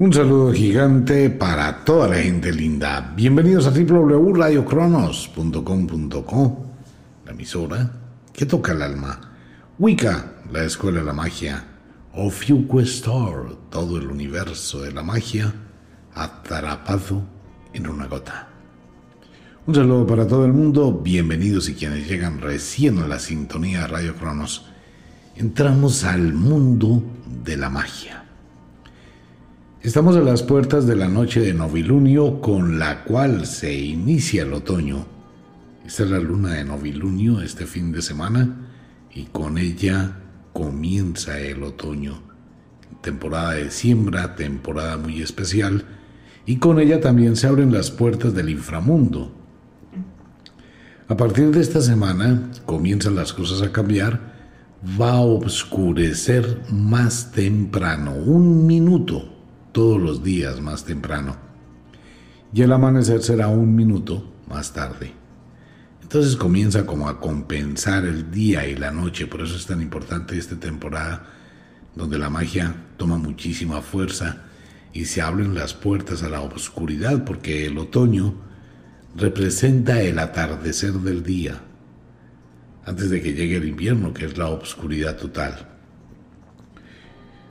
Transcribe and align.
Un 0.00 0.12
saludo 0.12 0.52
gigante 0.52 1.28
para 1.28 1.84
toda 1.84 2.06
la 2.06 2.18
gente 2.18 2.52
linda. 2.52 3.12
Bienvenidos 3.16 3.66
a 3.66 3.70
www.radiocronos.com.co, 3.70 6.66
la 7.26 7.32
emisora 7.32 7.90
que 8.32 8.46
toca 8.46 8.70
el 8.70 8.82
alma. 8.82 9.20
Wicca, 9.76 10.34
la 10.52 10.62
escuela 10.62 11.00
de 11.00 11.06
la 11.06 11.12
magia. 11.12 11.64
Ofiuquestor, 12.12 13.58
todo 13.70 13.98
el 13.98 14.06
universo 14.06 14.82
de 14.82 14.92
la 14.92 15.02
magia 15.02 15.52
atrapado 16.14 17.24
en 17.72 17.88
una 17.88 18.06
gota. 18.06 18.50
Un 19.66 19.74
saludo 19.74 20.06
para 20.06 20.28
todo 20.28 20.46
el 20.46 20.52
mundo. 20.52 20.92
Bienvenidos 20.92 21.68
y 21.70 21.74
quienes 21.74 22.08
llegan 22.08 22.40
recién 22.40 23.00
a 23.00 23.08
la 23.08 23.18
sintonía 23.18 23.80
de 23.80 23.88
Radio 23.88 24.14
Cronos. 24.14 24.64
Entramos 25.34 26.04
al 26.04 26.34
mundo 26.34 27.02
de 27.42 27.56
la 27.56 27.68
magia 27.68 28.17
Estamos 29.80 30.16
a 30.16 30.20
las 30.20 30.42
puertas 30.42 30.88
de 30.88 30.96
la 30.96 31.06
noche 31.06 31.38
de 31.38 31.54
novilunio 31.54 32.40
con 32.40 32.80
la 32.80 33.04
cual 33.04 33.46
se 33.46 33.72
inicia 33.72 34.42
el 34.42 34.52
otoño. 34.52 35.06
Esta 35.86 36.02
es 36.02 36.10
la 36.10 36.18
luna 36.18 36.54
de 36.54 36.64
novilunio 36.64 37.40
este 37.40 37.64
fin 37.64 37.92
de 37.92 38.02
semana 38.02 38.72
y 39.14 39.26
con 39.26 39.56
ella 39.56 40.16
comienza 40.52 41.38
el 41.38 41.62
otoño. 41.62 42.20
Temporada 43.02 43.52
de 43.52 43.70
siembra, 43.70 44.34
temporada 44.34 44.96
muy 44.96 45.22
especial 45.22 45.84
y 46.44 46.56
con 46.56 46.80
ella 46.80 47.00
también 47.00 47.36
se 47.36 47.46
abren 47.46 47.72
las 47.72 47.92
puertas 47.92 48.34
del 48.34 48.50
inframundo. 48.50 49.32
A 51.06 51.16
partir 51.16 51.52
de 51.52 51.60
esta 51.60 51.82
semana 51.82 52.50
comienzan 52.66 53.14
las 53.14 53.32
cosas 53.32 53.62
a 53.62 53.70
cambiar, 53.70 54.34
va 55.00 55.12
a 55.12 55.20
oscurecer 55.20 56.62
más 56.68 57.30
temprano, 57.30 58.16
un 58.16 58.66
minuto 58.66 59.37
todos 59.78 60.02
los 60.02 60.24
días 60.24 60.60
más 60.60 60.84
temprano. 60.84 61.36
Y 62.52 62.62
el 62.62 62.72
amanecer 62.72 63.22
será 63.22 63.46
un 63.46 63.76
minuto 63.76 64.28
más 64.48 64.72
tarde. 64.72 65.12
Entonces 66.02 66.34
comienza 66.34 66.84
como 66.84 67.08
a 67.08 67.20
compensar 67.20 68.04
el 68.04 68.28
día 68.28 68.66
y 68.66 68.74
la 68.74 68.90
noche, 68.90 69.28
por 69.28 69.42
eso 69.42 69.54
es 69.54 69.66
tan 69.66 69.80
importante 69.80 70.36
esta 70.36 70.58
temporada 70.58 71.26
donde 71.94 72.18
la 72.18 72.28
magia 72.28 72.74
toma 72.96 73.18
muchísima 73.18 73.80
fuerza 73.80 74.46
y 74.92 75.04
se 75.04 75.22
abren 75.22 75.54
las 75.54 75.74
puertas 75.74 76.24
a 76.24 76.28
la 76.28 76.40
oscuridad, 76.40 77.24
porque 77.24 77.64
el 77.64 77.78
otoño 77.78 78.34
representa 79.14 80.02
el 80.02 80.18
atardecer 80.18 80.94
del 80.94 81.22
día, 81.22 81.60
antes 82.84 83.10
de 83.10 83.22
que 83.22 83.32
llegue 83.32 83.58
el 83.58 83.68
invierno, 83.68 84.12
que 84.12 84.24
es 84.24 84.36
la 84.36 84.48
oscuridad 84.48 85.16
total. 85.18 85.77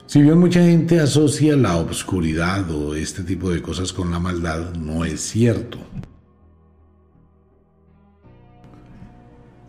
Si 0.08 0.22
bien 0.22 0.38
mucha 0.38 0.64
gente 0.64 1.00
asocia 1.00 1.54
la 1.54 1.76
obscuridad 1.76 2.70
o 2.70 2.94
este 2.94 3.22
tipo 3.22 3.50
de 3.50 3.60
cosas 3.60 3.92
con 3.92 4.10
la 4.10 4.18
maldad, 4.18 4.72
no 4.74 5.04
es 5.04 5.20
cierto. 5.20 5.76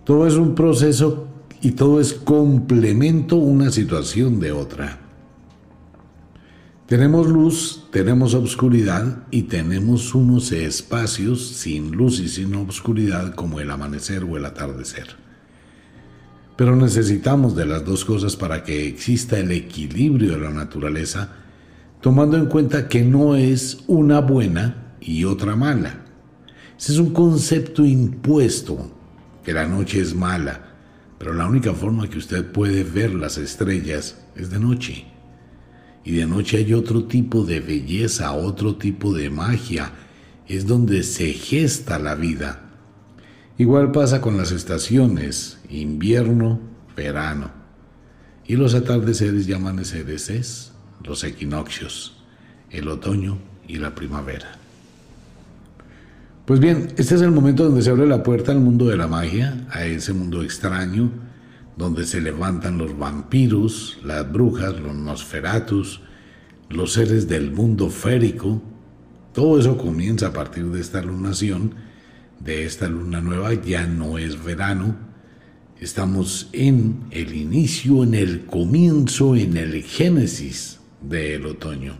Todo 0.05 0.25
es 0.25 0.35
un 0.35 0.55
proceso 0.55 1.27
y 1.61 1.71
todo 1.71 1.99
es 1.99 2.13
complemento 2.13 3.35
una 3.35 3.69
situación 3.69 4.39
de 4.39 4.53
otra. 4.53 4.97
Tenemos 6.85 7.27
luz, 7.27 7.89
tenemos 7.91 8.33
obscuridad 8.33 9.27
y 9.31 9.43
tenemos 9.43 10.15
unos 10.15 10.53
espacios 10.53 11.49
sin 11.49 11.91
luz 11.91 12.21
y 12.21 12.29
sin 12.29 12.55
obscuridad 12.55 13.35
como 13.35 13.59
el 13.59 13.69
amanecer 13.69 14.23
o 14.23 14.37
el 14.37 14.45
atardecer. 14.45 15.28
Pero 16.59 16.75
necesitamos 16.75 17.55
de 17.55 17.65
las 17.65 17.85
dos 17.85 18.03
cosas 18.03 18.35
para 18.35 18.65
que 18.65 18.85
exista 18.85 19.39
el 19.39 19.49
equilibrio 19.53 20.33
de 20.33 20.39
la 20.39 20.49
naturaleza, 20.49 21.29
tomando 22.01 22.35
en 22.35 22.47
cuenta 22.47 22.89
que 22.89 23.01
no 23.01 23.37
es 23.37 23.85
una 23.87 24.19
buena 24.19 24.97
y 24.99 25.23
otra 25.23 25.55
mala. 25.55 26.01
Ese 26.77 26.91
es 26.91 26.97
un 26.97 27.13
concepto 27.13 27.85
impuesto, 27.85 28.91
que 29.41 29.53
la 29.53 29.69
noche 29.69 30.01
es 30.01 30.13
mala, 30.13 30.75
pero 31.17 31.33
la 31.33 31.47
única 31.47 31.73
forma 31.73 32.09
que 32.09 32.17
usted 32.17 32.45
puede 32.51 32.83
ver 32.83 33.15
las 33.15 33.37
estrellas 33.37 34.17
es 34.35 34.49
de 34.49 34.59
noche. 34.59 35.05
Y 36.03 36.11
de 36.11 36.25
noche 36.25 36.57
hay 36.57 36.73
otro 36.73 37.05
tipo 37.05 37.45
de 37.45 37.61
belleza, 37.61 38.33
otro 38.33 38.75
tipo 38.75 39.13
de 39.13 39.29
magia, 39.29 39.93
es 40.45 40.67
donde 40.67 41.03
se 41.03 41.31
gesta 41.31 41.99
la 41.99 42.15
vida 42.15 42.68
Igual 43.59 43.91
pasa 43.91 44.21
con 44.21 44.37
las 44.37 44.53
estaciones, 44.53 45.57
invierno, 45.69 46.61
verano. 46.95 47.51
Y 48.47 48.55
los 48.55 48.73
atardeceres 48.73 49.49
y 49.49 49.53
amaneceres 49.53 50.29
es 50.29 50.71
los 51.03 51.25
equinoccios, 51.25 52.23
el 52.69 52.87
otoño 52.87 53.37
y 53.67 53.75
la 53.75 53.93
primavera. 53.95 54.53
Pues 56.45 56.61
bien, 56.61 56.93
este 56.95 57.15
es 57.15 57.21
el 57.21 57.31
momento 57.31 57.65
donde 57.65 57.81
se 57.81 57.89
abre 57.89 58.07
la 58.07 58.23
puerta 58.23 58.53
al 58.53 58.61
mundo 58.61 58.85
de 58.85 58.95
la 58.95 59.07
magia, 59.07 59.67
a 59.71 59.83
ese 59.83 60.13
mundo 60.13 60.41
extraño, 60.41 61.11
donde 61.75 62.05
se 62.05 62.21
levantan 62.21 62.77
los 62.77 62.97
vampiros, 62.97 63.99
las 64.05 64.31
brujas, 64.31 64.79
los 64.79 64.95
nosferatus, 64.95 65.99
los 66.69 66.93
seres 66.93 67.27
del 67.27 67.51
mundo 67.51 67.89
férico. 67.89 68.61
Todo 69.33 69.59
eso 69.59 69.77
comienza 69.77 70.27
a 70.27 70.33
partir 70.33 70.67
de 70.67 70.79
esta 70.79 71.01
lunación 71.01 71.88
de 72.39 72.65
esta 72.65 72.87
luna 72.87 73.21
nueva 73.21 73.53
ya 73.53 73.85
no 73.85 74.17
es 74.17 74.43
verano, 74.43 74.95
estamos 75.79 76.49
en 76.53 77.01
el 77.11 77.35
inicio, 77.35 78.03
en 78.03 78.13
el 78.13 78.45
comienzo, 78.45 79.35
en 79.35 79.57
el 79.57 79.83
génesis 79.83 80.79
del 81.01 81.45
otoño. 81.45 81.97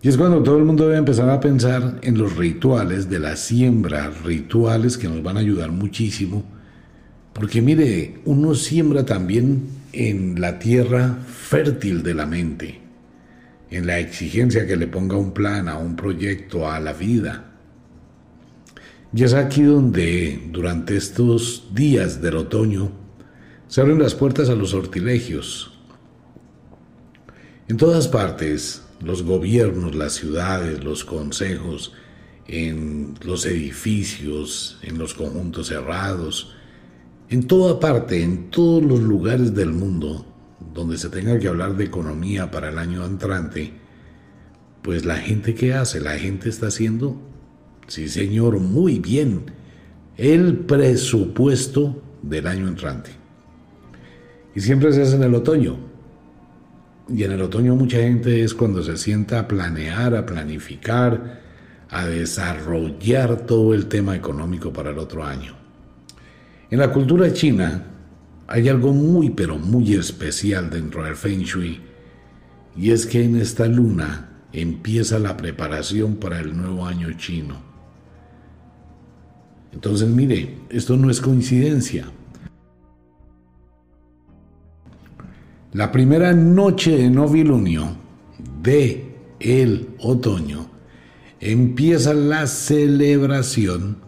Y 0.00 0.08
es 0.08 0.16
cuando 0.16 0.42
todo 0.42 0.58
el 0.58 0.64
mundo 0.64 0.84
debe 0.84 0.98
empezar 0.98 1.28
a 1.28 1.40
pensar 1.40 1.98
en 2.02 2.18
los 2.18 2.36
rituales 2.36 3.10
de 3.10 3.18
la 3.18 3.36
siembra, 3.36 4.10
rituales 4.24 4.96
que 4.96 5.08
nos 5.08 5.22
van 5.22 5.36
a 5.36 5.40
ayudar 5.40 5.72
muchísimo, 5.72 6.44
porque 7.32 7.60
mire, 7.60 8.20
uno 8.24 8.54
siembra 8.54 9.04
también 9.04 9.66
en 9.92 10.40
la 10.40 10.58
tierra 10.58 11.18
fértil 11.26 12.02
de 12.02 12.14
la 12.14 12.26
mente, 12.26 12.80
en 13.70 13.86
la 13.86 13.98
exigencia 13.98 14.66
que 14.66 14.76
le 14.76 14.86
ponga 14.86 15.16
un 15.16 15.32
plan 15.32 15.68
a 15.68 15.78
un 15.78 15.96
proyecto, 15.96 16.70
a 16.70 16.78
la 16.78 16.92
vida, 16.92 17.47
y 19.12 19.24
es 19.24 19.32
aquí 19.34 19.62
donde, 19.62 20.48
durante 20.50 20.96
estos 20.96 21.68
días 21.72 22.20
del 22.20 22.36
otoño, 22.36 22.90
se 23.66 23.80
abren 23.80 23.98
las 23.98 24.14
puertas 24.14 24.50
a 24.50 24.54
los 24.54 24.70
sortilegios. 24.70 25.78
En 27.68 27.76
todas 27.76 28.08
partes, 28.08 28.82
los 29.00 29.22
gobiernos, 29.22 29.94
las 29.94 30.14
ciudades, 30.14 30.84
los 30.84 31.04
consejos, 31.04 31.92
en 32.46 33.14
los 33.22 33.44
edificios, 33.46 34.78
en 34.82 34.98
los 34.98 35.14
conjuntos 35.14 35.68
cerrados, 35.68 36.54
en 37.28 37.46
toda 37.46 37.78
parte, 37.78 38.22
en 38.22 38.50
todos 38.50 38.82
los 38.82 39.00
lugares 39.00 39.54
del 39.54 39.70
mundo 39.70 40.26
donde 40.74 40.96
se 40.96 41.10
tenga 41.10 41.38
que 41.38 41.48
hablar 41.48 41.76
de 41.76 41.84
economía 41.84 42.50
para 42.50 42.70
el 42.70 42.78
año 42.78 43.04
entrante, 43.04 43.72
pues 44.82 45.04
la 45.04 45.16
gente 45.16 45.54
que 45.54 45.74
hace, 45.74 46.00
la 46.00 46.18
gente 46.18 46.48
está 46.48 46.68
haciendo 46.68 47.27
Sí, 47.88 48.08
señor, 48.08 48.60
muy 48.60 48.98
bien. 48.98 49.46
El 50.16 50.58
presupuesto 50.58 52.02
del 52.22 52.46
año 52.46 52.68
entrante. 52.68 53.10
Y 54.54 54.60
siempre 54.60 54.92
se 54.92 55.02
hace 55.02 55.16
en 55.16 55.22
el 55.22 55.34
otoño. 55.34 55.76
Y 57.08 57.24
en 57.24 57.32
el 57.32 57.40
otoño 57.40 57.74
mucha 57.74 57.98
gente 57.98 58.44
es 58.44 58.52
cuando 58.52 58.82
se 58.82 58.98
sienta 58.98 59.40
a 59.40 59.48
planear, 59.48 60.14
a 60.14 60.26
planificar, 60.26 61.40
a 61.88 62.04
desarrollar 62.04 63.46
todo 63.46 63.72
el 63.72 63.86
tema 63.86 64.14
económico 64.14 64.70
para 64.70 64.90
el 64.90 64.98
otro 64.98 65.24
año. 65.24 65.56
En 66.70 66.80
la 66.80 66.92
cultura 66.92 67.32
china 67.32 67.84
hay 68.46 68.68
algo 68.68 68.92
muy 68.92 69.30
pero 69.30 69.58
muy 69.58 69.94
especial 69.94 70.68
dentro 70.68 71.04
del 71.04 71.16
Feng 71.16 71.42
Shui 71.42 71.80
y 72.76 72.90
es 72.90 73.06
que 73.06 73.24
en 73.24 73.36
esta 73.36 73.66
luna 73.66 74.28
empieza 74.52 75.18
la 75.18 75.38
preparación 75.38 76.16
para 76.16 76.40
el 76.40 76.54
nuevo 76.54 76.84
año 76.84 77.10
chino. 77.16 77.67
Entonces, 79.72 80.08
mire, 80.08 80.56
esto 80.70 80.96
no 80.96 81.10
es 81.10 81.20
coincidencia. 81.20 82.06
La 85.72 85.92
primera 85.92 86.32
noche 86.32 86.96
de 86.96 87.10
novilunio 87.10 87.96
de 88.62 89.14
el 89.38 89.88
otoño 90.00 90.66
empieza 91.40 92.14
la 92.14 92.46
celebración 92.46 93.98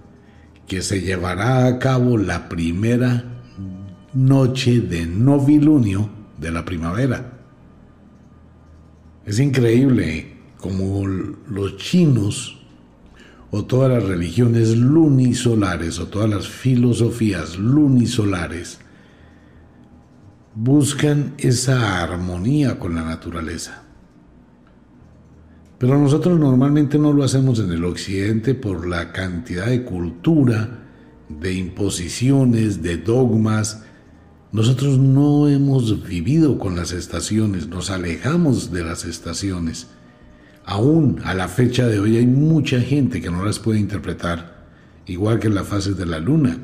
que 0.66 0.82
se 0.82 1.00
llevará 1.00 1.66
a 1.66 1.78
cabo 1.78 2.16
la 2.16 2.48
primera 2.48 3.24
noche 4.14 4.80
de 4.80 5.06
novilunio 5.06 6.08
de 6.38 6.50
la 6.50 6.64
primavera. 6.64 7.38
Es 9.26 9.38
increíble 9.38 10.32
como 10.58 11.06
los 11.06 11.76
chinos 11.76 12.59
o 13.50 13.64
todas 13.64 13.90
las 13.90 14.04
religiones 14.04 14.76
lunisolares 14.76 15.98
o 15.98 16.06
todas 16.06 16.30
las 16.30 16.48
filosofías 16.48 17.58
lunisolares 17.58 18.78
buscan 20.54 21.34
esa 21.38 22.02
armonía 22.02 22.78
con 22.78 22.94
la 22.94 23.02
naturaleza. 23.02 23.82
Pero 25.78 25.98
nosotros 25.98 26.38
normalmente 26.38 26.98
no 26.98 27.12
lo 27.12 27.24
hacemos 27.24 27.58
en 27.58 27.72
el 27.72 27.84
occidente 27.84 28.54
por 28.54 28.86
la 28.86 29.12
cantidad 29.12 29.66
de 29.66 29.84
cultura, 29.84 30.80
de 31.28 31.54
imposiciones, 31.54 32.82
de 32.82 32.98
dogmas. 32.98 33.84
Nosotros 34.52 34.98
no 34.98 35.48
hemos 35.48 36.06
vivido 36.06 36.58
con 36.58 36.76
las 36.76 36.92
estaciones, 36.92 37.68
nos 37.68 37.88
alejamos 37.88 38.72
de 38.72 38.84
las 38.84 39.04
estaciones. 39.04 39.86
Aún 40.70 41.20
a 41.24 41.34
la 41.34 41.48
fecha 41.48 41.88
de 41.88 41.98
hoy 41.98 42.16
hay 42.16 42.28
mucha 42.28 42.80
gente 42.80 43.20
que 43.20 43.28
no 43.28 43.44
las 43.44 43.58
puede 43.58 43.80
interpretar, 43.80 44.68
igual 45.04 45.40
que 45.40 45.48
las 45.48 45.66
fases 45.66 45.96
de 45.96 46.06
la 46.06 46.20
luna. 46.20 46.58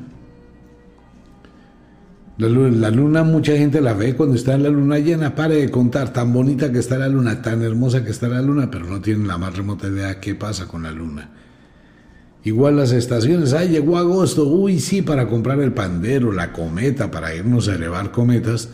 La 2.37 2.89
luna, 2.89 3.23
mucha 3.23 3.57
gente 3.57 3.81
la 3.81 3.93
ve 3.93 4.15
cuando 4.15 4.35
está 4.35 4.53
en 4.53 4.63
la 4.63 4.69
luna 4.69 4.99
llena. 4.99 5.35
Pare 5.35 5.55
de 5.55 5.69
contar, 5.69 6.13
tan 6.13 6.31
bonita 6.31 6.71
que 6.71 6.79
está 6.79 6.97
la 6.97 7.09
luna, 7.09 7.41
tan 7.41 7.61
hermosa 7.63 8.05
que 8.05 8.11
está 8.11 8.29
la 8.29 8.41
luna, 8.41 8.71
pero 8.71 8.85
no 8.85 9.01
tienen 9.01 9.27
la 9.27 9.37
más 9.37 9.57
remota 9.57 9.89
idea 9.89 10.21
qué 10.21 10.35
pasa 10.35 10.69
con 10.69 10.83
la 10.83 10.91
luna. 10.91 11.31
Igual 12.45 12.77
las 12.77 12.93
estaciones, 12.93 13.51
ah, 13.51 13.65
llegó 13.65 13.97
agosto, 13.97 14.47
uy, 14.47 14.79
sí, 14.79 15.01
para 15.01 15.27
comprar 15.27 15.59
el 15.59 15.73
pandero, 15.73 16.31
la 16.31 16.53
cometa, 16.53 17.11
para 17.11 17.35
irnos 17.35 17.67
a 17.67 17.75
elevar 17.75 18.11
cometas, 18.11 18.69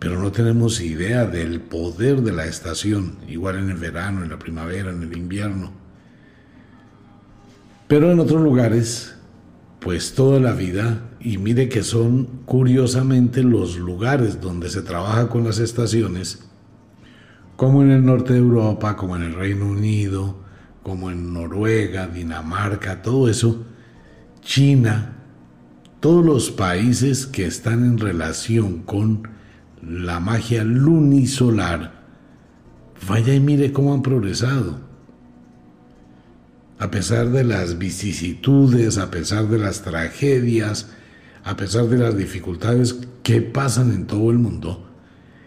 pero 0.00 0.20
no 0.20 0.32
tenemos 0.32 0.80
idea 0.80 1.26
del 1.26 1.60
poder 1.60 2.22
de 2.22 2.32
la 2.32 2.46
estación, 2.46 3.18
igual 3.28 3.58
en 3.58 3.70
el 3.70 3.76
verano, 3.76 4.24
en 4.24 4.30
la 4.30 4.38
primavera, 4.40 4.90
en 4.90 5.04
el 5.04 5.16
invierno. 5.16 5.70
Pero 7.86 8.10
en 8.10 8.18
otros 8.18 8.42
lugares 8.42 9.14
pues 9.80 10.14
toda 10.14 10.38
la 10.38 10.52
vida 10.52 11.10
y 11.20 11.38
mire 11.38 11.68
que 11.68 11.82
son 11.82 12.26
curiosamente 12.44 13.42
los 13.42 13.78
lugares 13.78 14.40
donde 14.40 14.68
se 14.68 14.82
trabaja 14.82 15.28
con 15.28 15.44
las 15.44 15.58
estaciones, 15.58 16.44
como 17.56 17.82
en 17.82 17.90
el 17.90 18.04
norte 18.04 18.34
de 18.34 18.38
Europa, 18.38 18.96
como 18.96 19.16
en 19.16 19.22
el 19.22 19.34
Reino 19.34 19.66
Unido, 19.66 20.36
como 20.82 21.10
en 21.10 21.32
Noruega, 21.32 22.06
Dinamarca, 22.06 23.02
todo 23.02 23.28
eso, 23.28 23.64
China, 24.42 25.16
todos 26.00 26.24
los 26.24 26.50
países 26.50 27.26
que 27.26 27.46
están 27.46 27.84
en 27.84 27.98
relación 27.98 28.82
con 28.82 29.28
la 29.82 30.20
magia 30.20 30.64
lunisolar, 30.64 32.00
vaya 33.08 33.34
y 33.34 33.40
mire 33.40 33.72
cómo 33.72 33.94
han 33.94 34.02
progresado 34.02 34.90
a 36.80 36.90
pesar 36.90 37.28
de 37.28 37.44
las 37.44 37.76
vicisitudes, 37.76 38.96
a 38.96 39.10
pesar 39.10 39.48
de 39.48 39.58
las 39.58 39.82
tragedias, 39.82 40.88
a 41.44 41.54
pesar 41.54 41.86
de 41.88 41.98
las 41.98 42.16
dificultades 42.16 42.96
que 43.22 43.42
pasan 43.42 43.92
en 43.92 44.06
todo 44.06 44.30
el 44.30 44.38
mundo, 44.38 44.86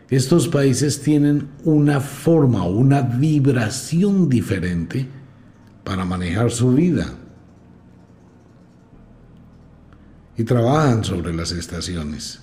estos 0.09 0.47
países 0.47 1.01
tienen 1.01 1.49
una 1.63 2.01
forma, 2.01 2.67
una 2.67 3.01
vibración 3.01 4.29
diferente 4.29 5.07
para 5.83 6.05
manejar 6.05 6.51
su 6.51 6.71
vida. 6.71 7.07
Y 10.37 10.43
trabajan 10.43 11.03
sobre 11.03 11.33
las 11.33 11.51
estaciones. 11.51 12.42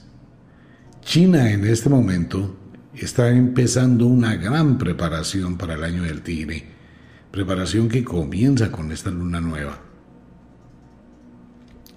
China 1.03 1.51
en 1.51 1.65
este 1.65 1.89
momento 1.89 2.57
está 2.95 3.31
empezando 3.31 4.07
una 4.07 4.37
gran 4.37 4.79
preparación 4.79 5.57
para 5.57 5.75
el 5.75 5.85
año 5.85 6.03
del 6.03 6.23
tigre 6.23 6.81
preparación 7.31 7.89
que 7.89 8.05
comienza 8.05 8.73
con 8.73 8.91
esta 8.93 9.11
luna 9.11 9.41
nueva. 9.41 9.79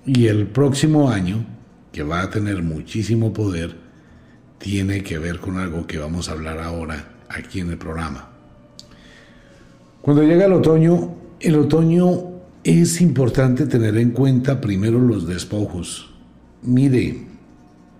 Y 0.05 0.27
el 0.27 0.47
próximo 0.47 1.09
año, 1.09 1.45
que 1.91 2.03
va 2.03 2.21
a 2.21 2.29
tener 2.29 2.61
muchísimo 2.61 3.33
poder, 3.33 3.75
tiene 4.57 5.03
que 5.03 5.17
ver 5.17 5.39
con 5.39 5.57
algo 5.57 5.87
que 5.87 5.97
vamos 5.97 6.29
a 6.29 6.33
hablar 6.33 6.59
ahora 6.59 7.15
aquí 7.29 7.59
en 7.59 7.71
el 7.71 7.77
programa. 7.77 8.29
Cuando 10.01 10.23
llega 10.23 10.45
el 10.45 10.53
otoño, 10.53 11.15
el 11.39 11.55
otoño 11.55 12.31
es 12.63 13.01
importante 13.01 13.65
tener 13.65 13.97
en 13.97 14.11
cuenta 14.11 14.61
primero 14.61 14.99
los 14.99 15.27
despojos. 15.27 16.13
Mire, 16.61 17.25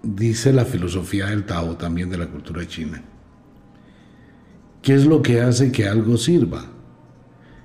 dice 0.04 0.52
la 0.52 0.66
filosofía 0.66 1.28
del 1.28 1.46
Tao 1.46 1.78
también 1.78 2.10
de 2.10 2.18
la 2.18 2.28
cultura 2.28 2.68
china. 2.68 3.02
¿Qué 4.82 4.94
es 4.94 5.06
lo 5.06 5.22
que 5.22 5.42
hace 5.42 5.72
que 5.72 5.88
algo 5.88 6.18
sirva? 6.18 6.66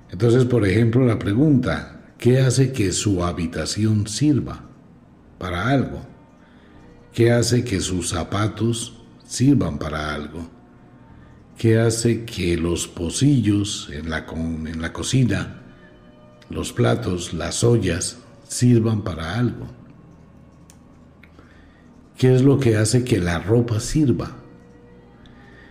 Entonces, 0.09 0.45
por 0.45 0.65
ejemplo, 0.65 1.05
la 1.05 1.19
pregunta, 1.19 2.13
¿qué 2.17 2.39
hace 2.39 2.71
que 2.71 2.93
su 2.93 3.23
habitación 3.23 4.07
sirva 4.07 4.63
para 5.37 5.67
algo? 5.67 6.01
¿Qué 7.13 7.31
hace 7.31 7.63
que 7.65 7.81
sus 7.81 8.09
zapatos 8.09 9.01
sirvan 9.25 9.77
para 9.77 10.13
algo? 10.13 10.47
¿Qué 11.57 11.77
hace 11.77 12.23
que 12.23 12.55
los 12.55 12.87
pocillos 12.87 13.89
en 13.91 14.09
la, 14.09 14.25
en 14.29 14.81
la 14.81 14.93
cocina, 14.93 15.61
los 16.49 16.71
platos, 16.71 17.33
las 17.33 17.65
ollas, 17.65 18.19
sirvan 18.47 19.03
para 19.03 19.37
algo? 19.37 19.78
¿Qué 22.19 22.35
es 22.35 22.41
lo 22.41 22.59
que 22.59 22.75
hace 22.75 23.05
que 23.05 23.21
la 23.21 23.39
ropa 23.39 23.79
sirva? 23.79 24.35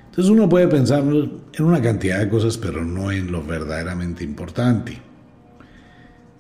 Entonces 0.07 0.31
uno 0.31 0.49
puede 0.49 0.67
pensar 0.67 1.01
en 1.01 1.65
una 1.65 1.83
cantidad 1.83 2.21
de 2.21 2.31
cosas, 2.31 2.57
pero 2.57 2.87
no 2.87 3.13
en 3.13 3.31
lo 3.31 3.45
verdaderamente 3.45 4.25
importante. 4.25 4.99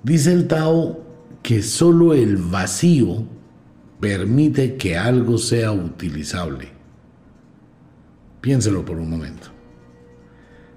Dice 0.03 0.33
el 0.33 0.49
Tao 0.49 1.05
que 1.43 1.63
solo 1.63 2.15
el 2.15 2.39
vacío 2.39 3.27
permite 4.01 4.77
que 4.77 4.97
algo 4.97 5.37
sea 5.37 5.73
utilizable. 5.73 6.69
Piénselo 8.41 8.87
por 8.87 8.97
un 8.97 9.11
momento. 9.11 9.49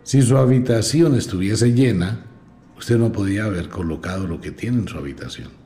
Si 0.04 0.22
su 0.24 0.36
habitación 0.36 1.16
estuviese 1.16 1.72
llena, 1.72 2.26
usted 2.78 2.98
no 2.98 3.14
podía 3.14 3.46
haber 3.46 3.70
colocado 3.70 4.28
lo 4.28 4.42
que 4.42 4.52
tiene 4.52 4.80
en 4.80 4.90
su 4.90 4.98
habitación. 4.98 5.61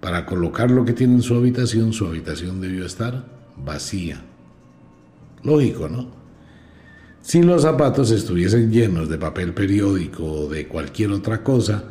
Para 0.00 0.24
colocar 0.24 0.70
lo 0.70 0.84
que 0.84 0.94
tiene 0.94 1.14
en 1.14 1.22
su 1.22 1.34
habitación, 1.34 1.92
su 1.92 2.06
habitación 2.06 2.60
debió 2.60 2.86
estar 2.86 3.24
vacía. 3.56 4.22
Lógico, 5.42 5.88
¿no? 5.88 6.08
Si 7.22 7.42
los 7.42 7.62
zapatos 7.62 8.10
estuviesen 8.10 8.72
llenos 8.72 9.10
de 9.10 9.18
papel 9.18 9.52
periódico 9.52 10.24
o 10.24 10.48
de 10.48 10.66
cualquier 10.66 11.10
otra 11.10 11.44
cosa, 11.44 11.84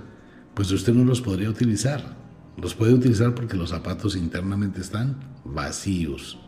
pues 0.55 0.71
usted 0.71 0.93
no 0.93 1.05
los 1.05 1.21
podría 1.21 1.49
utilizar. 1.49 2.17
Los 2.57 2.73
puede 2.73 2.93
utilizar 2.93 3.35
porque 3.35 3.55
los 3.55 3.69
zapatos 3.69 4.15
internamente 4.15 4.81
están 4.81 5.19
vacíos. 5.45 6.39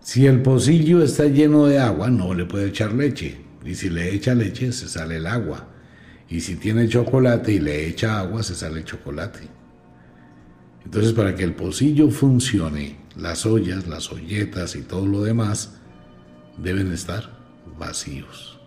Si 0.00 0.26
el 0.26 0.42
pocillo 0.42 1.02
está 1.02 1.24
lleno 1.26 1.66
de 1.66 1.78
agua, 1.78 2.10
no 2.10 2.34
le 2.34 2.44
puede 2.44 2.68
echar 2.68 2.92
leche. 2.92 3.38
Y 3.64 3.74
si 3.74 3.90
le 3.90 4.14
echa 4.14 4.34
leche, 4.34 4.72
se 4.72 4.88
sale 4.88 5.16
el 5.16 5.26
agua. 5.26 5.66
Y 6.28 6.40
si 6.40 6.56
tiene 6.56 6.88
chocolate 6.88 7.52
y 7.52 7.58
le 7.58 7.88
echa 7.88 8.20
agua, 8.20 8.42
se 8.42 8.54
sale 8.54 8.80
el 8.80 8.84
chocolate. 8.84 9.59
Entonces, 10.84 11.12
para 11.12 11.34
que 11.34 11.44
el 11.44 11.54
pocillo 11.54 12.10
funcione, 12.10 12.96
las 13.16 13.46
ollas, 13.46 13.86
las 13.86 14.10
olletas 14.10 14.76
y 14.76 14.82
todo 14.82 15.06
lo 15.06 15.22
demás, 15.22 15.74
deben 16.56 16.92
estar 16.92 17.38
vacíos. 17.78 18.58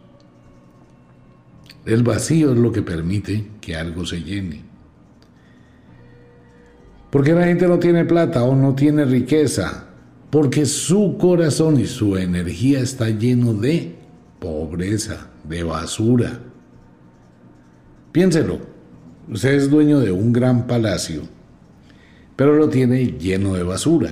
El 1.86 2.04
vacío 2.04 2.54
es 2.54 2.58
lo 2.58 2.72
que 2.72 2.82
permite 2.82 3.48
que 3.60 3.76
algo 3.76 4.06
se 4.06 4.22
llene. 4.22 4.64
Porque 7.10 7.34
la 7.34 7.46
gente 7.46 7.68
no 7.68 7.78
tiene 7.78 8.06
plata 8.06 8.44
o 8.44 8.56
no 8.56 8.74
tiene 8.74 9.06
riqueza? 9.06 9.88
Porque 10.30 10.66
su 10.66 11.18
corazón 11.20 11.80
y 11.80 11.86
su 11.86 12.18
energía 12.18 12.80
está 12.80 13.10
lleno 13.10 13.54
de 13.54 13.96
pobreza, 14.40 15.28
de 15.44 15.62
basura. 15.64 16.40
Piénselo, 18.12 18.60
usted 19.30 19.54
es 19.54 19.70
dueño 19.70 20.00
de 20.00 20.12
un 20.12 20.34
gran 20.34 20.66
palacio, 20.66 21.22
pero 22.36 22.56
lo 22.56 22.70
tiene 22.70 23.18
lleno 23.18 23.54
de 23.54 23.64
basura 23.64 24.12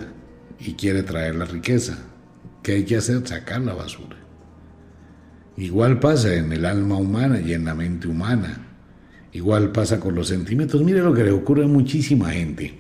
y 0.60 0.74
quiere 0.74 1.04
traer 1.04 1.36
la 1.36 1.46
riqueza. 1.46 1.98
¿Qué 2.62 2.74
hay 2.74 2.86
que 2.86 2.98
hacer? 2.98 3.28
Sacar 3.28 3.62
la 3.62 3.74
basura. 3.74 4.18
Igual 5.58 6.00
pasa 6.00 6.36
en 6.36 6.52
el 6.52 6.66
alma 6.66 6.96
humana 6.96 7.42
y 7.42 7.54
en 7.54 7.66
la 7.66 7.76
mente 7.76 8.08
humana. 8.08 8.68
Igual 9.34 9.72
pasa 9.72 10.00
con 10.00 10.16
los 10.16 10.28
sentimientos. 10.28 10.84
Mire 10.84 11.00
lo 11.00 11.14
que 11.14 11.24
le 11.24 11.32
ocurre 11.32 11.64
a 11.64 11.68
muchísima 11.68 12.32
gente. 12.32 12.80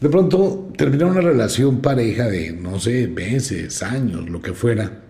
De 0.00 0.08
pronto 0.08 0.72
termina 0.76 1.06
una 1.06 1.20
relación 1.20 1.80
pareja 1.80 2.26
de, 2.26 2.52
no 2.52 2.80
sé, 2.80 3.06
meses, 3.06 3.82
años, 3.82 4.28
lo 4.28 4.42
que 4.42 4.52
fuera, 4.52 5.02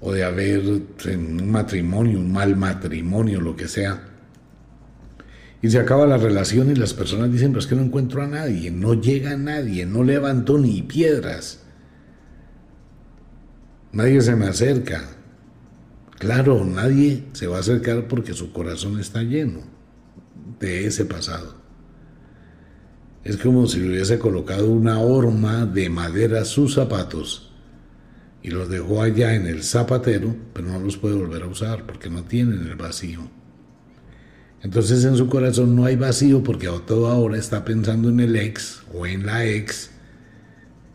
o 0.00 0.12
de 0.12 0.22
haber 0.22 0.62
en 1.06 1.40
un 1.40 1.50
matrimonio, 1.50 2.20
un 2.20 2.32
mal 2.32 2.56
matrimonio, 2.56 3.40
lo 3.40 3.56
que 3.56 3.66
sea. 3.66 4.00
Y 5.66 5.70
se 5.70 5.80
acaba 5.80 6.06
la 6.06 6.16
relación 6.16 6.70
y 6.70 6.76
las 6.76 6.94
personas 6.94 7.32
dicen, 7.32 7.48
pero 7.48 7.58
es 7.58 7.66
que 7.66 7.74
no 7.74 7.82
encuentro 7.82 8.22
a 8.22 8.28
nadie, 8.28 8.70
no 8.70 8.94
llega 8.94 9.32
a 9.32 9.36
nadie, 9.36 9.84
no 9.84 10.04
levantó 10.04 10.58
ni 10.58 10.80
piedras. 10.82 11.64
Nadie 13.90 14.20
se 14.20 14.36
me 14.36 14.46
acerca. 14.46 15.02
Claro, 16.20 16.64
nadie 16.64 17.24
se 17.32 17.48
va 17.48 17.56
a 17.56 17.60
acercar 17.60 18.06
porque 18.06 18.32
su 18.32 18.52
corazón 18.52 19.00
está 19.00 19.24
lleno 19.24 19.62
de 20.60 20.86
ese 20.86 21.04
pasado. 21.04 21.56
Es 23.24 23.36
como 23.36 23.66
si 23.66 23.80
le 23.80 23.88
hubiese 23.88 24.20
colocado 24.20 24.70
una 24.70 25.00
horma 25.00 25.66
de 25.66 25.88
madera 25.88 26.42
a 26.42 26.44
sus 26.44 26.74
zapatos 26.74 27.50
y 28.40 28.50
los 28.50 28.68
dejó 28.68 29.02
allá 29.02 29.34
en 29.34 29.48
el 29.48 29.64
zapatero, 29.64 30.32
pero 30.52 30.68
no 30.68 30.78
los 30.78 30.96
puede 30.96 31.16
volver 31.16 31.42
a 31.42 31.48
usar 31.48 31.84
porque 31.86 32.08
no 32.08 32.22
tienen 32.22 32.68
el 32.68 32.76
vacío. 32.76 33.28
Entonces 34.62 35.04
en 35.04 35.16
su 35.16 35.28
corazón 35.28 35.76
no 35.76 35.84
hay 35.84 35.96
vacío 35.96 36.42
porque 36.42 36.66
a 36.66 36.78
toda 36.86 37.14
hora 37.14 37.38
está 37.38 37.64
pensando 37.64 38.08
en 38.08 38.20
el 38.20 38.36
ex 38.36 38.82
o 38.94 39.06
en 39.06 39.26
la 39.26 39.44
ex 39.44 39.90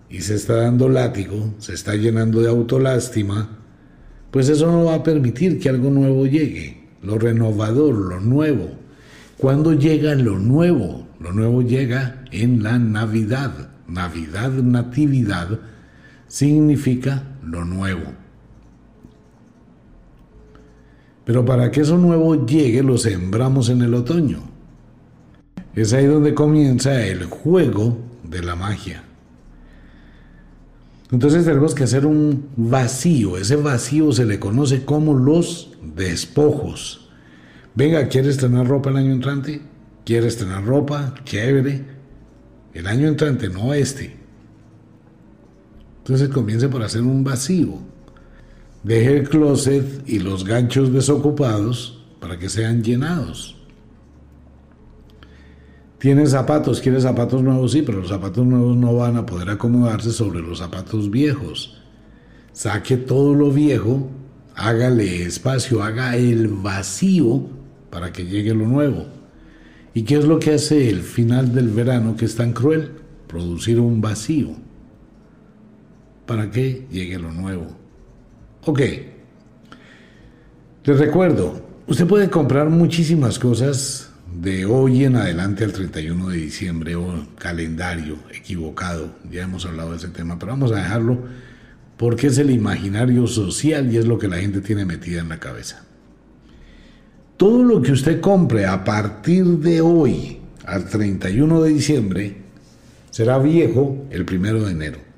y 0.09 0.21
se 0.21 0.35
está 0.35 0.55
dando 0.55 0.89
látigo, 0.89 1.53
se 1.59 1.73
está 1.73 1.95
llenando 1.95 2.41
de 2.41 2.49
autolástima, 2.49 3.57
pues 4.29 4.49
eso 4.49 4.67
no 4.67 4.85
va 4.85 4.95
a 4.95 5.03
permitir 5.03 5.59
que 5.59 5.69
algo 5.69 5.89
nuevo 5.89 6.25
llegue, 6.25 6.89
lo 7.01 7.17
renovador, 7.17 7.95
lo 7.95 8.19
nuevo. 8.19 8.71
¿Cuándo 9.37 9.73
llega 9.73 10.15
lo 10.15 10.37
nuevo? 10.37 11.07
Lo 11.19 11.31
nuevo 11.31 11.61
llega 11.61 12.23
en 12.31 12.63
la 12.63 12.77
Navidad. 12.77 13.69
Navidad, 13.87 14.51
natividad, 14.51 15.59
significa 16.27 17.23
lo 17.43 17.65
nuevo. 17.65 18.20
Pero 21.31 21.45
para 21.45 21.71
que 21.71 21.79
eso 21.79 21.97
nuevo 21.97 22.45
llegue, 22.45 22.83
lo 22.83 22.97
sembramos 22.97 23.69
en 23.69 23.81
el 23.83 23.93
otoño. 23.93 24.39
Es 25.73 25.93
ahí 25.93 26.05
donde 26.05 26.33
comienza 26.33 27.05
el 27.07 27.23
juego 27.23 27.97
de 28.25 28.43
la 28.43 28.57
magia. 28.57 29.05
Entonces 31.09 31.45
tenemos 31.45 31.73
que 31.73 31.85
hacer 31.85 32.05
un 32.05 32.47
vacío. 32.57 33.37
Ese 33.37 33.55
vacío 33.55 34.11
se 34.11 34.25
le 34.25 34.39
conoce 34.39 34.83
como 34.83 35.13
los 35.13 35.71
despojos. 35.95 37.09
Venga, 37.75 38.09
¿quieres 38.09 38.35
tener 38.35 38.67
ropa 38.67 38.89
el 38.89 38.97
año 38.97 39.13
entrante? 39.13 39.61
¿Quieres 40.03 40.35
tener 40.35 40.65
ropa? 40.65 41.15
Chévere. 41.23 41.85
El 42.73 42.87
año 42.87 43.07
entrante, 43.07 43.47
no 43.47 43.73
este. 43.73 44.17
Entonces 45.99 46.27
comience 46.27 46.67
por 46.67 46.83
hacer 46.83 47.03
un 47.03 47.23
vacío. 47.23 47.89
Deje 48.83 49.17
el 49.17 49.29
closet 49.29 50.03
y 50.07 50.19
los 50.19 50.43
ganchos 50.43 50.91
desocupados 50.91 52.03
para 52.19 52.39
que 52.39 52.49
sean 52.49 52.83
llenados. 52.83 53.55
Tiene 55.99 56.25
zapatos, 56.25 56.81
quiere 56.81 56.99
zapatos 56.99 57.43
nuevos, 57.43 57.73
sí, 57.73 57.83
pero 57.83 57.99
los 57.99 58.09
zapatos 58.09 58.43
nuevos 58.43 58.75
no 58.75 58.95
van 58.95 59.17
a 59.17 59.25
poder 59.25 59.51
acomodarse 59.51 60.11
sobre 60.11 60.41
los 60.41 60.57
zapatos 60.57 61.11
viejos. 61.11 61.79
Saque 62.53 62.97
todo 62.97 63.35
lo 63.35 63.51
viejo, 63.51 64.09
hágale 64.55 65.23
espacio, 65.23 65.83
haga 65.83 66.15
el 66.15 66.47
vacío 66.47 67.47
para 67.91 68.11
que 68.11 68.25
llegue 68.25 68.55
lo 68.55 68.65
nuevo. 68.65 69.05
¿Y 69.93 70.01
qué 70.03 70.15
es 70.15 70.25
lo 70.25 70.39
que 70.39 70.55
hace 70.55 70.89
el 70.89 71.01
final 71.01 71.53
del 71.53 71.69
verano 71.69 72.15
que 72.15 72.25
es 72.25 72.35
tan 72.35 72.53
cruel? 72.53 72.93
Producir 73.27 73.79
un 73.79 74.01
vacío 74.01 74.55
para 76.25 76.49
que 76.49 76.87
llegue 76.89 77.19
lo 77.19 77.31
nuevo. 77.31 77.80
Ok. 78.65 78.81
Les 80.83 80.99
recuerdo, 80.99 81.65
usted 81.87 82.05
puede 82.05 82.29
comprar 82.29 82.69
muchísimas 82.69 83.39
cosas 83.39 84.11
de 84.39 84.65
hoy 84.65 85.03
en 85.03 85.15
adelante 85.15 85.63
al 85.63 85.73
31 85.73 86.29
de 86.29 86.37
diciembre 86.37 86.95
o 86.95 87.25
calendario 87.37 88.17
equivocado. 88.31 89.15
Ya 89.31 89.43
hemos 89.43 89.65
hablado 89.65 89.91
de 89.91 89.97
ese 89.97 90.09
tema, 90.09 90.37
pero 90.37 90.51
vamos 90.51 90.71
a 90.71 90.75
dejarlo 90.75 91.19
porque 91.97 92.27
es 92.27 92.37
el 92.37 92.51
imaginario 92.51 93.27
social 93.27 93.91
y 93.91 93.97
es 93.97 94.05
lo 94.05 94.17
que 94.17 94.27
la 94.27 94.37
gente 94.37 94.61
tiene 94.61 94.85
metida 94.85 95.21
en 95.21 95.29
la 95.29 95.39
cabeza. 95.39 95.83
Todo 97.37 97.63
lo 97.63 97.81
que 97.81 97.91
usted 97.91 98.21
compre 98.21 98.67
a 98.67 98.83
partir 98.83 99.45
de 99.45 99.81
hoy 99.81 100.37
al 100.65 100.85
31 100.85 101.63
de 101.63 101.69
diciembre 101.69 102.37
será 103.09 103.39
viejo 103.39 104.05
el 104.11 104.25
primero 104.25 104.63
de 104.63 104.71
enero. 104.71 105.10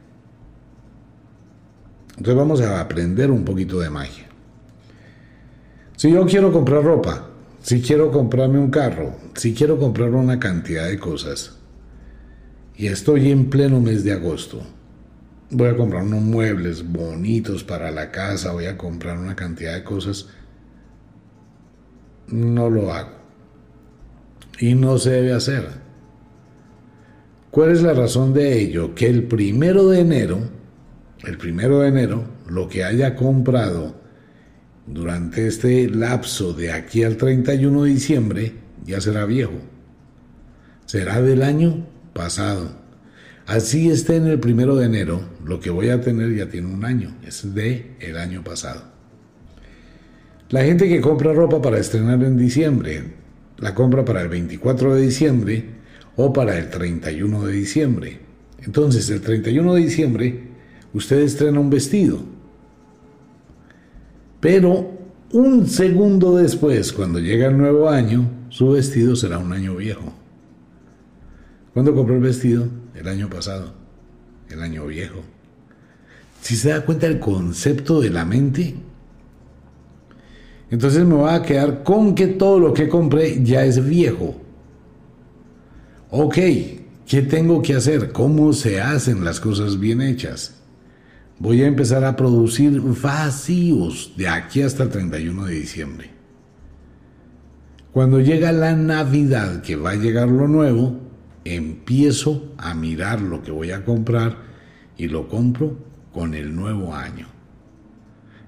Entonces 2.18 2.36
vamos 2.36 2.62
a 2.62 2.80
aprender 2.80 3.32
un 3.32 3.44
poquito 3.44 3.80
de 3.80 3.90
magia. 3.90 4.26
Si 5.98 6.12
yo 6.12 6.26
quiero 6.26 6.52
comprar 6.52 6.84
ropa, 6.84 7.30
si 7.62 7.82
quiero 7.82 8.12
comprarme 8.12 8.60
un 8.60 8.70
carro, 8.70 9.16
si 9.36 9.54
quiero 9.54 9.80
comprar 9.80 10.10
una 10.12 10.40
cantidad 10.40 10.88
de 10.88 11.00
cosas, 11.00 11.58
y 12.76 12.88
estoy 12.88 13.32
en 13.32 13.50
pleno 13.50 13.80
mes 13.80 14.04
de 14.04 14.12
agosto, 14.12 14.62
voy 15.50 15.70
a 15.70 15.78
comprar 15.78 16.04
unos 16.04 16.22
muebles 16.22 16.92
bonitos 16.92 17.64
para 17.64 17.92
la 17.92 18.12
casa, 18.12 18.52
voy 18.52 18.66
a 18.66 18.78
comprar 18.78 19.18
una 19.18 19.36
cantidad 19.36 19.74
de 19.74 19.84
cosas, 19.84 20.28
no 22.28 22.70
lo 22.70 22.94
hago. 22.94 23.24
Y 24.60 24.76
no 24.76 24.98
se 24.98 25.12
debe 25.12 25.34
hacer. 25.34 25.68
¿Cuál 27.52 27.72
es 27.72 27.82
la 27.82 27.94
razón 27.94 28.34
de 28.34 28.60
ello? 28.60 28.96
Que 28.96 29.08
el 29.08 29.24
primero 29.24 29.88
de 29.88 30.00
enero, 30.00 30.40
el 31.24 31.38
primero 31.38 31.80
de 31.80 31.90
enero, 31.90 32.26
lo 32.48 32.68
que 32.68 32.84
haya 32.84 33.16
comprado 33.16 33.96
durante 34.86 35.48
este 35.48 35.90
lapso 35.90 36.54
de 36.54 36.72
aquí 36.72 37.04
al 37.04 37.16
31 37.18 37.84
de 37.84 37.90
diciembre 37.90 38.54
ya 38.86 39.00
será 39.00 39.26
viejo. 39.26 39.54
Será 40.86 41.22
del 41.22 41.44
año 41.44 41.86
pasado. 42.14 42.84
Así 43.46 43.90
esté 43.90 44.18
en 44.18 44.28
el 44.28 44.40
primero 44.40 44.76
de 44.76 44.86
enero, 44.86 45.22
lo 45.46 45.60
que 45.60 45.70
voy 45.70 45.90
a 45.90 46.02
tener 46.02 46.34
ya 46.36 46.50
tiene 46.50 46.74
un 46.74 46.86
año, 46.86 47.16
es 47.26 47.54
de 47.54 47.92
el 48.00 48.18
año 48.18 48.44
pasado. 48.44 48.84
La 50.50 50.64
gente 50.64 50.88
que 50.88 51.02
compra 51.02 51.34
ropa 51.34 51.62
para 51.62 51.80
estrenar 51.80 52.24
en 52.24 52.38
diciembre, 52.38 53.04
la 53.58 53.74
compra 53.74 54.06
para 54.06 54.22
el 54.22 54.30
24 54.30 54.96
de 54.96 55.02
diciembre 55.02 55.66
o 56.16 56.32
para 56.32 56.58
el 56.58 56.70
31 56.70 57.46
de 57.46 57.54
diciembre. 57.54 58.20
Entonces, 58.62 59.10
el 59.10 59.22
31 59.22 59.74
de 59.74 59.82
diciembre, 59.82 60.53
usted 60.94 61.20
estrena 61.20 61.60
un 61.60 61.70
vestido. 61.70 62.20
Pero 64.40 64.92
un 65.32 65.68
segundo 65.68 66.36
después, 66.36 66.94
cuando 66.94 67.20
llega 67.20 67.48
el 67.48 67.58
nuevo 67.58 67.90
año, 67.90 68.30
su 68.50 68.72
vestido 68.72 69.16
será 69.16 69.40
un 69.40 69.52
año 69.54 69.76
viejo. 69.76 70.14
¿Cuándo 71.74 71.96
compró 71.96 72.16
el 72.16 72.22
vestido? 72.22 72.68
El 72.94 73.08
año 73.08 73.30
pasado, 73.30 73.74
el 74.50 74.62
año 74.62 74.86
viejo. 74.86 75.22
Si 76.42 76.56
se 76.56 76.70
da 76.70 76.86
cuenta 76.86 77.08
del 77.08 77.20
concepto 77.20 78.00
de 78.00 78.10
la 78.10 78.26
mente, 78.26 78.76
entonces 80.70 81.06
me 81.06 81.16
va 81.16 81.36
a 81.36 81.42
quedar 81.42 81.84
con 81.84 82.14
que 82.14 82.28
todo 82.28 82.60
lo 82.60 82.74
que 82.74 82.90
compré 82.90 83.44
ya 83.44 83.64
es 83.64 83.84
viejo. 83.84 84.36
Ok, 86.12 86.36
¿qué 87.08 87.22
tengo 87.28 87.62
que 87.62 87.76
hacer? 87.76 88.12
¿Cómo 88.12 88.54
se 88.54 88.82
hacen 88.82 89.24
las 89.24 89.40
cosas 89.40 89.80
bien 89.80 90.02
hechas? 90.02 90.63
Voy 91.44 91.62
a 91.62 91.68
empezar 91.68 92.06
a 92.06 92.16
producir 92.16 92.80
vacíos 92.80 94.14
de 94.16 94.30
aquí 94.30 94.62
hasta 94.62 94.84
el 94.84 94.90
31 94.90 95.44
de 95.44 95.54
diciembre. 95.54 96.10
Cuando 97.92 98.22
llega 98.22 98.54
la 98.54 98.78
Navidad, 98.78 99.62
que 99.62 99.76
va 99.76 99.90
a 99.90 99.96
llegar 99.96 100.30
lo 100.30 100.48
nuevo, 100.48 101.02
empiezo 101.44 102.54
a 102.58 102.74
mirar 102.74 103.20
lo 103.20 103.44
que 103.44 103.52
voy 103.52 103.72
a 103.72 103.84
comprar 103.84 104.38
y 104.96 105.10
lo 105.10 105.28
compro 105.28 105.78
con 106.14 106.34
el 106.34 106.56
nuevo 106.56 106.96
año. 106.96 107.28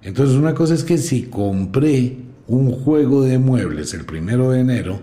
Entonces 0.02 0.38
una 0.38 0.56
cosa 0.56 0.74
es 0.74 0.86
que 0.86 0.98
si 0.98 1.24
compré 1.24 2.16
un 2.48 2.72
juego 2.72 3.24
de 3.24 3.40
muebles 3.40 3.94
el 3.94 4.06
primero 4.06 4.52
de 4.52 4.62
enero, 4.62 5.02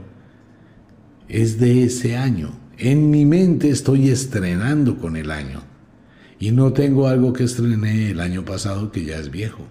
es 1.29 1.61
de 1.61 1.85
ese 1.85 2.17
año. 2.17 2.53
En 2.79 3.11
mi 3.11 3.27
mente 3.27 3.69
estoy 3.69 4.09
estrenando 4.09 4.97
con 4.97 5.19
el 5.19 5.31
año. 5.31 5.72
Y 6.43 6.51
no 6.51 6.73
tengo 6.73 7.07
algo 7.07 7.33
que 7.33 7.45
estrené 7.45 8.11
el 8.11 8.19
año 8.19 8.45
pasado 8.45 8.91
que 8.91 9.05
ya 9.05 9.17
es 9.17 9.31
viejo. 9.31 9.63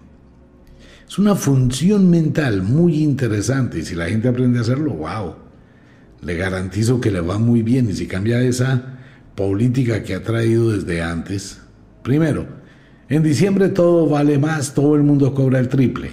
Es 1.06 1.18
una 1.18 1.34
función 1.34 2.08
mental 2.08 2.62
muy 2.62 3.02
interesante 3.02 3.80
y 3.80 3.84
si 3.84 3.94
la 3.94 4.06
gente 4.06 4.28
aprende 4.28 4.56
a 4.56 4.62
hacerlo, 4.62 4.94
wow. 4.94 5.34
Le 6.22 6.34
garantizo 6.34 6.98
que 6.98 7.10
le 7.10 7.20
va 7.20 7.36
muy 7.36 7.60
bien 7.60 7.90
y 7.90 7.92
si 7.92 8.06
cambia 8.06 8.40
esa 8.40 9.00
política 9.34 10.02
que 10.02 10.14
ha 10.14 10.22
traído 10.22 10.70
desde 10.70 11.02
antes. 11.02 11.60
Primero, 12.02 12.46
en 13.10 13.22
diciembre 13.22 13.68
todo 13.68 14.08
vale 14.08 14.38
más, 14.38 14.72
todo 14.72 14.96
el 14.96 15.02
mundo 15.02 15.34
cobra 15.34 15.58
el 15.58 15.68
triple. 15.68 16.12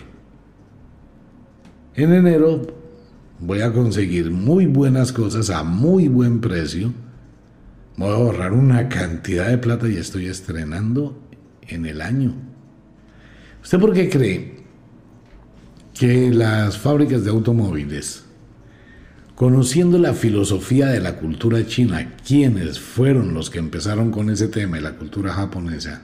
En 1.95 2.11
enero 2.11 2.67
voy 3.39 3.61
a 3.61 3.71
conseguir 3.71 4.29
muy 4.29 4.65
buenas 4.65 5.13
cosas 5.13 5.51
a 5.51 5.63
muy 5.63 6.09
buen 6.09 6.41
precio. 6.41 6.91
Voy 7.99 8.11
a 8.11 8.13
ahorrar 8.13 8.53
una 8.53 8.87
cantidad 8.87 9.49
de 9.49 9.57
plata 9.57 9.89
y 9.89 9.97
estoy 9.97 10.27
estrenando 10.27 11.21
en 11.67 11.85
el 11.85 11.99
año. 11.99 12.33
¿Usted 13.61 13.77
por 13.77 13.91
qué 13.91 14.09
cree 14.09 14.63
que 15.93 16.31
las 16.31 16.77
fábricas 16.77 17.25
de 17.25 17.31
automóviles, 17.31 18.23
conociendo 19.35 19.97
la 19.97 20.13
filosofía 20.13 20.85
de 20.87 21.01
la 21.01 21.17
cultura 21.17 21.67
china, 21.67 22.15
quienes 22.25 22.79
fueron 22.79 23.33
los 23.33 23.49
que 23.49 23.59
empezaron 23.59 24.11
con 24.11 24.29
ese 24.29 24.47
tema 24.47 24.77
y 24.77 24.81
la 24.81 24.95
cultura 24.95 25.33
japonesa, 25.33 26.03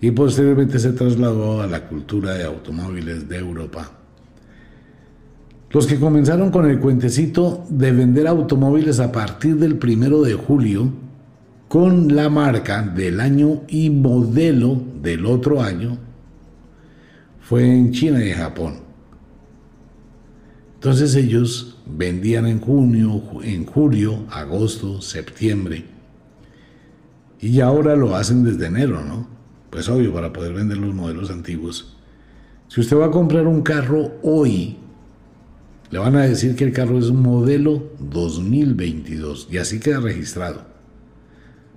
y 0.00 0.12
posteriormente 0.12 0.78
se 0.78 0.92
trasladó 0.92 1.60
a 1.60 1.66
la 1.66 1.88
cultura 1.88 2.32
de 2.32 2.44
automóviles 2.44 3.28
de 3.28 3.36
Europa. 3.36 4.05
Los 5.76 5.86
que 5.86 6.00
comenzaron 6.00 6.50
con 6.50 6.70
el 6.70 6.80
cuentecito 6.80 7.66
de 7.68 7.92
vender 7.92 8.26
automóviles 8.26 8.98
a 8.98 9.12
partir 9.12 9.56
del 9.56 9.76
primero 9.76 10.22
de 10.22 10.32
julio, 10.32 10.90
con 11.68 12.16
la 12.16 12.30
marca 12.30 12.80
del 12.80 13.20
año 13.20 13.60
y 13.68 13.90
modelo 13.90 14.80
del 15.02 15.26
otro 15.26 15.60
año 15.60 15.98
fue 17.42 17.70
en 17.70 17.92
China 17.92 18.24
y 18.24 18.32
Japón. 18.32 18.76
Entonces 20.76 21.14
ellos 21.14 21.76
vendían 21.84 22.46
en 22.46 22.58
junio, 22.58 23.22
en 23.42 23.66
julio, 23.66 24.24
agosto, 24.30 25.02
septiembre. 25.02 25.84
Y 27.38 27.60
ahora 27.60 27.96
lo 27.96 28.16
hacen 28.16 28.44
desde 28.44 28.68
enero, 28.68 29.04
¿no? 29.04 29.28
Pues 29.68 29.90
obvio, 29.90 30.14
para 30.14 30.32
poder 30.32 30.54
vender 30.54 30.78
los 30.78 30.94
modelos 30.94 31.30
antiguos. 31.30 31.98
Si 32.68 32.80
usted 32.80 32.96
va 32.96 33.08
a 33.08 33.10
comprar 33.10 33.46
un 33.46 33.60
carro 33.60 34.12
hoy, 34.22 34.78
le 35.90 35.98
van 35.98 36.16
a 36.16 36.22
decir 36.22 36.56
que 36.56 36.64
el 36.64 36.72
carro 36.72 36.98
es 36.98 37.06
un 37.06 37.22
modelo 37.22 37.92
2022 38.00 39.48
y 39.50 39.58
así 39.58 39.78
queda 39.78 40.00
registrado. 40.00 40.66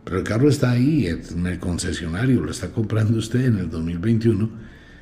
Pero 0.04 0.18
el 0.18 0.24
carro 0.24 0.50
está 0.50 0.72
ahí 0.72 1.08
en 1.08 1.46
el 1.46 1.60
concesionario, 1.60 2.42
lo 2.42 2.52
está 2.52 2.70
comprando 2.70 3.20
usted 3.20 3.46
en 3.46 3.58
el 3.60 3.70
2021, 3.70 4.50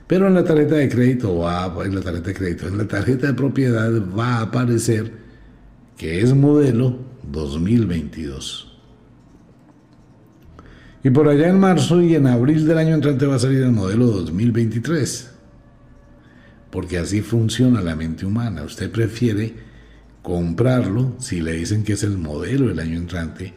pero 0.08 0.28
en 0.28 0.34
la 0.34 0.44
tarjeta 0.44 0.76
de 0.76 0.90
crédito 0.90 1.38
va 1.38 1.74
en 1.86 1.96
la 1.96 2.02
tarjeta 2.02 2.28
de 2.28 2.34
crédito, 2.34 2.68
en 2.68 2.78
la 2.78 2.88
tarjeta 2.88 3.28
de 3.28 3.34
propiedad 3.34 3.92
va 4.18 4.38
a 4.38 4.42
aparecer 4.42 5.12
que 5.98 6.22
es 6.22 6.34
modelo 6.34 6.98
2022. 7.32 8.78
Y 11.04 11.10
por 11.10 11.30
allá 11.30 11.48
en 11.48 11.60
marzo 11.60 12.02
y 12.02 12.16
en 12.16 12.28
abril 12.28 12.68
del 12.68 12.78
año 12.78 12.96
entrante 12.96 13.26
va 13.26 13.36
a 13.36 13.40
salir 13.40 13.62
el 13.62 13.72
modelo 13.72 14.08
2023 14.08 15.37
porque 16.72 16.98
así 16.98 17.22
funciona 17.22 17.82
la 17.82 17.96
mente 17.96 18.26
humana. 18.26 18.64
Usted 18.64 18.92
prefiere 18.92 19.54
comprarlo 20.22 21.16
si 21.20 21.42
le 21.42 21.54
dicen 21.54 21.84
que 21.84 21.94
es 21.94 22.04
el 22.04 22.18
modelo 22.18 22.68
del 22.68 22.80
año 22.80 22.98
entrante, 22.98 23.54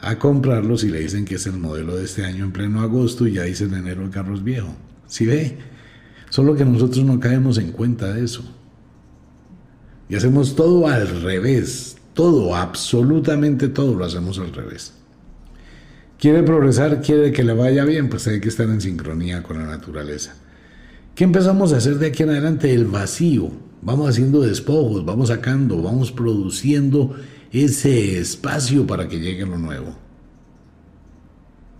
a 0.00 0.18
comprarlo 0.18 0.78
si 0.78 0.88
le 0.88 1.00
dicen 1.00 1.24
que 1.24 1.36
es 1.36 1.46
el 1.46 1.58
modelo 1.58 1.96
de 1.96 2.04
este 2.04 2.24
año 2.24 2.44
en 2.44 2.52
pleno 2.52 2.80
agosto 2.80 3.26
y 3.26 3.32
ya 3.32 3.42
dice 3.42 3.64
en 3.64 3.74
enero 3.74 4.04
el 4.04 4.10
carro 4.10 4.34
es 4.34 4.44
viejo. 4.44 4.74
¿Sí 5.06 5.26
ve? 5.26 5.58
Solo 6.30 6.54
que 6.54 6.64
nosotros 6.64 7.04
no 7.04 7.18
caemos 7.18 7.58
en 7.58 7.72
cuenta 7.72 8.12
de 8.12 8.24
eso. 8.24 8.44
Y 10.08 10.14
hacemos 10.14 10.54
todo 10.54 10.86
al 10.86 11.22
revés. 11.22 11.96
Todo, 12.14 12.54
absolutamente 12.54 13.68
todo 13.68 13.94
lo 13.94 14.04
hacemos 14.04 14.38
al 14.38 14.52
revés. 14.52 14.94
Quiere 16.18 16.42
progresar, 16.42 17.02
quiere 17.02 17.30
que 17.32 17.44
le 17.44 17.52
vaya 17.52 17.84
bien, 17.84 18.08
pues 18.08 18.26
hay 18.26 18.40
que 18.40 18.48
estar 18.48 18.68
en 18.68 18.80
sincronía 18.80 19.42
con 19.42 19.58
la 19.58 19.66
naturaleza. 19.66 20.34
¿Qué 21.16 21.24
empezamos 21.24 21.72
a 21.72 21.78
hacer 21.78 21.96
de 21.96 22.08
aquí 22.08 22.24
en 22.24 22.28
adelante? 22.28 22.74
El 22.74 22.84
vacío. 22.84 23.50
Vamos 23.80 24.10
haciendo 24.10 24.42
despojos, 24.42 25.02
vamos 25.06 25.28
sacando, 25.28 25.80
vamos 25.80 26.12
produciendo 26.12 27.16
ese 27.50 28.18
espacio 28.18 28.86
para 28.86 29.08
que 29.08 29.18
llegue 29.18 29.46
lo 29.46 29.56
nuevo. 29.56 29.96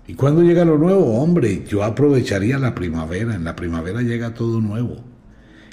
¿Y 0.08 0.14
cuando 0.14 0.40
llega 0.40 0.64
lo 0.64 0.78
nuevo? 0.78 1.20
Hombre, 1.20 1.66
yo 1.68 1.84
aprovecharía 1.84 2.58
la 2.58 2.74
primavera. 2.74 3.34
En 3.34 3.44
la 3.44 3.54
primavera 3.54 4.00
llega 4.00 4.32
todo 4.32 4.62
nuevo. 4.62 5.04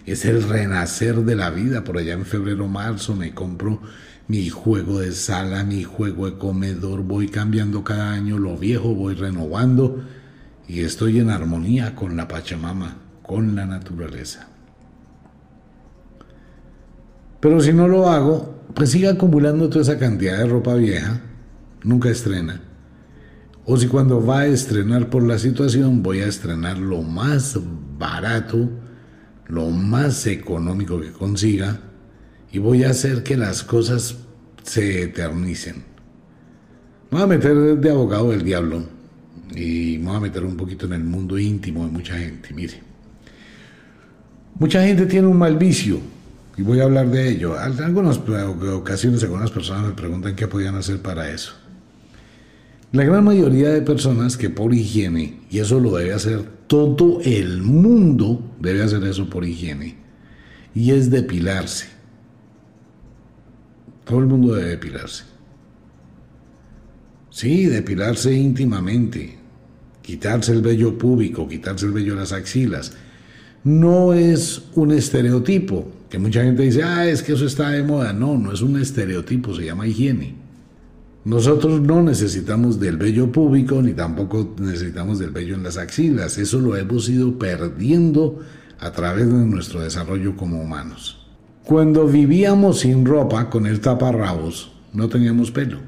Es 0.05 0.25
el 0.25 0.43
renacer 0.43 1.24
de 1.24 1.38
la 1.38 1.50
vida. 1.50 1.86
Por 1.86 2.00
allá 2.00 2.15
en 2.15 2.25
febrero, 2.25 2.67
marzo 2.67 3.15
me 3.15 3.34
compro 3.34 3.82
mi 4.27 4.50
juego 4.50 5.00
de 5.00 5.13
sala, 5.13 5.63
mi 5.63 5.86
juego 5.86 6.29
de 6.29 6.38
comedor. 6.38 7.03
Voy 7.03 7.29
cambiando 7.29 7.82
cada 7.86 8.12
año 8.12 8.39
lo 8.39 8.58
viejo, 8.58 8.93
voy 8.93 9.15
renovando 9.15 10.03
y 10.67 10.82
estoy 10.82 11.20
en 11.20 11.29
armonía 11.29 11.96
con 11.96 12.17
la 12.17 12.27
Pachamama 12.27 13.02
con 13.34 13.56
la 13.56 13.66
naturaleza. 13.66 14.48
Pero 17.40 17.60
si 17.62 17.74
no 17.74 17.88
lo 17.88 18.08
hago, 18.08 18.63
pues 18.75 18.92
siga 18.92 19.13
acumulando 19.13 19.70
toda 19.70 19.82
esa 19.82 19.98
cantidad 19.98 20.38
de 20.38 20.46
ropa 20.46 20.75
vieja, 20.75 21.20
nunca 21.84 22.12
estrena. 22.12 22.62
O 23.66 23.75
si 23.75 23.88
cuando 23.88 24.24
va 24.24 24.42
a 24.42 24.46
estrenar 24.46 25.10
por 25.10 25.24
la 25.24 25.40
situación, 25.40 26.04
voy 26.04 26.20
a 26.20 26.28
estrenar 26.28 26.78
lo 26.78 27.02
más 27.02 27.58
barato, 27.98 28.70
lo 29.48 29.72
más 29.72 30.28
económico 30.28 31.02
que 31.02 31.12
consiga, 31.12 31.80
y 32.52 32.60
voy 32.60 32.84
a 32.84 32.92
hacer 32.92 33.24
que 33.24 33.36
las 33.36 33.63
cosas 33.63 34.16
se 34.62 35.01
eternicen. 35.01 35.77
Me 37.10 37.18
voy 37.18 37.22
a 37.24 37.27
meter 37.27 37.79
de 37.79 37.90
abogado 37.90 38.29
del 38.29 38.44
diablo 38.44 38.84
y 39.55 39.98
me 39.98 40.10
voy 40.10 40.18
a 40.18 40.20
meter 40.20 40.46
un 40.46 40.55
poquito 40.55 40.86
en 40.86 40.94
el 40.94 41.03
mundo 41.03 41.40
íntimo 41.40 41.84
de 41.84 41.92
mucha 41.92 42.16
gente. 42.16 42.53
Mire. 42.53 42.93
Mucha 44.59 44.83
gente 44.85 45.05
tiene 45.05 45.27
un 45.27 45.37
mal 45.37 45.57
vicio 45.57 46.00
y 46.55 46.61
voy 46.61 46.79
a 46.79 46.83
hablar 46.83 47.09
de 47.09 47.29
ello. 47.29 47.57
Algunas 47.57 48.20
ocasiones 48.20 49.24
algunas 49.24 49.51
personas 49.51 49.87
me 49.87 49.94
preguntan 49.94 50.35
qué 50.35 50.48
podían 50.48 50.75
hacer 50.75 51.01
para 51.01 51.29
eso. 51.29 51.53
La 52.92 53.03
gran 53.03 53.24
mayoría 53.24 53.70
de 53.70 53.81
personas 53.81 54.37
que 54.37 54.51
por 54.51 54.72
higiene, 54.72 55.39
y 55.50 55.57
eso 55.57 55.79
lo 55.79 55.98
debe 55.98 56.13
hacer 56.13 56.44
todo 56.68 57.22
el 57.24 57.63
mundo, 57.63 58.55
debe 58.59 58.83
hacer 58.83 59.03
eso 59.03 59.27
por 59.31 59.46
higiene, 59.46 59.96
y 60.75 60.92
es 60.92 61.09
depilarse. 61.09 61.87
Todo 64.05 64.20
el 64.20 64.27
mundo 64.27 64.53
debe 64.53 64.70
depilarse. 64.70 65.24
Sí, 67.31 67.66
depilarse 67.66 68.31
íntimamente, 68.31 69.37
quitarse 70.03 70.51
el 70.51 70.61
vello 70.61 70.96
púbico, 70.96 71.48
quitarse 71.48 71.87
el 71.87 71.94
vello 71.94 72.13
de 72.13 72.20
las 72.20 72.31
axilas, 72.31 72.94
no 73.64 74.14
es 74.14 74.64
un 74.76 74.92
estereotipo, 74.92 75.90
que 76.10 76.20
mucha 76.20 76.44
gente 76.44 76.64
dice, 76.64 76.84
ah, 76.84 77.08
es 77.08 77.24
que 77.24 77.34
eso 77.34 77.46
está 77.46 77.70
de 77.70 77.84
moda. 77.84 78.14
No, 78.14 78.38
no 78.38 78.52
es 78.52 78.62
un 78.62 78.80
estereotipo, 78.80 79.56
se 79.56 79.66
llama 79.66 79.88
higiene. 79.88 80.36
Nosotros 81.26 81.80
no 81.82 82.04
necesitamos 82.04 82.80
del 82.80 82.98
vello 82.98 83.32
público 83.32 83.82
ni 83.82 83.94
tampoco 83.94 84.56
necesitamos 84.60 85.20
del 85.20 85.32
vello 85.32 85.56
en 85.56 85.64
las 85.64 85.78
axilas. 85.78 86.38
Eso 86.38 86.60
lo 86.60 86.76
hemos 86.76 87.08
ido 87.08 87.40
perdiendo 87.40 88.42
a 88.80 88.92
través 88.92 89.28
de 89.28 89.46
nuestro 89.46 89.80
desarrollo 89.80 90.36
como 90.36 90.62
humanos. 90.62 91.26
Cuando 91.64 92.06
vivíamos 92.06 92.82
sin 92.82 93.06
ropa, 93.06 93.50
con 93.50 93.66
el 93.66 93.80
taparrabos, 93.80 94.74
no 94.92 95.08
teníamos 95.08 95.52
pelo. 95.52 95.80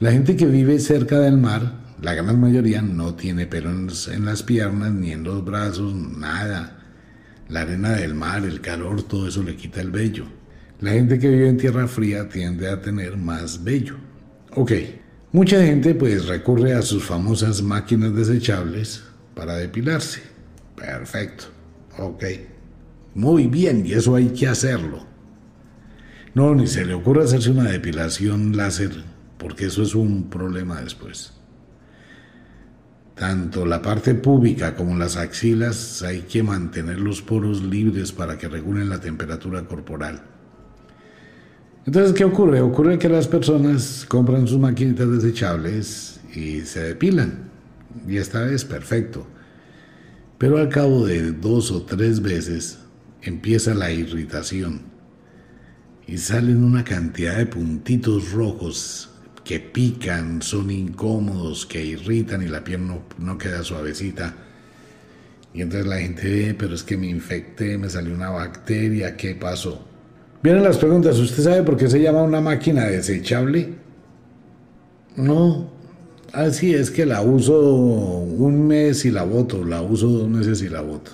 La 0.00 0.10
gente 0.10 0.34
que 0.34 0.46
vive 0.46 0.80
cerca 0.80 1.20
del 1.20 1.38
mar, 1.38 1.80
la 2.02 2.14
gran 2.14 2.40
mayoría, 2.40 2.82
no 2.82 3.14
tiene 3.14 3.46
pelo 3.46 3.70
en 3.70 4.24
las 4.24 4.42
piernas 4.42 4.90
ni 4.92 5.12
en 5.12 5.22
los 5.22 5.44
brazos, 5.44 5.94
nada. 5.94 6.81
La 7.52 7.60
arena 7.60 7.90
del 7.90 8.14
mar, 8.14 8.46
el 8.46 8.62
calor, 8.62 9.02
todo 9.02 9.28
eso 9.28 9.42
le 9.42 9.56
quita 9.56 9.82
el 9.82 9.90
vello. 9.90 10.24
La 10.80 10.92
gente 10.92 11.18
que 11.18 11.28
vive 11.28 11.50
en 11.50 11.58
tierra 11.58 11.86
fría 11.86 12.26
tiende 12.26 12.66
a 12.66 12.80
tener 12.80 13.18
más 13.18 13.62
vello. 13.62 13.96
Ok, 14.54 14.72
mucha 15.32 15.62
gente 15.62 15.94
pues 15.94 16.28
recurre 16.28 16.72
a 16.72 16.80
sus 16.80 17.04
famosas 17.04 17.60
máquinas 17.60 18.14
desechables 18.14 19.04
para 19.34 19.56
depilarse. 19.56 20.22
Perfecto, 20.74 21.44
ok. 21.98 22.24
Muy 23.14 23.48
bien, 23.48 23.84
y 23.84 23.92
eso 23.92 24.16
hay 24.16 24.28
que 24.28 24.46
hacerlo. 24.46 25.04
No, 26.32 26.54
ni 26.54 26.66
se 26.66 26.86
le 26.86 26.94
ocurre 26.94 27.24
hacerse 27.24 27.50
una 27.50 27.70
depilación 27.70 28.56
láser, 28.56 29.04
porque 29.36 29.66
eso 29.66 29.82
es 29.82 29.94
un 29.94 30.30
problema 30.30 30.80
después. 30.80 31.31
Tanto 33.14 33.66
la 33.66 33.82
parte 33.82 34.14
pública 34.14 34.74
como 34.74 34.96
las 34.96 35.16
axilas 35.16 36.02
hay 36.02 36.22
que 36.22 36.42
mantener 36.42 36.98
los 36.98 37.20
poros 37.20 37.62
libres 37.62 38.10
para 38.12 38.38
que 38.38 38.48
regulen 38.48 38.88
la 38.88 39.00
temperatura 39.00 39.64
corporal. 39.64 40.22
Entonces, 41.84 42.12
¿qué 42.14 42.24
ocurre? 42.24 42.60
Ocurre 42.60 42.98
que 42.98 43.08
las 43.08 43.28
personas 43.28 44.06
compran 44.08 44.46
sus 44.46 44.58
maquinitas 44.58 45.10
desechables 45.10 46.20
y 46.34 46.60
se 46.60 46.82
depilan. 46.82 47.50
Y 48.08 48.16
esta 48.16 48.42
vez, 48.42 48.64
perfecto. 48.64 49.26
Pero 50.38 50.58
al 50.58 50.68
cabo 50.68 51.06
de 51.06 51.32
dos 51.32 51.70
o 51.70 51.82
tres 51.82 52.22
veces 52.22 52.78
empieza 53.20 53.74
la 53.74 53.92
irritación 53.92 54.82
y 56.06 56.18
salen 56.18 56.64
una 56.64 56.82
cantidad 56.82 57.36
de 57.36 57.46
puntitos 57.46 58.32
rojos 58.32 59.11
que 59.44 59.60
pican, 59.60 60.42
son 60.42 60.70
incómodos, 60.70 61.66
que 61.66 61.84
irritan 61.84 62.42
y 62.42 62.48
la 62.48 62.62
piel 62.62 62.86
no, 62.86 63.38
queda 63.38 63.62
suavecita. 63.62 64.34
Y 65.54 65.62
entonces 65.62 65.86
la 65.86 65.98
gente 65.98 66.30
ve, 66.30 66.54
pero 66.54 66.74
es 66.74 66.82
que 66.82 66.96
me 66.96 67.08
infecté, 67.08 67.76
me 67.76 67.88
salió 67.88 68.14
una 68.14 68.30
bacteria, 68.30 69.16
¿qué 69.16 69.34
pasó? 69.34 69.86
Vienen 70.42 70.64
las 70.64 70.78
preguntas, 70.78 71.18
¿usted 71.18 71.42
sabe 71.42 71.62
por 71.62 71.76
qué 71.76 71.88
se 71.88 72.00
llama 72.00 72.22
una 72.22 72.40
máquina 72.40 72.86
desechable? 72.86 73.74
No, 75.16 75.70
así 76.32 76.74
es 76.74 76.90
que 76.90 77.04
la 77.04 77.20
uso 77.20 77.60
un 77.60 78.66
mes 78.66 79.04
y 79.04 79.10
la 79.10 79.24
voto, 79.24 79.64
la 79.64 79.82
uso 79.82 80.08
dos 80.08 80.28
meses 80.28 80.62
y 80.62 80.68
la 80.68 80.80
voto. 80.80 81.10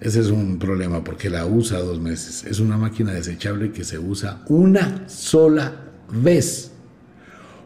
Ese 0.00 0.20
es 0.20 0.28
un 0.28 0.58
problema 0.58 1.02
porque 1.02 1.30
la 1.30 1.46
usa 1.46 1.78
dos 1.78 2.00
meses. 2.00 2.44
Es 2.44 2.60
una 2.60 2.76
máquina 2.76 3.12
desechable 3.12 3.72
que 3.72 3.82
se 3.84 3.98
usa 3.98 4.42
una 4.48 5.08
sola 5.08 5.85
ves. 6.10 6.72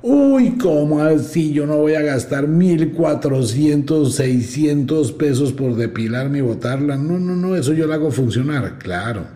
Uy, 0.03 0.57
¿cómo 0.57 1.03
así? 1.03 1.53
Yo 1.53 1.67
no 1.67 1.77
voy 1.77 1.95
a 1.95 2.01
gastar 2.01 2.49
1400, 2.49 4.15
600 4.15 5.13
pesos 5.13 5.53
por 5.53 5.77
depilarme 5.77 6.39
y 6.39 6.43
botarla. 6.43 6.97
No, 6.97 7.19
no, 7.19 7.37
no, 7.37 7.55
eso 7.55 7.75
yo 7.75 7.87
lo 7.87 7.95
hago 7.95 8.11
funcionar, 8.11 8.79
claro. 8.79 9.27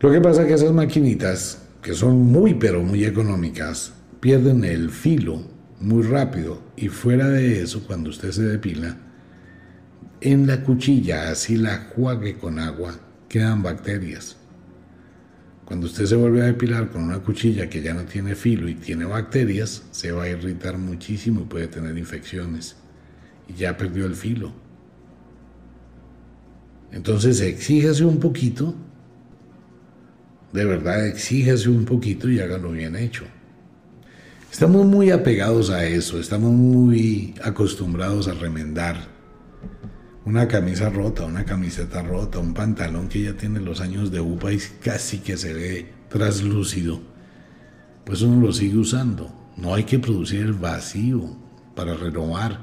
Lo 0.00 0.10
que 0.10 0.20
pasa 0.20 0.42
es 0.42 0.48
que 0.48 0.54
esas 0.54 0.72
maquinitas, 0.72 1.58
que 1.82 1.92
son 1.92 2.22
muy, 2.22 2.54
pero 2.54 2.82
muy 2.82 3.04
económicas, 3.04 3.92
pierden 4.20 4.64
el 4.64 4.88
filo 4.88 5.42
muy 5.78 6.02
rápido. 6.04 6.62
Y 6.76 6.88
fuera 6.88 7.28
de 7.28 7.60
eso, 7.60 7.84
cuando 7.86 8.08
usted 8.08 8.30
se 8.30 8.42
depila, 8.44 8.96
en 10.22 10.46
la 10.46 10.62
cuchilla, 10.62 11.30
así 11.30 11.56
la 11.56 11.90
juague 11.94 12.38
con 12.38 12.58
agua, 12.58 12.94
quedan 13.28 13.62
bacterias. 13.62 14.36
Cuando 15.70 15.86
usted 15.86 16.04
se 16.04 16.16
vuelve 16.16 16.42
a 16.42 16.46
depilar 16.46 16.90
con 16.90 17.04
una 17.04 17.20
cuchilla 17.20 17.70
que 17.70 17.80
ya 17.80 17.94
no 17.94 18.04
tiene 18.04 18.34
filo 18.34 18.68
y 18.68 18.74
tiene 18.74 19.04
bacterias, 19.04 19.84
se 19.92 20.10
va 20.10 20.24
a 20.24 20.28
irritar 20.28 20.76
muchísimo 20.76 21.42
y 21.42 21.44
puede 21.44 21.68
tener 21.68 21.96
infecciones. 21.96 22.74
Y 23.46 23.52
ya 23.54 23.76
perdió 23.76 24.06
el 24.06 24.16
filo. 24.16 24.52
Entonces 26.90 27.40
exíjase 27.40 28.04
un 28.04 28.18
poquito, 28.18 28.74
de 30.52 30.64
verdad 30.64 31.06
exíjase 31.06 31.68
un 31.68 31.84
poquito 31.84 32.28
y 32.28 32.40
hágalo 32.40 32.72
bien 32.72 32.96
hecho. 32.96 33.26
Estamos 34.50 34.84
muy 34.84 35.12
apegados 35.12 35.70
a 35.70 35.86
eso, 35.86 36.18
estamos 36.18 36.50
muy 36.50 37.32
acostumbrados 37.44 38.26
a 38.26 38.34
remendar 38.34 39.06
una 40.30 40.46
camisa 40.46 40.90
rota, 40.90 41.24
una 41.24 41.44
camiseta 41.44 42.02
rota, 42.02 42.38
un 42.38 42.54
pantalón 42.54 43.08
que 43.08 43.22
ya 43.22 43.32
tiene 43.32 43.58
los 43.58 43.80
años 43.80 44.12
de 44.12 44.20
upa 44.20 44.52
y 44.52 44.58
casi 44.80 45.18
que 45.18 45.36
se 45.36 45.52
ve 45.52 45.92
traslúcido. 46.08 47.00
Pues 48.04 48.22
uno 48.22 48.46
lo 48.46 48.52
sigue 48.52 48.78
usando. 48.78 49.28
No 49.56 49.74
hay 49.74 49.82
que 49.82 49.98
producir 49.98 50.42
el 50.42 50.52
vacío 50.52 51.36
para 51.74 51.94
renovar. 51.94 52.60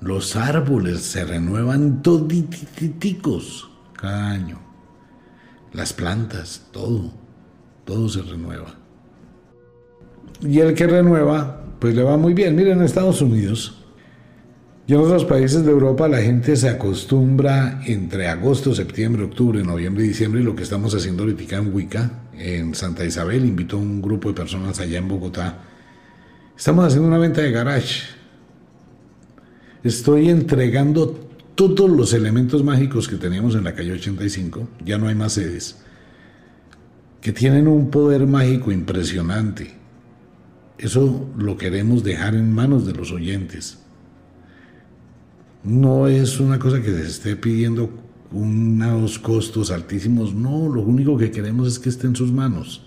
Los 0.00 0.34
árboles 0.34 1.02
se 1.02 1.24
renuevan 1.24 2.02
toditicos 2.02 3.70
cada 3.92 4.30
año. 4.30 4.58
Las 5.72 5.92
plantas, 5.92 6.66
todo, 6.72 7.12
todo 7.84 8.08
se 8.08 8.22
renueva. 8.22 8.74
Y 10.40 10.58
el 10.58 10.74
que 10.74 10.88
renueva, 10.88 11.62
pues 11.78 11.94
le 11.94 12.02
va 12.02 12.16
muy 12.16 12.34
bien. 12.34 12.56
Miren, 12.56 12.78
en 12.78 12.84
Estados 12.84 13.22
Unidos 13.22 13.85
y 14.88 14.94
en 14.94 15.00
otros 15.00 15.24
países 15.24 15.64
de 15.64 15.72
Europa 15.72 16.06
la 16.06 16.18
gente 16.18 16.54
se 16.54 16.68
acostumbra 16.68 17.80
entre 17.86 18.28
agosto, 18.28 18.72
septiembre, 18.72 19.24
octubre, 19.24 19.62
noviembre 19.64 20.04
y 20.04 20.08
diciembre, 20.08 20.40
y 20.40 20.44
lo 20.44 20.54
que 20.54 20.62
estamos 20.62 20.94
haciendo 20.94 21.24
ahorita 21.24 21.56
en 21.56 21.74
Wicca, 21.74 22.10
en 22.38 22.72
Santa 22.72 23.04
Isabel, 23.04 23.44
invito 23.44 23.76
a 23.76 23.80
un 23.80 24.00
grupo 24.00 24.28
de 24.28 24.34
personas 24.34 24.78
allá 24.78 24.98
en 24.98 25.08
Bogotá. 25.08 25.58
Estamos 26.56 26.84
haciendo 26.84 27.08
una 27.08 27.18
venta 27.18 27.40
de 27.40 27.50
garage. 27.50 28.04
Estoy 29.82 30.28
entregando 30.28 31.30
todos 31.56 31.90
los 31.90 32.12
elementos 32.12 32.62
mágicos 32.62 33.08
que 33.08 33.16
teníamos 33.16 33.56
en 33.56 33.64
la 33.64 33.74
calle 33.74 33.92
85, 33.92 34.68
ya 34.84 34.98
no 34.98 35.08
hay 35.08 35.16
más 35.16 35.32
sedes, 35.32 35.78
que 37.20 37.32
tienen 37.32 37.66
un 37.66 37.90
poder 37.90 38.24
mágico 38.28 38.70
impresionante. 38.70 39.74
Eso 40.78 41.28
lo 41.36 41.56
queremos 41.56 42.04
dejar 42.04 42.36
en 42.36 42.52
manos 42.52 42.86
de 42.86 42.92
los 42.92 43.10
oyentes 43.10 43.78
no 45.66 46.06
es 46.06 46.38
una 46.38 46.58
cosa 46.58 46.80
que 46.80 46.92
se 46.92 47.06
esté 47.06 47.36
pidiendo 47.36 47.90
unos 48.30 49.18
costos 49.18 49.70
altísimos, 49.70 50.34
no, 50.34 50.68
lo 50.68 50.82
único 50.82 51.16
que 51.16 51.30
queremos 51.30 51.68
es 51.68 51.78
que 51.78 51.88
esté 51.88 52.06
en 52.06 52.14
sus 52.14 52.32
manos. 52.32 52.82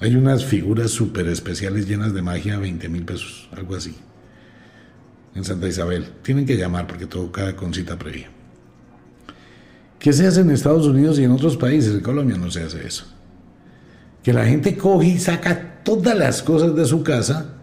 Hay 0.00 0.16
unas 0.16 0.44
figuras 0.44 0.90
súper 0.90 1.28
especiales 1.28 1.86
llenas 1.86 2.14
de 2.14 2.22
magia, 2.22 2.58
20 2.58 2.88
mil 2.88 3.04
pesos, 3.04 3.48
algo 3.54 3.76
así, 3.76 3.94
en 5.34 5.44
Santa 5.44 5.68
Isabel. 5.68 6.06
Tienen 6.22 6.46
que 6.46 6.56
llamar 6.56 6.86
porque 6.86 7.06
todo 7.06 7.30
cada 7.30 7.54
con 7.54 7.74
cita 7.74 7.98
previa. 7.98 8.30
¿Qué 9.98 10.14
se 10.14 10.26
hace 10.26 10.40
en 10.40 10.50
Estados 10.50 10.86
Unidos 10.86 11.18
y 11.18 11.24
en 11.24 11.32
otros 11.32 11.58
países? 11.58 11.92
En 11.92 12.00
Colombia 12.00 12.38
no 12.38 12.50
se 12.50 12.62
hace 12.62 12.86
eso. 12.86 13.04
Que 14.22 14.32
la 14.32 14.46
gente 14.46 14.74
coge 14.78 15.08
y 15.08 15.18
saca 15.18 15.82
todas 15.84 16.16
las 16.16 16.42
cosas 16.42 16.74
de 16.74 16.86
su 16.86 17.02
casa 17.02 17.56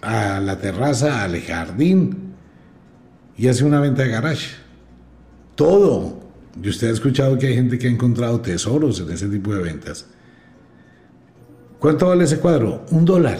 a 0.00 0.38
la 0.38 0.58
terraza, 0.58 1.24
al 1.24 1.40
jardín, 1.40 2.31
y 3.36 3.48
hace 3.48 3.64
una 3.64 3.80
venta 3.80 4.02
de 4.02 4.08
garage. 4.08 4.50
Todo. 5.54 6.20
Y 6.62 6.68
usted 6.68 6.88
ha 6.88 6.92
escuchado 6.92 7.38
que 7.38 7.46
hay 7.46 7.54
gente 7.54 7.78
que 7.78 7.86
ha 7.86 7.90
encontrado 7.90 8.40
tesoros 8.40 9.00
en 9.00 9.10
ese 9.10 9.28
tipo 9.28 9.54
de 9.54 9.62
ventas. 9.62 10.06
¿Cuánto 11.78 12.08
vale 12.08 12.24
ese 12.24 12.38
cuadro? 12.38 12.84
Un 12.90 13.04
dólar. 13.04 13.38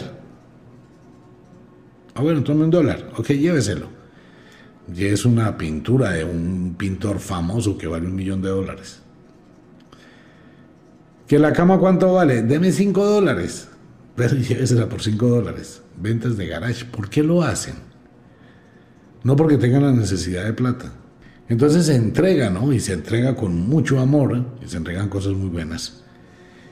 Ah, 2.15 2.21
bueno, 2.21 2.43
tome 2.43 2.65
un 2.65 2.71
dólar. 2.71 3.11
Ok, 3.17 3.29
lléveselo. 3.29 3.87
Y 4.93 5.05
es 5.05 5.25
una 5.25 5.57
pintura 5.57 6.11
de 6.11 6.25
un 6.25 6.75
pintor 6.77 7.19
famoso 7.19 7.77
que 7.77 7.87
vale 7.87 8.05
un 8.05 8.15
millón 8.15 8.41
de 8.41 8.49
dólares. 8.49 9.01
¿Que 11.27 11.39
la 11.39 11.53
cama 11.53 11.79
cuánto 11.79 12.13
vale? 12.13 12.41
Deme 12.41 12.71
cinco 12.71 13.05
dólares. 13.05 13.69
Pero 14.15 14.35
llévesela 14.35 14.89
por 14.89 15.01
cinco 15.01 15.29
dólares. 15.29 15.81
Ventas 15.97 16.35
de 16.35 16.47
garage. 16.47 16.85
¿Por 16.85 17.09
qué 17.09 17.23
lo 17.23 17.43
hacen? 17.43 17.92
No 19.23 19.35
porque 19.35 19.57
tengan 19.57 19.83
la 19.83 19.91
necesidad 19.91 20.45
de 20.45 20.53
plata. 20.53 20.91
Entonces 21.49 21.85
se 21.85 21.95
entrega, 21.95 22.49
¿no? 22.49 22.73
Y 22.73 22.79
se 22.79 22.93
entrega 22.93 23.35
con 23.35 23.67
mucho 23.67 23.99
amor, 23.99 24.45
y 24.63 24.69
se 24.69 24.77
entregan 24.77 25.09
cosas 25.09 25.33
muy 25.33 25.49
buenas. 25.49 26.03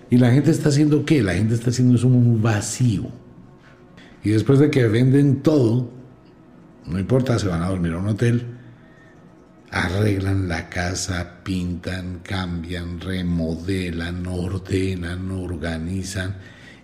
Y 0.10 0.18
la 0.18 0.32
gente 0.32 0.52
está 0.52 0.70
haciendo 0.70 1.06
qué? 1.06 1.24
La 1.24 1.34
gente 1.34 1.56
está 1.56 1.70
haciendo 1.70 1.96
eso 1.96 2.08
un 2.08 2.42
vacío. 2.42 3.08
Y 4.24 4.30
después 4.30 4.60
de 4.60 4.70
que 4.70 4.88
venden 4.88 5.42
todo, 5.42 5.90
no 6.86 7.00
importa, 7.00 7.40
se 7.40 7.48
van 7.48 7.64
a 7.64 7.70
dormir 7.70 7.94
a 7.94 7.98
un 7.98 8.08
hotel, 8.08 8.46
arreglan 9.72 10.50
la 10.50 10.70
casa, 10.70 11.42
pintan, 11.44 12.20
cambian, 12.24 13.00
remodelan, 13.00 14.26
ordenan, 14.28 15.32
organizan 15.32 16.36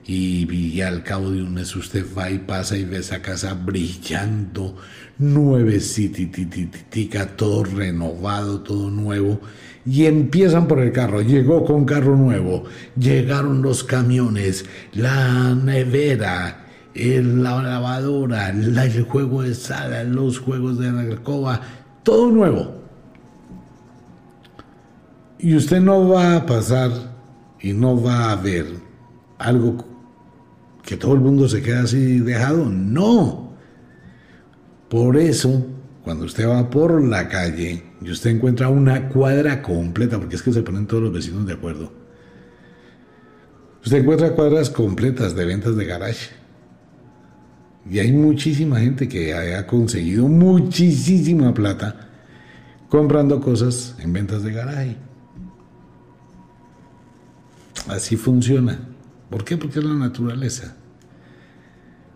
y, 0.08 0.80
al 0.82 1.04
cabo 1.04 1.32
de 1.32 1.43
un 1.43 1.54
mes 1.54 1.76
usted 1.76 2.06
va 2.17 2.30
y 2.30 2.39
pasa 2.39 2.78
y 2.78 2.86
ve 2.86 3.00
esa 3.00 3.22
casa 3.22 3.54
brillando, 3.54 4.78
nuevecita, 5.17 6.15
todo 7.36 7.65
renovado, 7.65 8.62
todo 8.62 8.89
nuevo. 8.89 9.41
Y 9.86 10.06
empiezan 10.06 10.67
por 10.67 10.80
el 10.80 10.93
carro. 10.93 11.22
Llegó 11.22 11.65
con 11.65 11.84
carro 11.84 12.15
nuevo. 12.15 12.63
Llegaron 12.98 13.62
los 13.62 13.84
camiones, 13.84 14.65
la 14.93 15.54
nevera, 15.56 16.65
la 16.96 17.62
lavadora, 17.62 18.50
el 18.50 19.04
juego 19.04 19.43
de 19.43 19.56
sala, 19.56 20.06
los 20.06 20.39
juegos 20.39 20.80
de 20.80 20.91
la 20.91 21.02
alcoba, 21.02 21.62
todo 22.04 22.32
nuevo. 22.32 22.78
Y 25.39 25.54
usted 25.56 25.82
no 25.82 26.08
va 26.08 26.38
a 26.38 26.46
pasar 26.46 26.91
y 27.60 27.74
no 27.74 28.02
va 28.02 28.32
a 28.32 28.36
ver 28.38 28.65
algo 29.38 29.87
que 30.88 30.95
todo 30.95 31.15
el 31.15 31.19
mundo 31.19 31.50
se 31.50 31.62
queda 31.62 31.82
así 31.82 32.19
dejado. 32.19 32.63
No. 32.63 33.52
Por 34.88 35.17
eso, 35.17 35.67
cuando 36.02 36.23
usted 36.23 36.47
va 36.47 36.69
por 36.69 37.04
la 37.04 37.28
calle 37.28 37.84
y 38.02 38.10
usted 38.10 38.30
encuentra 38.30 38.69
una 38.69 39.10
cuadra 39.10 39.62
completa, 39.62 40.17
porque 40.17 40.38
es 40.38 40.41
que 40.41 40.54
se 40.54 40.63
ponen 40.63 40.88
todos 40.88 41.04
los 41.04 41.12
vecinos 41.12 41.45
de 41.45 41.52
acuerdo, 41.52 41.91
usted 43.84 43.97
encuentra 43.97 44.32
cuadras 44.32 44.69
completas 44.69 45.36
de 45.36 45.43
ventas 45.43 45.76
de 45.76 45.84
garage. 45.84 46.30
Y 47.91 48.00
hay 48.00 48.13
muchísima 48.13 48.80
gente 48.80 49.10
que 49.10 49.34
ha 49.34 49.67
conseguido 49.67 50.30
muchísima 50.30 51.54
plata 51.54 52.08
comprando 52.88 53.41
cosas 53.41 53.93
en 54.00 54.13
ventas 54.13 54.41
de 54.41 54.54
garaje. 54.54 54.95
Así 57.89 58.15
funciona. 58.15 58.80
¿Por 59.30 59.43
qué? 59.43 59.58
Porque 59.58 59.80
es 59.80 59.86
la 59.86 59.95
naturaleza. 59.95 60.77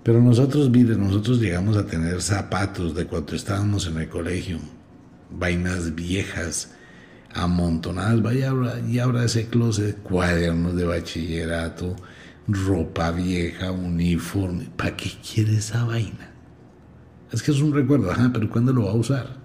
Pero 0.03 0.19
nosotros, 0.19 0.69
miren, 0.69 0.99
nosotros 0.99 1.39
llegamos 1.39 1.77
a 1.77 1.85
tener 1.85 2.21
zapatos 2.21 2.95
de 2.95 3.05
cuando 3.05 3.35
estábamos 3.35 3.85
en 3.85 3.97
el 3.97 4.09
colegio, 4.09 4.57
vainas 5.29 5.93
viejas, 5.93 6.73
amontonadas, 7.33 8.21
vaya 8.21 8.51
y 8.87 8.97
abra 8.97 9.25
ese 9.25 9.47
closet, 9.47 10.01
cuadernos 10.01 10.75
de 10.75 10.85
bachillerato, 10.85 11.95
ropa 12.47 13.11
vieja, 13.11 13.71
uniforme. 13.71 14.69
¿Para 14.75 14.97
qué 14.97 15.11
quiere 15.21 15.57
esa 15.57 15.85
vaina? 15.85 16.31
Es 17.31 17.43
que 17.43 17.51
es 17.51 17.61
un 17.61 17.73
recuerdo, 17.73 18.11
ajá, 18.11 18.31
pero 18.33 18.49
¿cuándo 18.49 18.73
lo 18.73 18.85
va 18.85 18.91
a 18.91 18.95
usar? 18.95 19.37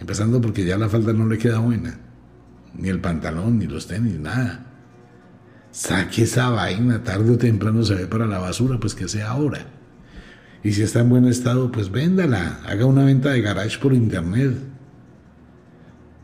Empezando 0.00 0.40
porque 0.40 0.64
ya 0.64 0.78
la 0.78 0.88
falda 0.88 1.12
no 1.12 1.28
le 1.28 1.38
queda 1.38 1.58
buena, 1.58 1.98
ni 2.76 2.88
el 2.88 3.00
pantalón, 3.00 3.58
ni 3.58 3.66
los 3.66 3.86
tenis, 3.86 4.18
nada. 4.18 4.73
Saque 5.74 6.22
esa 6.22 6.50
vaina, 6.50 7.02
tarde 7.02 7.32
o 7.32 7.36
temprano 7.36 7.82
se 7.82 7.96
ve 7.96 8.06
para 8.06 8.28
la 8.28 8.38
basura, 8.38 8.78
pues 8.78 8.94
que 8.94 9.08
sea 9.08 9.30
ahora. 9.30 9.66
Y 10.62 10.70
si 10.70 10.82
está 10.82 11.00
en 11.00 11.08
buen 11.08 11.24
estado, 11.24 11.72
pues 11.72 11.90
véndala, 11.90 12.60
haga 12.64 12.86
una 12.86 13.04
venta 13.04 13.30
de 13.30 13.40
garage 13.40 13.80
por 13.80 13.92
internet. 13.92 14.54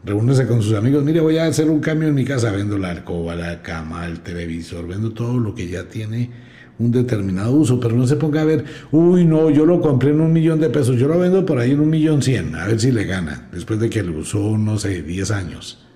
Reúnese 0.04 0.46
con 0.46 0.62
sus 0.62 0.74
amigos, 0.74 1.02
mire, 1.02 1.18
voy 1.18 1.38
a 1.38 1.46
hacer 1.46 1.68
un 1.68 1.80
cambio 1.80 2.06
en 2.06 2.14
mi 2.14 2.24
casa, 2.24 2.52
vendo 2.52 2.78
la 2.78 2.90
alcoba, 2.90 3.34
la 3.34 3.60
cama, 3.60 4.06
el 4.06 4.20
televisor, 4.20 4.86
vendo 4.86 5.10
todo 5.10 5.40
lo 5.40 5.52
que 5.52 5.66
ya 5.66 5.88
tiene 5.88 6.30
un 6.78 6.92
determinado 6.92 7.50
uso, 7.50 7.80
pero 7.80 7.96
no 7.96 8.06
se 8.06 8.14
ponga 8.14 8.42
a 8.42 8.44
ver, 8.44 8.64
uy, 8.92 9.24
no, 9.24 9.50
yo 9.50 9.66
lo 9.66 9.80
compré 9.80 10.10
en 10.10 10.20
un 10.20 10.32
millón 10.32 10.60
de 10.60 10.70
pesos, 10.70 10.96
yo 10.96 11.08
lo 11.08 11.18
vendo 11.18 11.44
por 11.44 11.58
ahí 11.58 11.72
en 11.72 11.80
un 11.80 11.90
millón 11.90 12.22
cien, 12.22 12.54
a 12.54 12.68
ver 12.68 12.78
si 12.78 12.92
le 12.92 13.02
gana, 13.02 13.48
después 13.50 13.80
de 13.80 13.90
que 13.90 14.04
lo 14.04 14.16
usó, 14.16 14.56
no 14.56 14.78
sé, 14.78 15.02
10 15.02 15.32
años. 15.32 15.89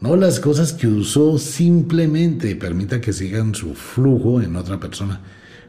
No 0.00 0.16
las 0.16 0.40
cosas 0.40 0.72
que 0.72 0.86
usó 0.86 1.38
simplemente 1.38 2.56
permita 2.56 3.00
que 3.00 3.12
sigan 3.12 3.54
su 3.54 3.74
flujo 3.74 4.40
en 4.40 4.56
otra 4.56 4.80
persona. 4.80 5.20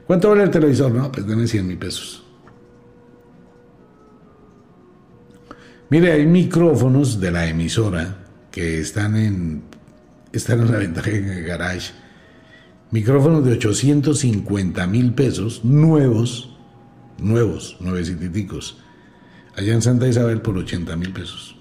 ¿Cuánto 0.08 0.30
vale 0.30 0.44
el 0.44 0.52
televisor? 0.52 0.91
No, 0.91 1.12
pues 1.12 1.28
denme 1.28 1.48
100 1.48 1.67
mil 1.67 1.78
pesos. 1.78 2.24
Mire, 5.89 6.13
hay 6.13 6.26
micrófonos 6.26 7.20
de 7.20 7.32
la 7.32 7.48
emisora 7.48 8.26
que 8.50 8.80
están 8.80 9.17
en, 9.17 9.63
están 10.32 10.62
en 10.62 10.72
la 10.72 10.78
ventaja 10.78 11.12
en 11.12 11.30
el 11.30 11.44
garage. 11.44 11.91
Micrófonos 12.91 13.44
de 13.44 13.54
850 13.54 14.88
mil 14.88 15.13
pesos, 15.13 15.65
nuevos, 15.65 16.58
nuevos, 17.20 17.76
nuevecitíticos. 17.82 18.78
Allá 19.58 19.74
en 19.74 19.82
Santa 19.82 20.08
Isabel 20.08 20.41
por 20.41 20.58
80 20.58 20.96
mil 20.96 21.12
pesos. 21.12 21.61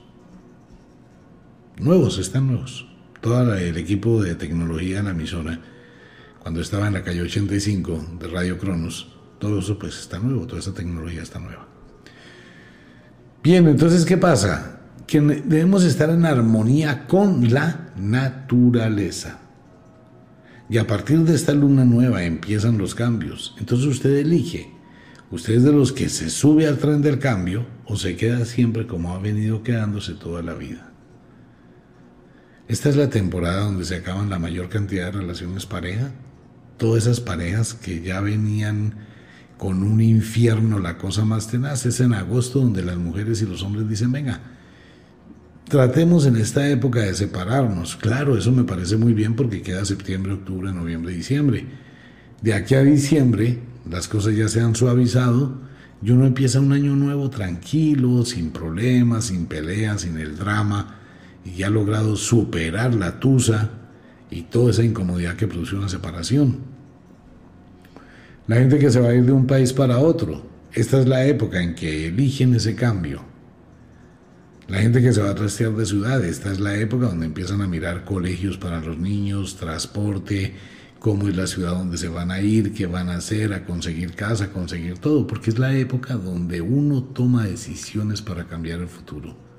Nuevos, 1.81 2.19
están 2.19 2.47
nuevos. 2.47 2.87
Todo 3.23 3.55
el 3.55 3.79
equipo 3.79 4.23
de 4.23 4.35
tecnología 4.35 4.99
en 4.99 5.07
la 5.07 5.13
emisora, 5.13 5.59
cuando 6.39 6.61
estaba 6.61 6.87
en 6.89 6.93
la 6.93 7.03
calle 7.03 7.23
85 7.23 8.19
de 8.21 8.29
Radio 8.29 8.59
Cronos, 8.59 9.17
todo 9.39 9.61
eso 9.61 9.79
pues 9.79 9.99
está 9.99 10.19
nuevo, 10.19 10.47
toda 10.47 10.61
esa 10.61 10.75
tecnología 10.75 11.23
está 11.23 11.39
nueva. 11.39 11.67
Bien, 13.43 13.67
entonces, 13.67 14.05
¿qué 14.05 14.19
pasa? 14.19 14.81
Que 15.07 15.23
debemos 15.23 15.83
estar 15.85 16.11
en 16.11 16.27
armonía 16.27 17.07
con 17.07 17.51
la 17.51 17.95
naturaleza. 17.97 19.41
Y 20.69 20.77
a 20.77 20.87
partir 20.87 21.21
de 21.21 21.35
esta 21.35 21.55
luna 21.55 21.87
nueva 21.87 22.25
empiezan 22.25 22.77
los 22.77 22.95
cambios. 22.95 23.57
Entonces 23.59 23.87
usted 23.87 24.19
elige. 24.19 24.71
Usted 25.31 25.55
es 25.55 25.65
de 25.65 25.73
los 25.73 25.93
que 25.93 26.11
se 26.11 26.29
sube 26.29 26.67
al 26.67 26.77
tren 26.77 27.01
del 27.01 27.19
cambio 27.19 27.65
o 27.87 27.97
se 27.97 28.17
queda 28.17 28.45
siempre 28.45 28.87
como 28.87 29.15
ha 29.15 29.19
venido 29.19 29.63
quedándose 29.63 30.13
toda 30.13 30.43
la 30.43 30.53
vida. 30.53 30.90
Esta 32.71 32.89
es 32.89 32.95
la 32.95 33.11
temporada 33.11 33.65
donde 33.65 33.85
se 33.85 33.97
acaban 33.97 34.31
la 34.31 34.39
mayor 34.39 34.69
cantidad 34.69 35.07
de 35.07 35.19
relaciones 35.19 35.67
pareja. 35.67 36.13
Todas 36.77 37.03
esas 37.03 37.19
parejas 37.19 37.75
que 37.75 38.01
ya 38.01 38.21
venían 38.21 38.95
con 39.59 39.83
un 39.83 40.01
infierno, 40.01 40.79
la 40.79 40.97
cosa 40.97 41.25
más 41.25 41.49
tenaz, 41.49 41.85
es 41.85 41.99
en 41.99 42.15
agosto 42.15 42.61
donde 42.61 42.85
las 42.85 42.97
mujeres 42.97 43.43
y 43.43 43.47
los 43.47 43.65
hombres 43.65 43.89
dicen, 43.89 44.13
venga, 44.13 44.39
tratemos 45.69 46.27
en 46.27 46.37
esta 46.37 46.69
época 46.69 47.01
de 47.01 47.13
separarnos. 47.13 47.97
Claro, 47.97 48.39
eso 48.39 48.53
me 48.53 48.63
parece 48.63 48.97
muy 48.97 49.15
bien 49.15 49.35
porque 49.35 49.63
queda 49.63 49.85
septiembre, 49.85 50.35
octubre, 50.35 50.73
noviembre, 50.73 51.13
diciembre. 51.13 51.67
De 52.41 52.55
aquí 52.55 52.77
a 52.77 52.85
diciembre 52.85 53.59
las 53.91 54.07
cosas 54.07 54.37
ya 54.37 54.47
se 54.47 54.61
han 54.61 54.77
suavizado 54.77 55.59
y 56.01 56.13
uno 56.13 56.25
empieza 56.25 56.61
un 56.61 56.73
año 56.73 56.95
nuevo 56.95 57.31
tranquilo, 57.31 58.25
sin 58.25 58.53
problemas, 58.53 59.25
sin 59.25 59.47
peleas, 59.47 60.03
sin 60.03 60.19
el 60.19 60.39
drama 60.39 61.00
y 61.45 61.63
ha 61.63 61.71
logrado 61.71 62.17
superar 62.17 62.95
la 62.95 63.19
tusa 63.21 63.71
y 64.31 64.43
toda 64.43 64.71
esa 64.71 64.85
incomodidad 64.85 65.37
que 65.37 65.49
produce 65.49 65.77
una 65.77 65.89
separación. 65.89 66.59
La 68.47 68.57
gente 68.57 68.79
que 68.79 68.91
se 68.91 69.01
va 69.01 69.11
a 69.11 69.15
ir 69.15 69.25
de 69.25 69.33
un 69.33 69.47
país 69.47 69.73
para 69.73 69.99
otro, 69.99 70.47
esta 70.73 71.01
es 71.01 71.07
la 71.07 71.25
época 71.25 71.63
en 71.63 71.75
que 71.75 72.09
eligen 72.09 72.55
ese 72.55 72.75
cambio. 72.75 73.23
La 74.69 74.79
gente 74.79 75.03
que 75.03 75.13
se 75.13 75.21
va 75.21 75.31
a 75.31 75.35
trastear 75.35 75.73
de 75.73 75.85
ciudad, 75.85 76.25
esta 76.25 76.53
es 76.53 76.61
la 76.61 76.77
época 76.77 77.07
donde 77.07 77.27
empiezan 77.27 77.61
a 77.61 77.67
mirar 77.67 78.05
colegios 78.05 78.57
para 78.57 78.81
los 78.81 78.99
niños, 78.99 79.57
transporte, 79.57 80.55
cómo 81.01 81.27
es 81.29 81.37
la 81.37 81.49
ciudad 81.49 81.73
donde 81.73 81.99
se 81.99 82.09
van 82.09 82.31
a 82.31 82.41
ir, 82.41 82.73
qué 82.73 82.87
van 82.87 83.09
a 83.09 83.17
hacer, 83.17 83.53
a 83.53 83.65
conseguir 83.65 84.15
casa, 84.15 84.45
a 84.45 84.53
conseguir 84.53 84.99
todo, 84.99 85.27
porque 85.27 85.51
es 85.51 85.59
la 85.59 85.75
época 85.75 86.15
donde 86.15 86.61
uno 86.61 87.03
toma 87.03 87.47
decisiones 87.47 88.23
para 88.23 88.47
cambiar 88.47 88.81
el 88.81 88.89
futuro. 88.89 89.50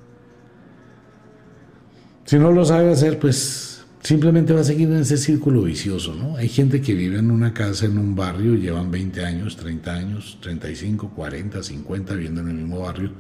Si 2.32 2.40
no 2.40 2.54
lo 2.54 2.64
sabe 2.64 2.90
hacer, 2.90 3.20
pues 3.20 3.84
simplemente 4.02 4.54
va 4.54 4.62
a 4.62 4.64
seguir 4.64 4.88
en 4.88 5.00
ese 5.00 5.18
círculo 5.18 5.64
vicioso, 5.64 6.16
¿no? 6.16 6.38
Hay 6.38 6.48
gente 6.48 6.80
que 6.80 6.94
vive 6.94 7.20
en 7.20 7.30
una 7.30 7.54
casa, 7.54 7.88
en 7.88 7.98
un 7.98 8.16
barrio, 8.16 8.56
llevan 8.56 8.90
20 8.90 9.26
años, 9.26 9.58
30 9.58 9.94
años, 9.94 10.38
35, 10.40 11.10
40, 11.10 11.62
50 11.62 12.14
viviendo 12.14 12.40
en 12.40 12.48
el 12.48 12.54
mismo 12.54 12.80
barrio, 12.80 13.12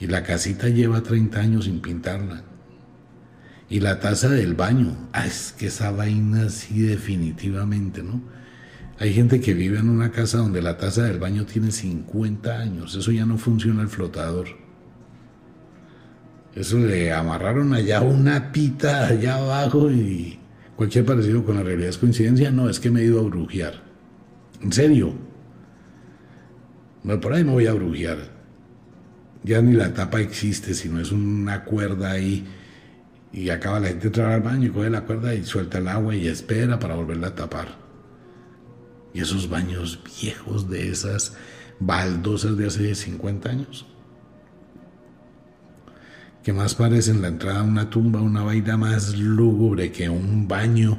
y 0.00 0.08
la 0.08 0.24
casita 0.24 0.68
lleva 0.68 1.00
30 1.00 1.38
años 1.38 1.66
sin 1.66 1.78
pintarla. 1.78 2.42
Y 3.70 3.78
la 3.78 4.00
taza 4.00 4.30
del 4.30 4.54
baño, 4.54 4.96
ah, 5.12 5.28
es 5.28 5.54
que 5.56 5.68
esa 5.68 5.92
vaina 5.92 6.48
sí 6.48 6.80
definitivamente, 6.80 8.02
¿no? 8.02 8.20
Hay 8.98 9.14
gente 9.14 9.40
que 9.40 9.54
vive 9.54 9.78
en 9.78 9.88
una 9.88 10.10
casa 10.10 10.38
donde 10.38 10.60
la 10.60 10.76
taza 10.76 11.04
del 11.04 11.20
baño 11.20 11.46
tiene 11.46 11.70
50 11.70 12.58
años, 12.58 12.96
eso 12.96 13.12
ya 13.12 13.26
no 13.26 13.38
funciona 13.38 13.82
el 13.82 13.88
flotador. 13.88 14.63
Eso 16.54 16.78
le 16.78 17.12
amarraron 17.12 17.74
allá 17.74 18.00
una 18.00 18.52
pita 18.52 19.08
allá 19.08 19.36
abajo 19.36 19.90
y 19.90 20.38
cualquier 20.76 21.04
parecido 21.04 21.44
con 21.44 21.56
la 21.56 21.64
realidad 21.64 21.90
es 21.90 21.98
coincidencia. 21.98 22.50
No, 22.50 22.68
es 22.68 22.78
que 22.78 22.90
me 22.90 23.00
he 23.00 23.04
ido 23.04 23.20
a 23.20 23.24
brujear. 23.24 23.82
En 24.62 24.72
serio. 24.72 25.14
No, 27.02 27.20
por 27.20 27.32
ahí 27.32 27.42
no 27.42 27.52
voy 27.52 27.66
a 27.66 27.72
brujear. 27.72 28.18
Ya 29.42 29.60
ni 29.60 29.74
la 29.74 29.92
tapa 29.92 30.20
existe, 30.20 30.74
sino 30.74 31.00
es 31.00 31.10
una 31.10 31.64
cuerda 31.64 32.12
ahí. 32.12 32.46
Y 33.32 33.50
acaba 33.50 33.80
la 33.80 33.88
gente 33.88 34.02
de 34.02 34.06
entrar 34.06 34.30
al 34.30 34.42
baño 34.42 34.68
y 34.68 34.70
coge 34.70 34.90
la 34.90 35.04
cuerda 35.04 35.34
y 35.34 35.44
suelta 35.44 35.78
el 35.78 35.88
agua 35.88 36.14
y 36.14 36.28
espera 36.28 36.78
para 36.78 36.94
volverla 36.94 37.28
a 37.28 37.34
tapar. 37.34 37.76
Y 39.12 39.20
esos 39.20 39.48
baños 39.50 40.00
viejos 40.20 40.70
de 40.70 40.88
esas 40.88 41.36
baldosas 41.80 42.56
de 42.56 42.66
hace 42.68 42.94
50 42.94 43.50
años 43.50 43.86
que 46.44 46.52
más 46.52 46.74
parece 46.74 47.10
en 47.10 47.22
la 47.22 47.28
entrada 47.28 47.60
a 47.60 47.64
una 47.64 47.90
tumba 47.90 48.20
una 48.20 48.42
vaina 48.42 48.76
más 48.76 49.16
lúgubre 49.16 49.90
que 49.90 50.08
un 50.10 50.46
baño 50.46 50.98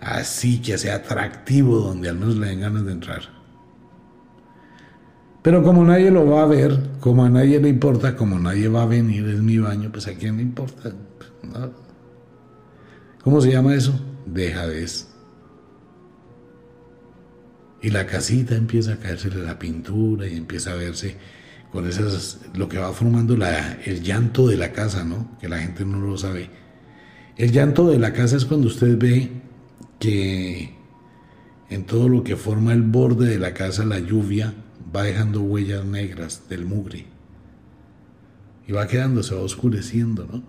así 0.00 0.60
que 0.60 0.78
sea 0.78 0.96
atractivo 0.96 1.78
donde 1.78 2.08
al 2.08 2.16
menos 2.16 2.36
le 2.36 2.48
den 2.48 2.60
ganas 2.60 2.84
de 2.84 2.92
entrar. 2.92 3.22
Pero 5.42 5.62
como 5.62 5.84
nadie 5.84 6.10
lo 6.10 6.26
va 6.26 6.42
a 6.42 6.46
ver, 6.46 6.76
como 6.98 7.24
a 7.24 7.30
nadie 7.30 7.60
le 7.60 7.68
importa, 7.68 8.16
como 8.16 8.38
nadie 8.38 8.68
va 8.68 8.82
a 8.82 8.86
venir, 8.86 9.28
es 9.28 9.40
mi 9.40 9.58
baño, 9.58 9.90
pues 9.92 10.08
a 10.08 10.14
quién 10.14 10.38
le 10.38 10.42
importa. 10.42 10.92
¿Cómo 13.22 13.40
se 13.40 13.52
llama 13.52 13.74
eso? 13.74 13.92
Dejadez. 14.26 15.08
Y 17.80 17.90
la 17.90 18.06
casita 18.06 18.56
empieza 18.56 18.94
a 18.94 18.96
caerse 18.96 19.30
la 19.30 19.58
pintura 19.58 20.26
y 20.26 20.36
empieza 20.36 20.72
a 20.72 20.76
verse 20.76 21.16
con 21.76 21.86
esas, 21.86 22.40
lo 22.54 22.70
que 22.70 22.78
va 22.78 22.90
formando 22.94 23.36
la, 23.36 23.74
el 23.84 24.02
llanto 24.02 24.48
de 24.48 24.56
la 24.56 24.72
casa, 24.72 25.04
¿no? 25.04 25.36
Que 25.38 25.46
la 25.46 25.58
gente 25.58 25.84
no 25.84 26.00
lo 26.00 26.16
sabe. 26.16 26.48
El 27.36 27.52
llanto 27.52 27.86
de 27.90 27.98
la 27.98 28.14
casa 28.14 28.38
es 28.38 28.46
cuando 28.46 28.68
usted 28.68 28.96
ve 28.96 29.30
que 29.98 30.74
en 31.68 31.84
todo 31.84 32.08
lo 32.08 32.24
que 32.24 32.34
forma 32.34 32.72
el 32.72 32.80
borde 32.80 33.28
de 33.28 33.38
la 33.38 33.52
casa 33.52 33.84
la 33.84 33.98
lluvia 33.98 34.54
va 34.94 35.02
dejando 35.02 35.42
huellas 35.42 35.84
negras 35.84 36.48
del 36.48 36.64
mugre. 36.64 37.04
Y 38.66 38.72
va 38.72 38.86
quedando, 38.86 39.22
se 39.22 39.34
va 39.34 39.42
oscureciendo, 39.42 40.26
¿no? 40.32 40.42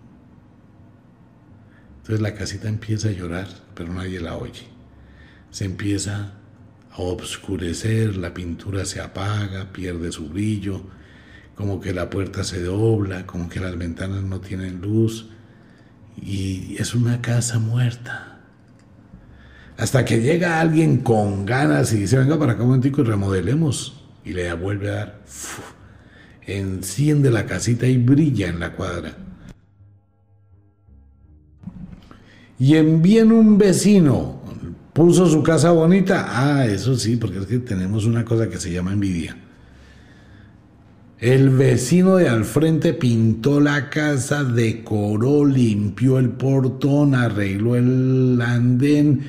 Entonces 1.97 2.21
la 2.21 2.35
casita 2.35 2.69
empieza 2.69 3.09
a 3.09 3.11
llorar, 3.11 3.49
pero 3.75 3.91
nadie 3.91 4.21
la 4.21 4.37
oye. 4.37 4.63
Se 5.51 5.65
empieza 5.65 6.35
a 6.89 7.01
obscurecer, 7.01 8.15
la 8.15 8.33
pintura 8.33 8.85
se 8.85 9.01
apaga, 9.01 9.73
pierde 9.73 10.13
su 10.13 10.29
brillo, 10.29 10.95
como 11.57 11.81
que 11.81 11.91
la 11.91 12.09
puerta 12.09 12.43
se 12.43 12.61
dobla, 12.61 13.25
como 13.25 13.49
que 13.49 13.59
las 13.59 13.75
ventanas 13.77 14.21
no 14.21 14.39
tienen 14.39 14.79
luz 14.79 15.27
y 16.21 16.75
es 16.77 16.93
una 16.93 17.19
casa 17.19 17.57
muerta. 17.57 18.41
Hasta 19.75 20.05
que 20.05 20.21
llega 20.21 20.59
alguien 20.59 20.97
con 20.97 21.45
ganas 21.45 21.93
y 21.93 21.97
dice, 21.97 22.19
venga 22.19 22.37
para 22.37 22.53
acá 22.53 22.61
un 22.61 22.69
momentico 22.69 23.01
y 23.01 23.05
remodelemos. 23.05 24.03
Y 24.23 24.33
le 24.33 24.51
vuelve 24.53 24.89
a 24.89 24.93
dar, 24.93 25.21
enciende 26.45 27.31
la 27.31 27.45
casita 27.45 27.87
y 27.87 27.97
brilla 27.97 28.47
en 28.47 28.59
la 28.59 28.73
cuadra. 28.73 29.15
Y 32.59 32.75
envíen 32.75 33.31
un 33.31 33.57
vecino, 33.57 34.41
puso 34.93 35.27
su 35.27 35.41
casa 35.43 35.71
bonita. 35.71 36.27
Ah, 36.29 36.65
eso 36.65 36.95
sí, 36.95 37.15
porque 37.15 37.39
es 37.39 37.45
que 37.45 37.59
tenemos 37.59 38.05
una 38.05 38.25
cosa 38.25 38.49
que 38.49 38.57
se 38.57 38.71
llama 38.71 38.93
envidia. 38.93 39.37
El 41.19 41.49
vecino 41.49 42.17
de 42.17 42.29
al 42.29 42.45
frente 42.45 42.93
pintó 42.93 43.59
la 43.59 43.89
casa, 43.89 44.43
decoró, 44.43 45.45
limpió 45.45 46.19
el 46.19 46.29
portón, 46.29 47.15
arregló 47.15 47.75
el 47.75 48.39
andén 48.39 49.21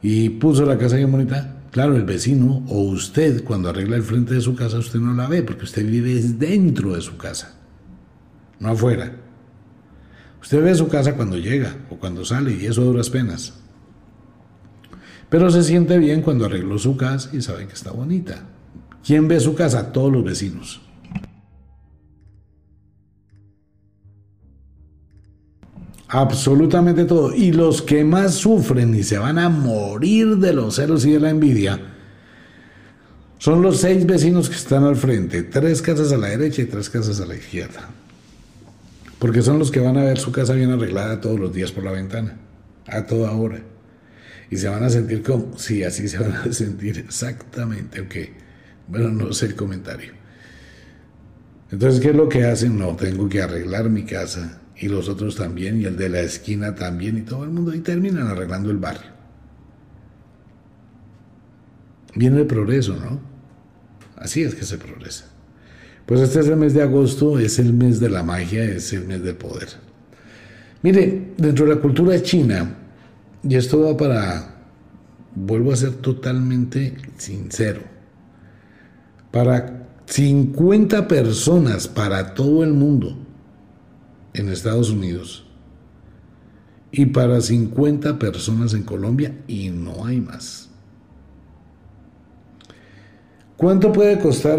y 0.00 0.30
puso 0.30 0.64
la 0.64 0.78
casa 0.78 0.96
bien 0.96 1.12
bonita. 1.12 1.58
Claro, 1.72 1.94
el 1.94 2.04
vecino 2.04 2.64
o 2.68 2.80
usted 2.84 3.44
cuando 3.44 3.68
arregla 3.68 3.96
el 3.96 4.02
frente 4.02 4.32
de 4.32 4.40
su 4.40 4.56
casa 4.56 4.78
usted 4.78 4.98
no 4.98 5.12
la 5.12 5.28
ve 5.28 5.42
porque 5.42 5.64
usted 5.64 5.86
vive 5.86 6.22
dentro 6.22 6.94
de 6.94 7.02
su 7.02 7.18
casa, 7.18 7.54
no 8.58 8.70
afuera. 8.70 9.12
Usted 10.40 10.62
ve 10.62 10.74
su 10.74 10.88
casa 10.88 11.16
cuando 11.16 11.36
llega 11.36 11.76
o 11.90 11.96
cuando 11.96 12.24
sale 12.24 12.54
y 12.54 12.64
eso 12.64 12.82
duras 12.82 13.10
penas. 13.10 13.52
Pero 15.28 15.50
se 15.50 15.62
siente 15.64 15.98
bien 15.98 16.22
cuando 16.22 16.46
arregló 16.46 16.78
su 16.78 16.96
casa 16.96 17.28
y 17.34 17.42
sabe 17.42 17.66
que 17.66 17.74
está 17.74 17.92
bonita. 17.92 18.42
¿Quién 19.04 19.28
ve 19.28 19.38
su 19.38 19.54
casa? 19.54 19.92
Todos 19.92 20.10
los 20.10 20.24
vecinos. 20.24 20.80
Absolutamente 26.10 27.04
todo. 27.04 27.32
Y 27.34 27.52
los 27.52 27.82
que 27.82 28.02
más 28.02 28.34
sufren 28.34 28.94
y 28.94 29.04
se 29.04 29.18
van 29.18 29.38
a 29.38 29.48
morir 29.48 30.38
de 30.38 30.52
los 30.52 30.74
celos 30.74 31.06
y 31.06 31.12
de 31.12 31.20
la 31.20 31.30
envidia 31.30 31.80
Son 33.38 33.62
los 33.62 33.78
seis 33.78 34.04
vecinos 34.04 34.50
que 34.50 34.56
están 34.56 34.82
al 34.82 34.96
frente, 34.96 35.44
tres 35.44 35.80
casas 35.80 36.10
a 36.12 36.18
la 36.18 36.28
derecha 36.28 36.62
y 36.62 36.66
tres 36.66 36.90
casas 36.90 37.20
a 37.20 37.26
la 37.26 37.36
izquierda. 37.36 37.88
Porque 39.20 39.40
son 39.40 39.58
los 39.58 39.70
que 39.70 39.80
van 39.80 39.96
a 39.98 40.02
ver 40.02 40.18
su 40.18 40.32
casa 40.32 40.54
bien 40.54 40.72
arreglada 40.72 41.20
todos 41.20 41.38
los 41.38 41.54
días 41.54 41.70
por 41.70 41.84
la 41.84 41.92
ventana, 41.92 42.36
a 42.88 43.06
toda 43.06 43.30
hora. 43.30 43.60
Y 44.50 44.56
se 44.56 44.68
van 44.68 44.82
a 44.82 44.90
sentir 44.90 45.22
como, 45.22 45.56
sí, 45.58 45.84
así 45.84 46.08
se 46.08 46.18
van 46.18 46.32
a 46.32 46.52
sentir 46.52 46.98
exactamente, 46.98 48.00
ok. 48.00 48.14
Bueno, 48.88 49.10
no 49.10 49.32
sé 49.32 49.46
el 49.46 49.54
comentario. 49.54 50.12
Entonces, 51.70 52.00
¿qué 52.00 52.08
es 52.08 52.16
lo 52.16 52.28
que 52.28 52.44
hacen? 52.46 52.76
No, 52.76 52.96
tengo 52.96 53.28
que 53.28 53.40
arreglar 53.40 53.88
mi 53.90 54.04
casa 54.04 54.60
y 54.80 54.88
los 54.88 55.10
otros 55.10 55.36
también 55.36 55.78
y 55.80 55.84
el 55.84 55.96
de 55.96 56.08
la 56.08 56.20
esquina 56.20 56.74
también 56.74 57.18
y 57.18 57.20
todo 57.20 57.44
el 57.44 57.50
mundo 57.50 57.74
y 57.74 57.80
terminan 57.80 58.26
arreglando 58.26 58.70
el 58.70 58.78
barrio. 58.78 59.10
Viene 62.16 62.40
el 62.40 62.46
progreso, 62.46 62.96
¿no? 62.96 63.20
Así 64.16 64.42
es 64.42 64.54
que 64.54 64.64
se 64.64 64.78
progresa. 64.78 65.26
Pues 66.06 66.22
este 66.22 66.40
es 66.40 66.48
el 66.48 66.56
mes 66.56 66.72
de 66.72 66.82
agosto, 66.82 67.38
es 67.38 67.58
el 67.58 67.74
mes 67.74 68.00
de 68.00 68.08
la 68.08 68.22
magia, 68.22 68.64
es 68.64 68.92
el 68.94 69.06
mes 69.06 69.22
del 69.22 69.36
poder. 69.36 69.68
Mire, 70.82 71.34
dentro 71.36 71.66
de 71.66 71.74
la 71.74 71.80
cultura 71.80 72.20
china, 72.22 72.74
y 73.42 73.54
esto 73.54 73.82
va 73.82 73.96
para, 73.96 74.62
vuelvo 75.34 75.72
a 75.72 75.76
ser 75.76 75.92
totalmente 75.96 76.96
sincero, 77.18 77.82
para 79.30 79.86
50 80.06 81.06
personas 81.06 81.86
para 81.86 82.34
todo 82.34 82.64
el 82.64 82.72
mundo 82.72 83.29
en 84.34 84.48
Estados 84.48 84.90
Unidos 84.90 85.46
y 86.92 87.06
para 87.06 87.40
50 87.40 88.18
personas 88.18 88.74
en 88.74 88.82
Colombia 88.82 89.34
y 89.46 89.70
no 89.70 90.04
hay 90.04 90.20
más. 90.20 90.68
¿Cuánto 93.56 93.92
puede 93.92 94.18
costar 94.18 94.58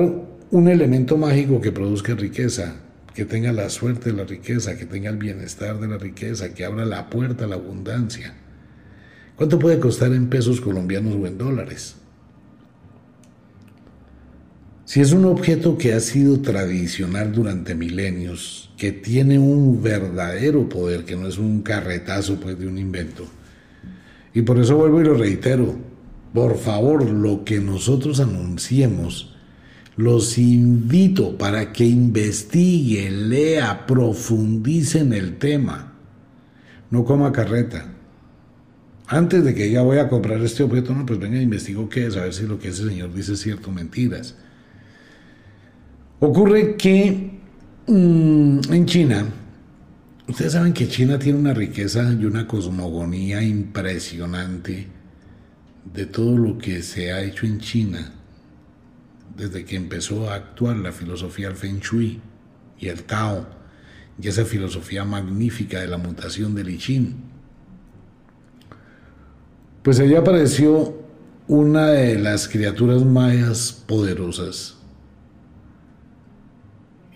un 0.52 0.68
elemento 0.68 1.18
mágico 1.18 1.60
que 1.60 1.72
produzca 1.72 2.14
riqueza, 2.14 2.76
que 3.16 3.26
tenga 3.26 3.52
la 3.52 3.70
suerte 3.70 4.12
de 4.12 4.18
la 4.18 4.26
riqueza, 4.26 4.78
que 4.78 4.86
tenga 4.86 5.10
el 5.10 5.18
bienestar 5.18 5.80
de 5.80 5.88
la 5.88 5.98
riqueza, 5.98 6.54
que 6.54 6.66
abra 6.66 6.86
la 6.86 7.10
puerta 7.10 7.46
a 7.46 7.48
la 7.48 7.56
abundancia? 7.56 8.36
¿Cuánto 9.36 9.58
puede 9.58 9.80
costar 9.80 10.14
en 10.14 10.30
pesos 10.30 10.62
colombianos 10.62 11.16
o 11.16 11.26
en 11.26 11.38
dólares? 11.38 11.96
Si 14.92 15.00
es 15.00 15.14
un 15.14 15.24
objeto 15.24 15.78
que 15.78 15.94
ha 15.94 16.02
sido 16.02 16.42
tradicional 16.42 17.32
durante 17.32 17.76
milenios, 17.76 18.70
que 18.76 18.92
tiene 18.92 19.40
un 19.40 19.82
verdadero 19.82 20.68
poder, 20.68 21.06
que 21.06 21.16
no 21.16 21.30
es 21.30 21.38
un 21.38 21.62
carretazo 21.62 22.42
pues, 22.42 22.60
de 22.60 22.68
un 22.68 22.78
invento. 22.78 23.26
Y 24.34 24.42
por 24.42 24.60
eso 24.60 24.76
vuelvo 24.76 25.00
y 25.00 25.06
lo 25.06 25.14
reitero, 25.14 25.78
por 26.34 26.58
favor, 26.58 27.10
lo 27.10 27.46
que 27.46 27.62
nosotros 27.62 28.20
anunciemos, 28.20 29.34
los 29.96 30.38
invito 30.38 31.38
para 31.38 31.72
que 31.72 31.86
investiguen, 31.86 33.30
lea, 33.30 33.86
profundice 33.88 35.00
en 35.00 35.14
el 35.14 35.38
tema. 35.38 35.94
No 36.90 37.06
coma 37.06 37.32
carreta. 37.32 37.94
Antes 39.08 39.46
de 39.46 39.56
que 39.56 39.72
ya 39.72 39.84
voy 39.84 40.00
a 40.00 40.10
comprar 40.10 40.42
este 40.42 40.64
objeto, 40.64 40.94
no, 40.94 41.06
pues 41.06 41.18
venga, 41.18 41.42
investigo 41.42 41.88
qué 41.88 42.08
es, 42.08 42.18
a 42.18 42.24
ver 42.24 42.34
si 42.34 42.46
lo 42.46 42.60
que 42.60 42.68
ese 42.68 42.86
señor 42.86 43.14
dice 43.14 43.36
es 43.36 43.40
cierto 43.40 43.72
mentiras. 43.72 44.36
Ocurre 46.24 46.78
que 46.78 47.32
mm, 47.88 48.60
en 48.72 48.86
China, 48.86 49.26
ustedes 50.28 50.54
saben 50.54 50.72
que 50.72 50.88
China 50.88 51.18
tiene 51.18 51.40
una 51.40 51.52
riqueza 51.52 52.14
y 52.14 52.26
una 52.26 52.46
cosmogonía 52.48 53.42
impresionante 53.42 54.86
de 55.92 56.06
todo 56.06 56.38
lo 56.38 56.60
que 56.60 56.84
se 56.84 57.12
ha 57.12 57.24
hecho 57.24 57.48
en 57.48 57.60
China 57.60 58.14
desde 59.36 59.66
que 59.66 59.76
empezó 59.76 60.30
a 60.30 60.36
actuar 60.36 60.78
la 60.78 60.92
filosofía 60.92 61.48
del 61.48 61.58
Feng 61.58 61.80
Shui 61.80 62.22
y 62.78 62.88
el 62.88 63.02
Tao 63.02 63.48
y 64.22 64.28
esa 64.28 64.46
filosofía 64.46 65.04
magnífica 65.04 65.80
de 65.80 65.88
la 65.88 65.98
mutación 65.98 66.54
del 66.54 66.70
I. 66.70 67.16
Pues 69.82 70.00
allá 70.00 70.20
apareció 70.20 71.02
una 71.48 71.88
de 71.88 72.20
las 72.20 72.48
criaturas 72.48 73.04
mayas 73.04 73.72
poderosas 73.88 74.78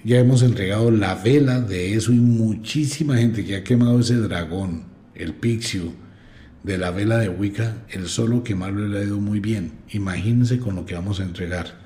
ya 0.06 0.20
hemos 0.20 0.44
entregado 0.44 0.92
la 0.92 1.16
vela 1.16 1.60
de 1.60 1.96
eso 1.96 2.14
y 2.14 2.20
muchísima 2.20 3.18
gente 3.18 3.44
que 3.44 3.56
ha 3.56 3.64
quemado 3.64 4.00
ese 4.00 4.16
dragón, 4.18 4.84
el 5.16 5.34
Pixiu, 5.34 5.94
de 6.62 6.78
la 6.78 6.92
vela 6.92 7.18
de 7.18 7.28
Wicca, 7.30 7.86
el 7.90 8.08
solo 8.08 8.44
quemarlo 8.44 8.88
le 8.88 9.00
ha 9.00 9.04
ido 9.04 9.20
muy 9.20 9.40
bien. 9.40 9.72
Imagínense 9.90 10.60
con 10.60 10.76
lo 10.76 10.86
que 10.86 10.94
vamos 10.94 11.20
a 11.20 11.24
entregar. 11.24 11.80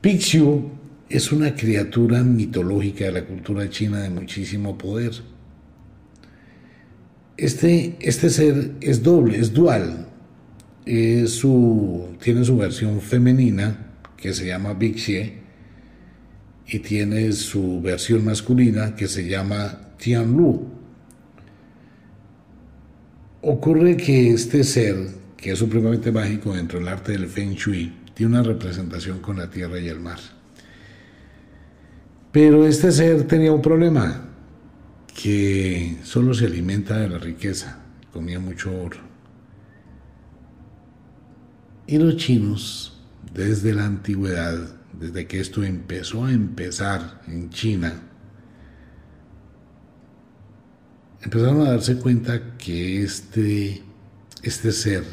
Pixiu 0.00 0.70
es 1.08 1.32
una 1.32 1.56
criatura 1.56 2.22
mitológica 2.22 3.06
de 3.06 3.12
la 3.12 3.24
cultura 3.24 3.68
china 3.68 4.00
de 4.00 4.10
muchísimo 4.10 4.78
poder. 4.78 5.12
Este, 7.36 7.96
este 8.00 8.30
ser 8.30 8.74
es 8.80 9.02
doble, 9.02 9.38
es 9.38 9.52
dual. 9.52 10.06
Tiene 10.84 11.26
su 11.28 12.56
versión 12.58 13.00
femenina, 13.00 13.86
que 14.16 14.32
se 14.34 14.46
llama 14.46 14.74
Bixie, 14.74 15.47
y 16.70 16.80
tiene 16.80 17.32
su 17.32 17.80
versión 17.80 18.24
masculina 18.24 18.94
que 18.94 19.08
se 19.08 19.26
llama 19.26 19.94
Tianlu. 19.96 20.68
Ocurre 23.40 23.96
que 23.96 24.30
este 24.30 24.62
ser, 24.64 24.96
que 25.36 25.52
es 25.52 25.58
supremamente 25.58 26.12
mágico 26.12 26.54
dentro 26.54 26.78
del 26.78 26.88
arte 26.88 27.12
del 27.12 27.26
Feng 27.26 27.54
Shui, 27.54 27.92
tiene 28.12 28.32
una 28.32 28.42
representación 28.42 29.20
con 29.20 29.38
la 29.38 29.48
tierra 29.48 29.78
y 29.80 29.88
el 29.88 30.00
mar. 30.00 30.18
Pero 32.32 32.66
este 32.66 32.92
ser 32.92 33.26
tenía 33.26 33.52
un 33.52 33.62
problema, 33.62 34.24
que 35.20 35.96
solo 36.02 36.34
se 36.34 36.46
alimenta 36.46 36.98
de 36.98 37.08
la 37.08 37.18
riqueza, 37.18 37.78
comía 38.12 38.38
mucho 38.38 38.70
oro. 38.78 38.98
Y 41.86 41.96
los 41.96 42.16
chinos, 42.16 43.00
desde 43.32 43.72
la 43.72 43.86
antigüedad, 43.86 44.77
desde 44.98 45.26
que 45.26 45.40
esto 45.40 45.62
empezó 45.62 46.24
a 46.24 46.32
empezar 46.32 47.22
en 47.26 47.50
China, 47.50 48.02
empezaron 51.22 51.60
a 51.62 51.70
darse 51.70 51.98
cuenta 51.98 52.56
que 52.56 53.02
este, 53.02 53.82
este 54.42 54.72
ser, 54.72 55.04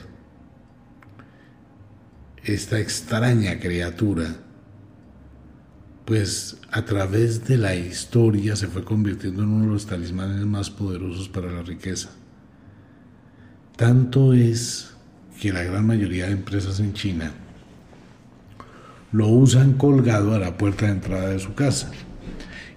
esta 2.43 2.79
extraña 2.79 3.59
criatura, 3.59 4.35
pues 6.05 6.57
a 6.71 6.85
través 6.85 7.47
de 7.47 7.57
la 7.57 7.75
historia 7.75 8.55
se 8.55 8.67
fue 8.67 8.83
convirtiendo 8.83 9.43
en 9.43 9.49
uno 9.49 9.65
de 9.65 9.71
los 9.71 9.85
talismanes 9.87 10.45
más 10.45 10.69
poderosos 10.69 11.29
para 11.29 11.51
la 11.51 11.63
riqueza. 11.63 12.09
Tanto 13.75 14.33
es 14.33 14.91
que 15.39 15.51
la 15.51 15.63
gran 15.63 15.85
mayoría 15.85 16.27
de 16.27 16.33
empresas 16.33 16.79
en 16.79 16.93
China 16.93 17.33
lo 19.11 19.27
usan 19.27 19.73
colgado 19.73 20.33
a 20.33 20.39
la 20.39 20.57
puerta 20.57 20.85
de 20.85 20.93
entrada 20.93 21.29
de 21.29 21.39
su 21.39 21.53
casa 21.53 21.91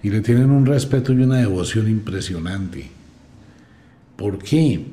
y 0.01 0.09
le 0.09 0.21
tienen 0.21 0.51
un 0.51 0.65
respeto 0.65 1.13
y 1.13 1.23
una 1.23 1.37
devoción 1.37 1.89
impresionante. 1.89 2.89
¿Por 4.15 4.39
qué? 4.39 4.85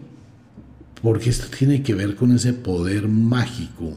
Porque 1.03 1.31
esto 1.31 1.47
tiene 1.57 1.83
que 1.83 1.95
ver 1.95 2.17
con 2.17 2.33
ese 2.33 2.53
poder 2.53 3.09
mágico 3.09 3.97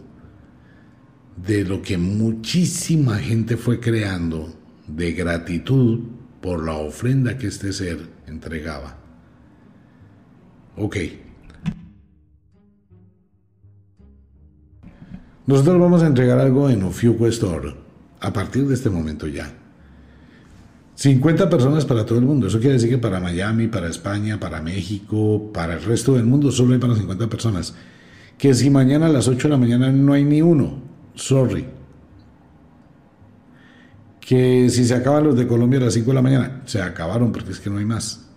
de 1.46 1.64
lo 1.64 1.82
que 1.82 1.98
muchísima 1.98 3.18
gente 3.18 3.58
fue 3.58 3.80
creando 3.80 4.54
de 4.88 5.14
gratitud 5.14 6.00
por 6.42 6.64
la 6.66 6.74
ofrenda 6.74 7.38
que 7.38 7.48
este 7.48 7.74
ser 7.74 8.00
entregaba. 8.28 8.98
Ok, 10.76 10.98
Nosotros 15.50 15.80
vamos 15.80 16.04
a 16.04 16.06
entregar 16.06 16.38
algo 16.38 16.70
en 16.70 16.84
Ofiuco 16.84 17.26
Store 17.26 17.74
a 18.20 18.32
partir 18.32 18.68
de 18.68 18.76
este 18.76 18.92
momento 18.92 19.26
ya. 19.26 19.52
50 20.94 21.50
personas 21.50 21.86
para 21.86 22.06
todo 22.06 22.20
el 22.20 22.26
mundo. 22.26 22.46
Eso 22.46 22.60
quiere 22.60 22.74
decir 22.74 22.88
que 22.88 23.00
para 23.00 23.20
Miami, 23.20 23.66
para 23.66 23.88
España, 23.88 24.40
para 24.40 24.62
México, 24.62 25.50
para 25.52 25.74
el 25.74 25.82
resto 25.82 26.14
del 26.14 26.26
mundo 26.26 26.52
solo 26.52 26.74
hay 26.74 26.80
para 26.80 26.94
50 26.94 27.28
personas. 27.32 27.74
Que 28.38 28.54
si 28.54 28.70
mañana 28.70 29.08
a 29.08 29.10
las 29.10 29.28
8 29.28 29.48
de 29.48 29.52
la 29.52 29.58
mañana 29.58 29.92
no 29.92 30.14
hay 30.14 30.24
ni 30.24 30.44
uno, 30.44 30.84
sorry. 31.16 31.66
Que 34.20 34.70
si 34.70 34.86
se 34.86 34.94
acaban 34.94 35.24
los 35.24 35.36
de 35.36 35.48
Colombia 35.48 35.80
a 35.80 35.86
las 35.86 35.96
5 35.96 36.12
de 36.12 36.14
la 36.14 36.22
mañana, 36.22 36.62
se 36.66 36.80
acabaron 36.80 37.32
porque 37.32 37.54
es 37.54 37.60
que 37.60 37.72
no 37.72 37.80
hay 37.80 37.86
más. 37.86 38.29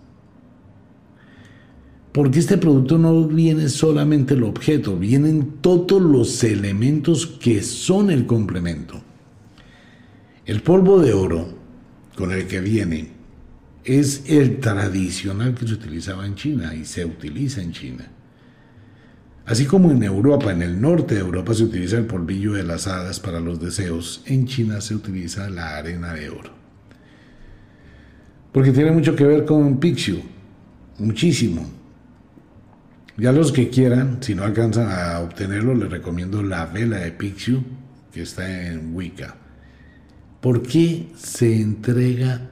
Porque 2.13 2.39
este 2.39 2.59
producto 2.59 2.99
no 2.99 3.27
viene 3.27 3.67
solamente 3.69 4.35
el 4.35 4.43
objeto, 4.43 4.95
vienen 4.95 5.55
todos 5.61 5.99
los 5.99 6.43
elementos 6.43 7.25
que 7.25 7.63
son 7.63 8.11
el 8.11 8.27
complemento. 8.27 9.01
El 10.45 10.61
polvo 10.61 11.01
de 11.01 11.11
oro 11.11 11.49
con 12.15 12.31
el 12.31 12.45
que 12.45 12.61
viene 12.61 13.09
es 13.83 14.29
el 14.29 14.59
tradicional 14.59 15.55
que 15.55 15.67
se 15.67 15.73
utilizaba 15.73 16.27
en 16.27 16.35
China 16.35 16.75
y 16.75 16.85
se 16.85 17.03
utiliza 17.03 17.63
en 17.63 17.71
China. 17.71 18.07
Así 19.47 19.65
como 19.65 19.91
en 19.91 20.03
Europa, 20.03 20.51
en 20.51 20.61
el 20.61 20.79
norte 20.79 21.15
de 21.15 21.21
Europa 21.21 21.55
se 21.55 21.63
utiliza 21.63 21.97
el 21.97 22.05
polvillo 22.05 22.53
de 22.53 22.63
las 22.63 22.85
hadas 22.85 23.19
para 23.19 23.39
los 23.39 23.59
deseos, 23.59 24.21
en 24.27 24.45
China 24.45 24.81
se 24.81 24.93
utiliza 24.93 25.49
la 25.49 25.77
arena 25.77 26.13
de 26.13 26.29
oro. 26.29 26.51
Porque 28.51 28.71
tiene 28.71 28.91
mucho 28.91 29.15
que 29.15 29.25
ver 29.25 29.45
con 29.45 29.79
Pixiu, 29.79 30.21
muchísimo. 30.99 31.82
Ya 33.15 33.31
los 33.31 33.51
que 33.51 33.69
quieran, 33.69 34.23
si 34.23 34.33
no 34.33 34.43
alcanzan 34.43 34.89
a 34.89 35.19
obtenerlo, 35.19 35.75
les 35.75 35.89
recomiendo 35.89 36.41
la 36.41 36.65
vela 36.65 36.97
de 36.97 37.11
Pixiu, 37.11 37.63
que 38.11 38.23
está 38.23 38.67
en 38.67 38.95
Wicca. 38.95 39.35
¿Por 40.41 40.63
qué 40.63 41.11
se 41.15 41.61
entrega 41.61 42.49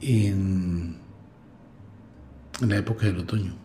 en, 0.00 0.96
en 2.60 2.68
la 2.68 2.76
época 2.76 3.06
del 3.06 3.18
otoño? 3.18 3.56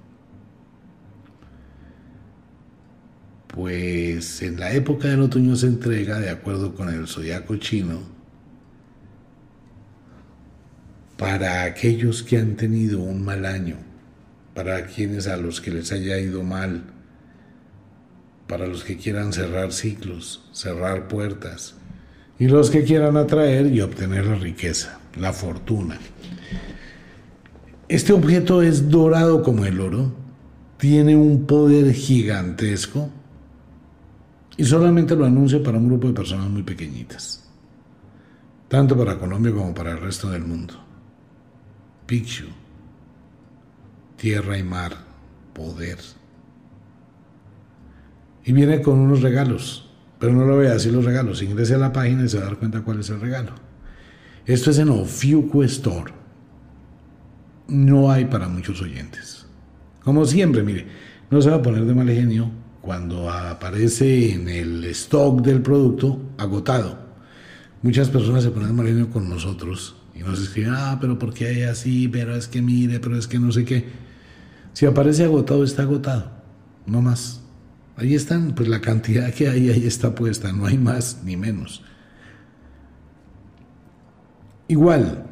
Pues 3.48 4.42
en 4.42 4.60
la 4.60 4.72
época 4.74 5.10
del 5.10 5.22
otoño 5.22 5.56
se 5.56 5.68
entrega, 5.68 6.20
de 6.20 6.32
acuerdo 6.32 6.74
con 6.74 6.90
el 6.90 7.08
zodiaco 7.08 7.58
chino, 7.58 8.00
para 11.18 11.64
aquellos 11.66 12.24
que 12.24 12.40
han 12.40 12.56
tenido 12.56 13.00
un 13.00 13.24
mal 13.24 13.46
año, 13.46 13.91
para 14.54 14.86
quienes 14.86 15.28
a 15.28 15.38
los 15.38 15.62
que 15.62 15.72
les 15.72 15.92
haya 15.92 16.20
ido 16.20 16.44
mal, 16.44 16.84
para 18.48 18.68
los 18.68 18.84
que 18.84 18.98
quieran 18.98 19.32
cerrar 19.32 19.72
ciclos, 19.72 20.50
cerrar 20.52 21.08
puertas, 21.08 21.76
y 22.38 22.48
los 22.48 22.70
que 22.70 22.84
quieran 22.84 23.16
atraer 23.18 23.68
y 23.68 23.82
obtener 23.82 24.26
la 24.26 24.36
riqueza, 24.36 25.00
la 25.18 25.32
fortuna. 25.32 26.00
Este 27.88 28.14
objeto 28.14 28.62
es 28.62 28.90
dorado 28.90 29.44
como 29.44 29.66
el 29.66 29.80
oro, 29.80 30.14
tiene 30.78 31.16
un 31.16 31.46
poder 31.46 31.94
gigantesco, 31.94 33.10
y 34.58 34.66
solamente 34.66 35.16
lo 35.16 35.26
anuncio 35.26 35.64
para 35.64 35.78
un 35.78 35.88
grupo 35.88 36.08
de 36.08 36.14
personas 36.14 36.50
muy 36.50 36.64
pequeñitas, 36.64 37.50
tanto 38.68 38.98
para 38.98 39.18
Colombia 39.18 39.54
como 39.54 39.74
para 39.74 39.92
el 39.92 40.02
resto 40.02 40.30
del 40.30 40.44
mundo. 40.44 40.74
Picchu, 42.06 42.48
tierra 44.22 44.56
y 44.56 44.62
mar, 44.62 44.98
poder. 45.52 45.98
Y 48.46 48.52
viene 48.52 48.80
con 48.84 49.00
unos 49.00 49.24
regalos, 49.24 49.90
pero 50.20 50.32
no 50.34 50.46
lo 50.46 50.58
vea 50.58 50.76
así 50.76 50.92
los 50.92 51.06
regalos. 51.06 51.42
Ingrese 51.42 51.74
a 51.74 51.80
la 51.80 51.92
página 51.92 52.24
y 52.24 52.30
se 52.30 52.38
va 52.38 52.44
a 52.44 52.46
dar 52.50 52.60
cuenta 52.60 52.82
cuál 52.82 53.00
es 53.00 53.10
el 53.10 53.20
regalo. 53.20 53.54
Esto 54.46 54.70
es 54.70 54.78
en 54.78 54.90
Ofiuco 54.90 55.64
Store. 55.64 56.14
No 57.68 58.12
hay 58.12 58.26
para 58.26 58.48
muchos 58.48 58.80
oyentes. 58.84 59.48
Como 60.04 60.24
siempre, 60.26 60.62
mire, 60.62 60.86
no 61.32 61.42
se 61.42 61.50
va 61.50 61.56
a 61.56 61.62
poner 61.64 61.84
de 61.86 61.96
mal 61.96 62.08
genio 62.08 62.52
cuando 62.80 63.28
aparece 63.28 64.34
en 64.34 64.48
el 64.50 64.84
stock 64.86 65.42
del 65.42 65.64
producto 65.64 66.22
agotado. 66.38 67.00
Muchas 67.82 68.10
personas 68.10 68.44
se 68.44 68.52
ponen 68.52 68.76
mal 68.76 69.10
con 69.10 69.28
nosotros 69.28 69.96
y 70.14 70.20
nos 70.20 70.40
escriben, 70.40 70.74
ah, 70.76 71.00
pero 71.02 71.18
¿por 71.18 71.34
qué 71.34 71.48
hay 71.48 71.64
así? 71.64 72.08
Pero 72.08 72.36
es 72.36 72.48
que 72.48 72.62
mire, 72.62 73.00
pero 73.00 73.18
es 73.18 73.26
que 73.26 73.40
no 73.40 73.52
sé 73.52 73.66
qué. 73.66 74.11
Si 74.74 74.86
aparece 74.86 75.24
agotado, 75.24 75.64
está 75.64 75.84
agotado, 75.84 76.32
no 76.86 77.02
más. 77.02 77.42
Ahí 77.98 78.16
están, 78.16 78.56
pues 78.56 78.68
la 78.70 78.82
cantidad 78.82 79.34
que 79.34 79.48
hay 79.48 79.70
ahí 79.70 79.86
está 79.86 80.16
puesta, 80.16 80.52
no 80.52 80.66
hay 80.66 80.78
más 80.78 81.22
ni 81.24 81.38
menos. 81.38 81.84
Igual, 84.68 85.26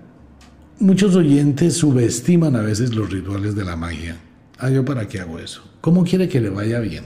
muchos 0.79 1.15
oyentes 1.15 1.77
subestiman 1.77 2.55
a 2.55 2.61
veces 2.61 2.93
los 2.93 3.09
rituales 3.09 3.55
de 3.55 3.63
la 3.63 3.75
magia. 3.75 4.17
Ah, 4.57 4.69
yo 4.69 4.83
para 4.83 5.07
qué 5.07 5.21
hago 5.21 5.39
eso. 5.39 5.63
¿Cómo 5.79 6.03
quiere 6.03 6.27
que 6.27 6.41
le 6.41 6.49
vaya 6.49 6.79
bien? 6.79 7.05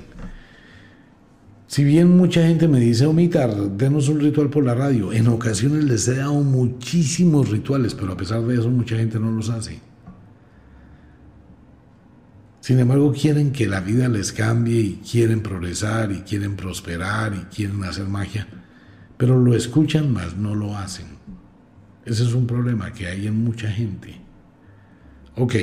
Si 1.67 1.83
bien 1.83 2.17
mucha 2.17 2.45
gente 2.45 2.67
me 2.67 2.79
dice, 2.79 3.05
Omitar, 3.05 3.55
denos 3.55 4.09
un 4.09 4.19
ritual 4.19 4.49
por 4.49 4.65
la 4.65 4.75
radio, 4.75 5.13
en 5.13 5.27
ocasiones 5.27 5.83
les 5.83 6.07
he 6.07 6.15
dado 6.15 6.35
muchísimos 6.35 7.49
rituales, 7.49 7.95
pero 7.95 8.13
a 8.13 8.17
pesar 8.17 8.41
de 8.41 8.55
eso 8.55 8.69
mucha 8.69 8.97
gente 8.97 9.19
no 9.19 9.31
los 9.31 9.49
hace. 9.49 9.79
Sin 12.63 12.79
embargo, 12.79 13.11
quieren 13.11 13.51
que 13.51 13.67
la 13.67 13.81
vida 13.81 14.07
les 14.07 14.31
cambie 14.31 14.79
y 14.79 15.01
quieren 15.11 15.43
progresar 15.43 16.13
y 16.13 16.21
quieren 16.21 16.55
prosperar 16.55 17.35
y 17.35 17.53
quieren 17.53 17.83
hacer 17.83 18.07
magia, 18.07 18.47
pero 19.17 19.37
lo 19.37 19.53
escuchan 19.53 20.13
más 20.13 20.37
no 20.37 20.55
lo 20.55 20.77
hacen. 20.77 21.07
Ese 22.05 22.23
es 22.23 22.33
un 22.33 22.47
problema 22.47 22.93
que 22.93 23.07
hay 23.07 23.27
en 23.27 23.43
mucha 23.43 23.69
gente. 23.69 24.15
Ok, 25.35 25.55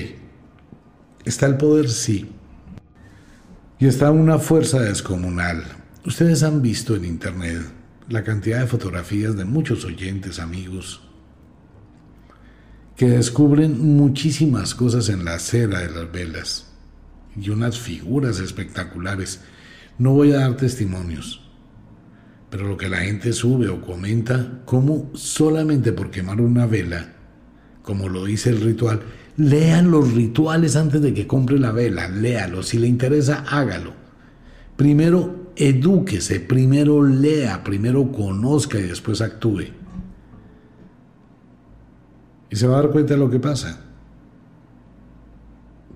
está 1.25 1.47
el 1.47 1.57
poder, 1.57 1.89
sí, 1.89 2.29
y 3.79 3.87
está 3.87 4.11
una 4.11 4.39
fuerza 4.39 4.81
descomunal, 4.81 5.65
Ustedes 6.05 6.43
han 6.43 6.61
visto 6.61 6.95
en 6.97 7.07
internet 7.07 7.63
la 8.11 8.25
cantidad 8.25 8.61
de 8.61 8.67
fotografías 8.67 9.35
de 9.37 9.47
muchos 9.47 9.87
oyentes, 9.87 10.39
amigos, 10.39 11.01
que 12.95 13.09
descubren 13.09 13.97
muchísimas 13.97 14.75
cosas 14.75 15.09
en 15.09 15.25
la 15.25 15.39
cera 15.39 15.79
de 15.79 15.91
las 15.91 16.13
velas 16.13 16.70
y 17.37 17.51
unas 17.51 17.79
figuras 17.79 18.41
espectaculares. 18.41 19.43
No 19.99 20.13
voy 20.13 20.33
a 20.33 20.39
dar 20.39 20.57
testimonios, 20.57 21.43
pero 22.49 22.67
lo 22.67 22.77
que 22.77 22.89
la 22.89 22.99
gente 22.99 23.33
sube 23.33 23.69
o 23.69 23.81
comenta, 23.81 24.63
como 24.65 25.11
solamente 25.15 25.93
por 25.93 26.11
quemar 26.11 26.41
una 26.41 26.67
vela, 26.67 27.13
como 27.83 28.09
lo 28.09 28.25
dice 28.25 28.51
el 28.51 28.61
ritual, 28.61 29.01
lean 29.37 29.91
los 29.91 30.13
rituales 30.13 30.77
antes 30.77 31.01
de 31.03 31.15
que 31.15 31.27
compre 31.27 31.59
la 31.59 31.73
vela, 31.73 32.09
léalo, 32.09 32.63
si 32.63 32.79
le 32.79 32.87
interesa, 32.87 33.45
hágalo. 33.49 33.93
Primero 34.77 35.53
edúquese, 35.57 36.41
primero 36.41 37.03
lea, 37.05 37.63
primero 37.63 38.11
conozca 38.11 38.79
y 38.79 38.83
después 38.83 39.21
actúe. 39.21 39.65
Y 42.51 42.57
se 42.57 42.67
va 42.67 42.79
a 42.79 42.83
dar 42.83 42.91
cuenta 42.91 43.15
de 43.15 43.21
lo 43.21 43.31
que 43.31 43.39
pasa. 43.39 43.90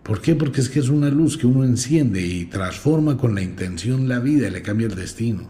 ¿Por 0.05 0.21
qué? 0.21 0.35
Porque 0.35 0.61
es 0.61 0.69
que 0.69 0.81
es 0.81 0.91
una 0.91 1.09
luz 1.09 1.39
que 1.39 1.47
uno 1.47 1.65
enciende 1.65 2.21
y 2.21 2.45
transforma 2.45 3.17
con 3.17 3.35
la 3.35 3.41
intención 3.41 4.07
la 4.07 4.19
vida 4.19 4.49
y 4.49 4.51
le 4.51 4.61
cambia 4.61 4.87
el 4.87 4.95
destino. 4.95 5.49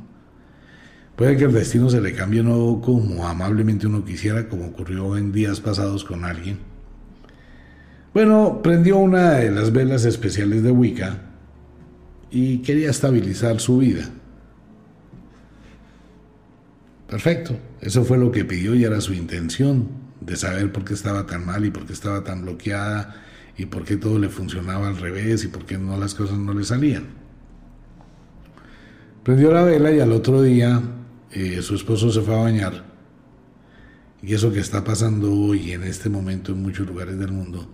Puede 1.17 1.37
que 1.37 1.45
el 1.45 1.53
destino 1.53 1.91
se 1.91 2.01
le 2.01 2.15
cambie 2.15 2.43
no 2.45 2.81
como 2.81 3.27
amablemente 3.27 3.89
uno 3.89 4.05
quisiera, 4.05 4.49
como 4.49 4.67
ocurrió 4.67 5.17
en 5.17 5.33
días 5.33 5.61
pasados 5.61 6.05
con 6.05 6.25
alguien. 6.25 6.59
Bueno, 8.15 8.61
prendió 8.63 8.99
una 8.99 9.33
de 9.33 9.51
las 9.51 9.73
velas 9.73 10.05
especiales 10.05 10.63
de 10.63 10.71
Wicca 10.71 11.23
y 12.31 12.59
quería 12.59 12.91
estabilizar 12.91 13.59
su 13.59 13.79
vida. 13.79 14.09
Perfecto, 17.09 17.59
eso 17.81 18.05
fue 18.05 18.19
lo 18.19 18.31
que 18.31 18.45
pidió 18.45 18.77
y 18.77 18.85
era 18.85 19.01
su 19.01 19.15
intención 19.15 19.89
de 20.21 20.37
saber 20.37 20.71
por 20.71 20.85
qué 20.85 20.95
estaba 20.95 21.27
tan 21.27 21.45
mal 21.45 21.65
y 21.65 21.71
por 21.71 21.87
qué 21.87 21.93
estaba 21.93 22.23
tan 22.23 22.43
bloqueada 22.43 23.24
y 23.57 23.67
por 23.67 23.85
qué 23.85 23.97
todo 23.97 24.19
le 24.19 24.29
funcionaba 24.29 24.89
al 24.89 24.97
revés 24.97 25.45
y 25.45 25.49
por 25.49 25.65
qué 25.65 25.79
no 25.79 25.97
las 25.97 26.15
cosas 26.15 26.39
no 26.39 26.55
le 26.55 26.65
salían. 26.65 27.07
Prendió 29.23 29.53
la 29.53 29.63
vela 29.63 29.91
y 29.91 30.01
al 30.01 30.13
otro 30.13 30.43
día 30.43 30.83
eh, 31.31 31.63
su 31.63 31.75
esposo 31.75 32.11
se 32.11 32.21
fue 32.21 32.35
a 32.35 32.43
bañar. 32.43 32.85
Y 34.23 34.35
eso 34.35 34.53
que 34.53 34.61
está 34.61 34.85
pasando 34.85 35.33
hoy 35.33 35.73
en 35.73 35.85
este 35.85 36.09
momento 36.09 36.53
en 36.53 36.63
muchos 36.63 36.87
lugares 36.87 37.19
del 37.19 37.33
mundo 37.33 37.69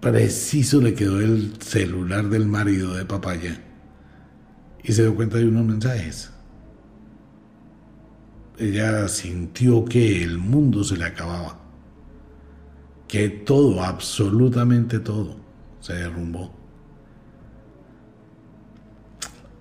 preciso 0.00 0.80
le 0.80 0.94
quedó 0.94 1.20
el 1.20 1.54
celular 1.60 2.28
del 2.28 2.46
marido 2.46 2.94
de 2.94 3.04
papaya 3.04 3.60
y 4.82 4.92
se 4.92 5.02
dio 5.02 5.14
cuenta 5.14 5.38
de 5.38 5.48
unos 5.48 5.66
mensajes. 5.66 6.30
Ella 8.58 9.06
sintió 9.08 9.84
que 9.84 10.22
el 10.22 10.38
mundo 10.38 10.82
se 10.82 10.96
le 10.96 11.04
acababa, 11.04 11.60
que 13.08 13.30
todo, 13.30 13.82
absolutamente 13.82 15.00
todo, 15.00 15.36
se 15.80 15.94
derrumbó. 15.94 16.54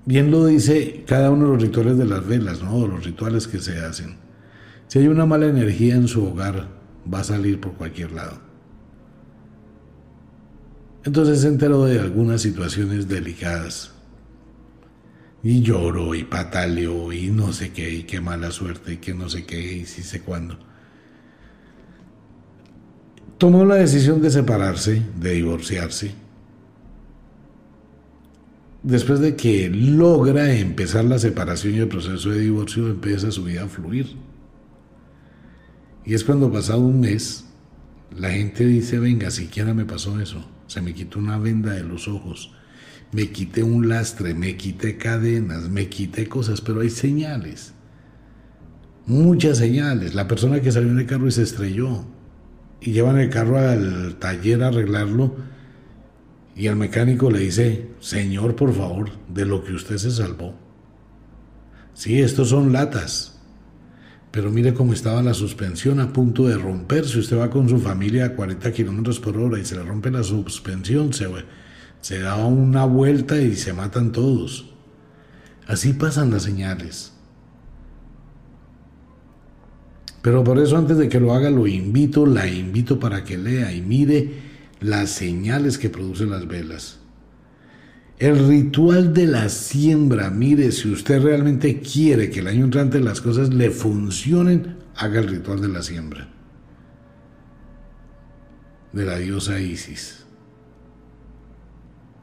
Bien 0.05 0.29
lo 0.31 0.45
dice 0.45 1.03
cada 1.07 1.31
uno 1.31 1.45
de 1.45 1.53
los 1.53 1.61
rituales 1.61 1.97
de 1.97 2.05
las 2.05 2.25
velas, 2.25 2.61
¿no? 2.61 2.87
Los 2.87 3.05
rituales 3.05 3.47
que 3.47 3.59
se 3.59 3.79
hacen. 3.79 4.17
Si 4.87 4.99
hay 4.99 5.07
una 5.07 5.25
mala 5.25 5.47
energía 5.47 5.95
en 5.95 6.07
su 6.07 6.25
hogar, 6.25 6.67
va 7.11 7.19
a 7.19 7.23
salir 7.23 7.59
por 7.59 7.73
cualquier 7.73 8.11
lado. 8.11 8.39
Entonces 11.03 11.41
se 11.41 11.47
enteró 11.47 11.85
de 11.85 11.99
algunas 11.99 12.41
situaciones 12.41 13.07
delicadas. 13.07 13.93
Y 15.43 15.61
lloró 15.61 16.15
y 16.15 16.23
pataleó 16.23 17.13
y 17.13 17.29
no 17.29 17.53
sé 17.53 17.71
qué, 17.71 17.93
y 17.93 18.03
qué 18.03 18.19
mala 18.19 18.51
suerte, 18.51 18.93
y 18.93 18.97
que 18.97 19.13
no 19.13 19.29
sé 19.29 19.45
qué, 19.45 19.59
y 19.59 19.85
sí 19.85 20.03
sé 20.03 20.21
cuándo. 20.21 20.57
Tomó 23.37 23.65
la 23.65 23.75
decisión 23.75 24.21
de 24.21 24.31
separarse, 24.31 25.01
de 25.19 25.31
divorciarse. 25.33 26.11
Después 28.83 29.19
de 29.19 29.35
que 29.35 29.69
logra 29.69 30.53
empezar 30.53 31.05
la 31.05 31.19
separación 31.19 31.75
y 31.75 31.79
el 31.79 31.87
proceso 31.87 32.29
de 32.29 32.39
divorcio, 32.39 32.87
empieza 32.87 33.31
su 33.31 33.43
vida 33.43 33.63
a 33.63 33.67
fluir. 33.67 34.15
Y 36.05 36.13
es 36.13 36.23
cuando 36.23 36.51
pasado 36.51 36.79
un 36.79 37.01
mes, 37.01 37.45
la 38.17 38.31
gente 38.31 38.65
dice, 38.65 38.97
venga, 38.97 39.29
siquiera 39.29 39.73
me 39.73 39.85
pasó 39.85 40.19
eso 40.19 40.45
se 40.67 40.81
me 40.81 40.93
quitó 40.93 41.19
una 41.19 41.37
venda 41.37 41.73
de 41.73 41.83
los 41.83 42.07
ojos, 42.07 42.51
me 43.11 43.31
quité 43.31 43.63
un 43.63 43.87
lastre, 43.87 44.33
me 44.33 44.57
quité 44.57 44.97
cadenas, 44.97 45.69
me 45.69 45.87
quité 45.87 46.27
cosas, 46.27 46.61
pero 46.61 46.81
hay 46.81 46.89
señales. 46.89 47.73
Muchas 49.05 49.57
señales. 49.57 50.13
La 50.13 50.27
persona 50.27 50.61
que 50.61 50.71
salió 50.71 50.91
en 50.91 50.99
el 50.99 51.05
carro 51.05 51.27
y 51.27 51.31
se 51.31 51.43
estrelló 51.43 52.05
y 52.81 52.91
llevan 52.91 53.17
el 53.17 53.29
carro 53.29 53.57
al 53.57 54.15
taller 54.19 54.63
a 54.63 54.67
arreglarlo 54.67 55.35
y 56.55 56.67
al 56.67 56.75
mecánico 56.75 57.29
le 57.29 57.39
dice, 57.39 57.89
Señor, 57.99 58.55
por 58.55 58.73
favor, 58.73 59.11
de 59.27 59.45
lo 59.45 59.63
que 59.63 59.73
usted 59.73 59.97
se 59.97 60.11
salvó. 60.11 60.55
Sí, 61.93 62.19
estos 62.19 62.49
son 62.49 62.73
latas. 62.73 63.39
Pero 64.31 64.51
mire 64.51 64.73
cómo 64.73 64.93
estaba 64.93 65.21
la 65.21 65.33
suspensión 65.33 65.99
a 65.99 66.13
punto 66.13 66.47
de 66.47 66.57
romperse. 66.57 67.19
Usted 67.19 67.37
va 67.37 67.49
con 67.49 67.69
su 67.69 67.79
familia 67.79 68.25
a 68.25 68.35
40 68.35 68.71
kilómetros 68.71 69.19
por 69.19 69.37
hora 69.37 69.59
y 69.59 69.65
se 69.65 69.75
le 69.75 69.83
rompe 69.83 70.11
la 70.11 70.23
suspensión, 70.23 71.13
se, 71.13 71.27
se 72.01 72.19
da 72.19 72.35
una 72.45 72.85
vuelta 72.85 73.39
y 73.39 73.55
se 73.55 73.73
matan 73.73 74.11
todos. 74.11 74.73
Así 75.67 75.93
pasan 75.93 76.31
las 76.31 76.43
señales. 76.43 77.16
Pero 80.27 80.43
por 80.43 80.59
eso 80.59 80.75
antes 80.75 80.97
de 80.97 81.07
que 81.07 81.21
lo 81.21 81.33
haga 81.33 81.49
lo 81.49 81.67
invito, 81.67 82.25
la 82.25 82.49
invito 82.49 82.99
para 82.99 83.23
que 83.23 83.37
lea 83.37 83.71
y 83.71 83.81
mire 83.81 84.29
las 84.81 85.09
señales 85.09 85.77
que 85.77 85.89
producen 85.89 86.31
las 86.31 86.45
velas. 86.45 86.99
El 88.19 88.45
ritual 88.45 89.13
de 89.13 89.25
la 89.25 89.47
siembra, 89.47 90.29
mire, 90.29 90.73
si 90.73 90.91
usted 90.91 91.21
realmente 91.21 91.79
quiere 91.79 92.29
que 92.29 92.41
el 92.41 92.47
año 92.47 92.65
entrante 92.65 92.99
las 92.99 93.21
cosas 93.21 93.53
le 93.53 93.71
funcionen, 93.71 94.75
haga 94.97 95.21
el 95.21 95.29
ritual 95.29 95.61
de 95.61 95.69
la 95.69 95.81
siembra. 95.81 96.27
De 98.91 99.05
la 99.05 99.19
diosa 99.19 99.61
Isis. 99.61 100.25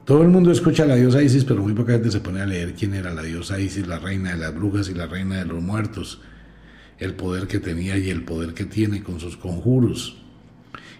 Todo 0.05 0.21
el 0.21 0.29
mundo 0.29 0.53
escucha 0.53 0.83
a 0.83 0.89
la 0.89 0.97
diosa 0.97 1.23
Isis, 1.23 1.47
pero 1.47 1.63
muy 1.63 1.73
poca 1.73 1.93
gente 1.93 2.11
se 2.11 2.21
pone 2.21 2.43
a 2.43 2.47
leer 2.47 2.75
quién 2.75 2.93
era 2.93 3.15
la 3.15 3.23
diosa 3.23 3.59
Isis, 3.59 3.87
la 3.87 3.99
reina 3.99 4.33
de 4.33 4.37
las 4.37 4.55
brujas 4.55 4.91
y 4.91 4.95
la 4.95 5.07
reina 5.07 5.39
de 5.39 5.47
los 5.47 5.63
muertos, 5.63 6.21
el 7.05 7.15
poder 7.15 7.47
que 7.47 7.59
tenía 7.59 7.97
y 7.99 8.11
el 8.11 8.23
poder 8.25 8.55
que 8.55 8.65
tiene 8.65 9.03
con 9.03 9.21
sus 9.21 9.37
conjuros. 9.37 10.17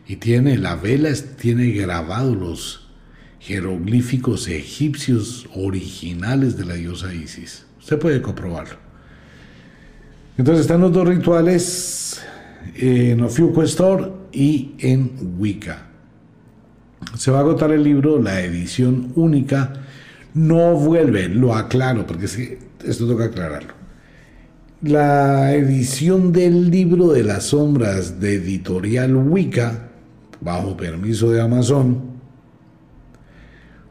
Y 0.07 0.17
tiene, 0.17 0.59
la 0.59 0.77
vela 0.77 1.11
tiene 1.41 1.71
grabados 1.71 2.37
los 2.37 2.89
jeroglíficos 3.41 4.49
egipcios 4.49 5.47
originales 5.55 6.57
de 6.57 6.65
la 6.65 6.75
diosa 6.75 7.13
Isis. 7.13 7.67
Usted 7.79 7.99
puede 7.99 8.23
comprobarlo. 8.23 8.77
Entonces 10.37 10.63
están 10.63 10.81
los 10.81 10.93
dos 10.93 11.07
rituales 11.07 12.23
en 12.75 13.21
Ofiuco 13.21 13.63
Store 13.63 14.11
y 14.33 14.73
en 14.79 15.37
Wicca. 15.39 15.87
Se 17.17 17.31
va 17.31 17.39
a 17.39 17.41
agotar 17.41 17.71
el 17.71 17.85
libro, 17.85 18.21
la 18.21 18.41
edición 18.41 19.13
única. 19.15 19.73
No 20.33 20.75
vuelve, 20.75 21.29
lo 21.29 21.55
aclaro, 21.55 22.07
porque 22.07 22.25
esto 22.25 23.07
toca 23.07 23.27
aclararlo. 23.27 23.84
La 24.83 25.55
edición 25.55 26.33
del 26.33 26.71
libro 26.71 27.13
de 27.13 27.23
las 27.23 27.45
sombras 27.45 28.21
de 28.21 28.35
editorial 28.35 29.17
Wicca, 29.17 29.89
bajo 30.41 30.77
permiso 30.77 31.31
de 31.31 31.41
Amazon, 31.41 32.03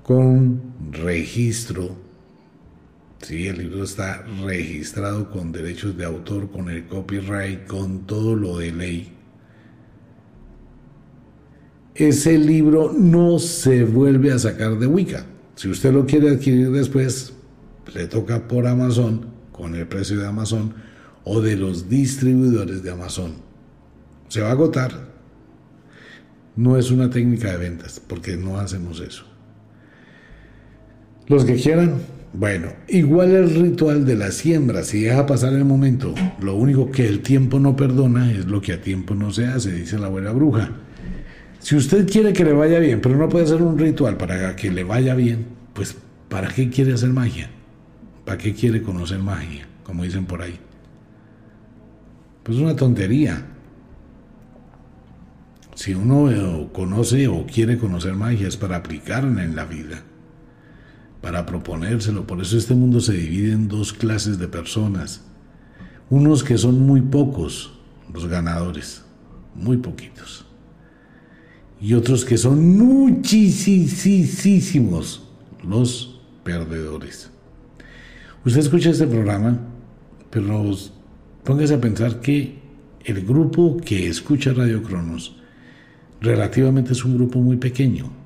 con 0.03 0.61
registro. 0.91 1.95
Sí, 3.21 3.47
el 3.47 3.59
libro 3.59 3.85
está 3.85 4.23
registrado 4.43 5.31
con 5.31 5.51
derechos 5.51 5.97
de 5.97 6.05
autor, 6.05 6.51
con 6.51 6.69
el 6.69 6.85
copyright, 6.85 7.65
con 7.65 8.05
todo 8.05 8.35
lo 8.35 8.57
de 8.57 8.71
ley. 8.73 9.13
Ese 11.95 12.37
libro 12.37 12.93
no 12.93 13.39
se 13.39 13.83
vuelve 13.83 14.31
a 14.31 14.37
sacar 14.37 14.77
de 14.77 14.85
Wicca. 14.85 15.25
Si 15.55 15.69
usted 15.69 15.93
lo 15.93 16.05
quiere 16.05 16.29
adquirir 16.29 16.71
después, 16.71 17.33
le 17.95 18.07
toca 18.07 18.47
por 18.47 18.67
Amazon, 18.67 19.32
con 19.53 19.75
el 19.75 19.87
precio 19.87 20.19
de 20.19 20.27
Amazon, 20.27 20.73
o 21.23 21.39
de 21.39 21.55
los 21.55 21.87
distribuidores 21.89 22.83
de 22.83 22.91
Amazon. 22.91 23.35
Se 24.27 24.41
va 24.41 24.49
a 24.49 24.51
agotar. 24.51 25.13
No 26.57 26.77
es 26.77 26.91
una 26.91 27.09
técnica 27.09 27.51
de 27.51 27.57
ventas, 27.57 28.01
porque 28.05 28.35
no 28.35 28.59
hacemos 28.59 28.99
eso. 28.99 29.25
Los 31.27 31.45
que 31.45 31.55
quieran, 31.55 32.01
bueno, 32.33 32.73
igual 32.89 33.31
el 33.31 33.49
ritual 33.55 34.05
de 34.05 34.17
la 34.17 34.31
siembra, 34.31 34.83
si 34.83 35.01
deja 35.01 35.25
pasar 35.25 35.53
el 35.53 35.65
momento, 35.65 36.13
lo 36.41 36.55
único 36.55 36.91
que 36.91 37.07
el 37.07 37.21
tiempo 37.21 37.59
no 37.59 37.75
perdona 37.75 38.31
es 38.31 38.45
lo 38.45 38.61
que 38.61 38.73
a 38.73 38.81
tiempo 38.81 39.15
no 39.15 39.31
se 39.31 39.45
hace, 39.45 39.71
dice 39.71 39.97
la 39.97 40.07
abuela 40.07 40.31
bruja. 40.31 40.71
Si 41.59 41.77
usted 41.77 42.07
quiere 42.09 42.33
que 42.33 42.43
le 42.43 42.51
vaya 42.51 42.79
bien, 42.79 42.99
pero 43.01 43.15
no 43.15 43.29
puede 43.29 43.45
hacer 43.45 43.61
un 43.61 43.79
ritual 43.79 44.17
para 44.17 44.55
que 44.55 44.69
le 44.69 44.83
vaya 44.83 45.15
bien, 45.15 45.45
pues 45.73 45.95
¿para 46.27 46.49
qué 46.49 46.69
quiere 46.69 46.93
hacer 46.93 47.09
magia? 47.09 47.49
¿Para 48.25 48.37
qué 48.37 48.53
quiere 48.53 48.81
conocer 48.81 49.19
magia? 49.19 49.67
Como 49.83 50.03
dicen 50.03 50.25
por 50.25 50.41
ahí. 50.41 50.59
Pues 52.43 52.57
una 52.57 52.75
tontería. 52.75 53.45
Si 55.75 55.93
uno 55.93 56.31
eh, 56.31 56.69
conoce 56.73 57.27
o 57.27 57.45
quiere 57.45 57.77
conocer 57.77 58.13
magia 58.13 58.47
es 58.47 58.57
para 58.57 58.77
aplicarla 58.77 59.43
en 59.43 59.55
la 59.55 59.65
vida 59.65 60.03
para 61.23 61.45
proponérselo. 61.45 62.27
Por 62.27 62.41
eso 62.41 62.57
este 62.57 62.75
mundo 62.75 62.99
se 62.99 63.13
divide 63.13 63.53
en 63.53 63.69
dos 63.69 63.93
clases 63.93 64.37
de 64.39 64.49
personas. 64.49 65.21
Unos 66.09 66.43
que 66.43 66.57
son 66.57 66.81
muy 66.81 66.99
pocos, 66.99 67.79
los 68.13 68.27
ganadores, 68.27 69.03
muy 69.55 69.77
poquitos. 69.77 70.45
Y 71.79 71.93
otros 71.93 72.25
que 72.25 72.37
son 72.37 72.77
muchísimos, 72.77 73.23
los 75.65 76.19
perdedores. 76.43 77.29
Usted 78.45 78.59
escucha 78.59 78.89
este 78.89 79.07
programa, 79.07 79.57
pero 80.29 80.75
póngase 81.43 81.75
a 81.75 81.81
pensar 81.81 82.19
que 82.19 82.59
el 83.05 83.25
grupo 83.25 83.77
que 83.77 84.07
escucha 84.07 84.53
Radio 84.53 84.83
Cronos 84.83 85.37
relativamente 86.21 86.93
es 86.93 87.03
un 87.05 87.15
grupo 87.15 87.39
muy 87.39 87.57
pequeño 87.57 88.23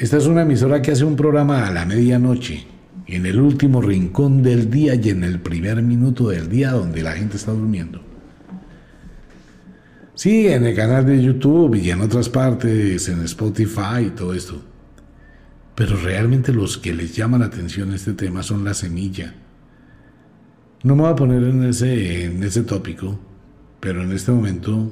Esta 0.00 0.16
es 0.16 0.26
una 0.26 0.42
emisora 0.42 0.80
que 0.80 0.92
hace 0.92 1.04
un 1.04 1.14
programa 1.14 1.66
a 1.66 1.70
la 1.70 1.84
medianoche, 1.84 2.64
en 3.06 3.26
el 3.26 3.38
último 3.38 3.82
rincón 3.82 4.42
del 4.42 4.70
día 4.70 4.94
y 4.94 5.10
en 5.10 5.24
el 5.24 5.40
primer 5.40 5.82
minuto 5.82 6.30
del 6.30 6.48
día 6.48 6.70
donde 6.70 7.02
la 7.02 7.12
gente 7.12 7.36
está 7.36 7.52
durmiendo. 7.52 8.00
Sí, 10.14 10.46
en 10.48 10.64
el 10.64 10.74
canal 10.74 11.04
de 11.04 11.22
YouTube 11.22 11.74
y 11.74 11.90
en 11.90 12.00
otras 12.00 12.30
partes, 12.30 13.10
en 13.10 13.22
Spotify 13.24 14.06
y 14.06 14.10
todo 14.10 14.32
esto. 14.32 14.69
Pero 15.74 15.96
realmente 15.96 16.52
los 16.52 16.78
que 16.78 16.94
les 16.94 17.16
llaman 17.16 17.40
la 17.40 17.46
atención 17.46 17.92
este 17.92 18.12
tema 18.12 18.42
son 18.42 18.64
la 18.64 18.74
semilla. 18.74 19.34
No 20.82 20.96
me 20.96 21.02
voy 21.02 21.12
a 21.12 21.16
poner 21.16 21.42
en 21.44 21.64
ese, 21.64 22.24
en 22.24 22.42
ese 22.42 22.62
tópico, 22.62 23.18
pero 23.80 24.02
en 24.02 24.12
este 24.12 24.32
momento 24.32 24.90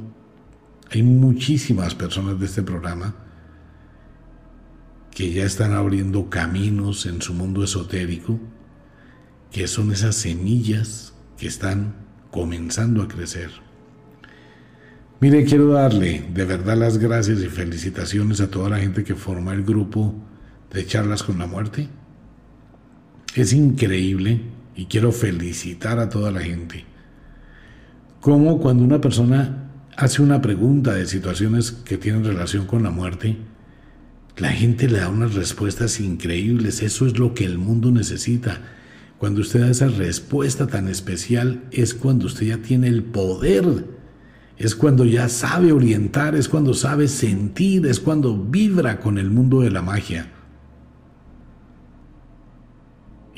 hay 0.90 1.02
muchísimas 1.02 1.94
personas 1.94 2.38
de 2.38 2.46
este 2.46 2.62
programa 2.62 3.14
que 5.10 5.32
ya 5.32 5.44
están 5.44 5.72
abriendo 5.72 6.30
caminos 6.30 7.06
en 7.06 7.20
su 7.20 7.34
mundo 7.34 7.64
esotérico, 7.64 8.38
que 9.50 9.66
son 9.66 9.92
esas 9.92 10.14
semillas 10.14 11.12
que 11.36 11.46
están 11.46 11.94
comenzando 12.30 13.02
a 13.02 13.08
crecer. 13.08 13.50
Mire, 15.20 15.44
quiero 15.44 15.72
darle 15.72 16.24
de 16.32 16.44
verdad 16.44 16.76
las 16.76 16.98
gracias 16.98 17.40
y 17.40 17.48
felicitaciones 17.48 18.40
a 18.40 18.50
toda 18.50 18.70
la 18.70 18.78
gente 18.78 19.02
que 19.02 19.16
forma 19.16 19.52
el 19.52 19.64
grupo 19.64 20.14
de 20.72 20.86
charlas 20.86 21.22
con 21.22 21.38
la 21.38 21.46
muerte. 21.46 21.88
Es 23.34 23.52
increíble 23.52 24.40
y 24.74 24.86
quiero 24.86 25.12
felicitar 25.12 25.98
a 25.98 26.08
toda 26.08 26.30
la 26.30 26.40
gente. 26.40 26.84
Como 28.20 28.58
cuando 28.58 28.84
una 28.84 29.00
persona 29.00 29.70
hace 29.96 30.22
una 30.22 30.40
pregunta 30.40 30.94
de 30.94 31.06
situaciones 31.06 31.72
que 31.72 31.98
tienen 31.98 32.24
relación 32.24 32.66
con 32.66 32.82
la 32.82 32.90
muerte, 32.90 33.36
la 34.36 34.50
gente 34.50 34.88
le 34.88 35.00
da 35.00 35.08
unas 35.08 35.34
respuestas 35.34 35.98
increíbles, 35.98 36.82
eso 36.82 37.06
es 37.06 37.18
lo 37.18 37.34
que 37.34 37.44
el 37.44 37.58
mundo 37.58 37.90
necesita. 37.90 38.60
Cuando 39.18 39.40
usted 39.40 39.60
da 39.60 39.70
esa 39.70 39.88
respuesta 39.88 40.68
tan 40.68 40.86
especial 40.86 41.64
es 41.72 41.94
cuando 41.94 42.26
usted 42.26 42.46
ya 42.46 42.58
tiene 42.58 42.86
el 42.86 43.02
poder, 43.02 43.84
es 44.56 44.76
cuando 44.76 45.04
ya 45.04 45.28
sabe 45.28 45.72
orientar, 45.72 46.36
es 46.36 46.48
cuando 46.48 46.74
sabe 46.74 47.08
sentir, 47.08 47.86
es 47.86 47.98
cuando 47.98 48.36
vibra 48.36 49.00
con 49.00 49.18
el 49.18 49.30
mundo 49.30 49.60
de 49.60 49.72
la 49.72 49.82
magia. 49.82 50.30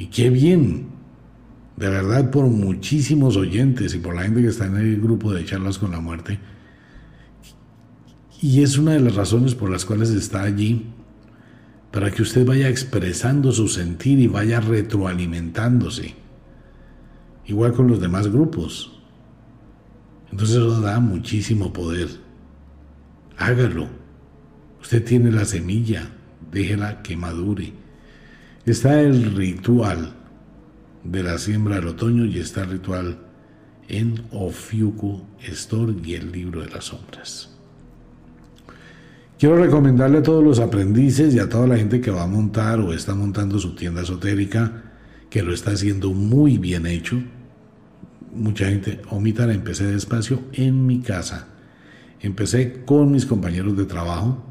Y 0.01 0.07
qué 0.07 0.31
bien, 0.31 0.87
de 1.77 1.91
verdad 1.91 2.31
por 2.31 2.47
muchísimos 2.47 3.37
oyentes 3.37 3.95
y 3.95 3.99
por 3.99 4.15
la 4.15 4.23
gente 4.23 4.41
que 4.41 4.49
está 4.49 4.67
en 4.67 4.77
el 4.77 5.01
grupo 5.01 5.33
de 5.33 5.45
charlas 5.45 5.79
con 5.79 5.91
la 5.91 6.01
muerte 6.01 6.39
y 8.43 8.63
es 8.63 8.79
una 8.79 8.93
de 8.93 9.01
las 9.01 9.15
razones 9.15 9.55
por 9.55 9.71
las 9.71 9.85
cuales 9.85 10.11
está 10.11 10.43
allí, 10.43 10.87
para 11.91 12.11
que 12.11 12.23
usted 12.23 12.47
vaya 12.47 12.69
expresando 12.69 13.53
su 13.53 13.69
sentir 13.69 14.19
y 14.19 14.29
vaya 14.29 14.61
retroalimentándose. 14.61 16.15
Igual 17.47 17.73
con 17.75 17.89
los 17.89 18.01
demás 18.01 18.29
grupos. 18.29 18.99
Entonces 20.31 20.57
eso 20.57 20.81
da 20.81 21.01
muchísimo 21.01 21.73
poder. 21.73 22.09
Hágalo. 23.37 23.89
Usted 24.81 25.05
tiene 25.05 25.31
la 25.31 25.45
semilla, 25.45 26.11
déjela 26.51 27.03
que 27.03 27.17
madure. 27.17 27.75
Está 28.67 29.01
el 29.01 29.35
ritual 29.35 30.13
de 31.03 31.23
la 31.23 31.39
siembra 31.39 31.77
del 31.77 31.89
otoño 31.89 32.27
y 32.27 32.39
está 32.39 32.63
el 32.63 32.73
ritual 32.73 33.19
en 33.89 34.23
Ofiuku 34.33 35.23
Store 35.41 35.95
y 36.05 36.15
el 36.15 36.31
libro 36.31 36.61
de 36.61 36.69
las 36.69 36.85
sombras. 36.85 37.51
Quiero 39.39 39.57
recomendarle 39.57 40.19
a 40.19 40.23
todos 40.23 40.45
los 40.45 40.59
aprendices 40.59 41.35
y 41.35 41.39
a 41.39 41.49
toda 41.49 41.67
la 41.67 41.79
gente 41.79 42.03
que 42.03 42.11
va 42.11 42.25
a 42.25 42.27
montar 42.27 42.79
o 42.81 42.93
está 42.93 43.15
montando 43.15 43.59
su 43.59 43.75
tienda 43.75 44.03
esotérica, 44.03 44.83
que 45.31 45.43
lo 45.43 45.55
está 45.55 45.71
haciendo 45.71 46.13
muy 46.13 46.59
bien 46.59 46.85
hecho. 46.85 47.19
Mucha 48.35 48.67
gente, 48.67 49.01
omita, 49.09 49.51
empecé 49.51 49.87
despacio 49.87 50.43
en 50.53 50.85
mi 50.85 51.01
casa. 51.01 51.49
Empecé 52.21 52.85
con 52.85 53.11
mis 53.11 53.25
compañeros 53.25 53.75
de 53.79 53.87
trabajo. 53.87 54.50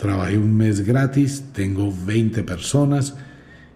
Trabajé 0.00 0.38
un 0.38 0.56
mes 0.56 0.80
gratis, 0.80 1.44
tengo 1.52 1.94
20 2.06 2.42
personas 2.42 3.16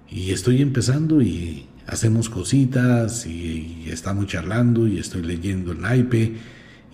y 0.09 0.31
estoy 0.31 0.63
empezando 0.63 1.21
y 1.21 1.67
hacemos 1.87 2.31
cositas 2.31 3.27
y, 3.27 3.91
estamos 3.91 4.27
charlando 4.29 4.89
y 4.89 4.99
estoy 4.99 5.21
leyendo 5.21 5.73
el 5.73 5.83
naipe 5.83 6.37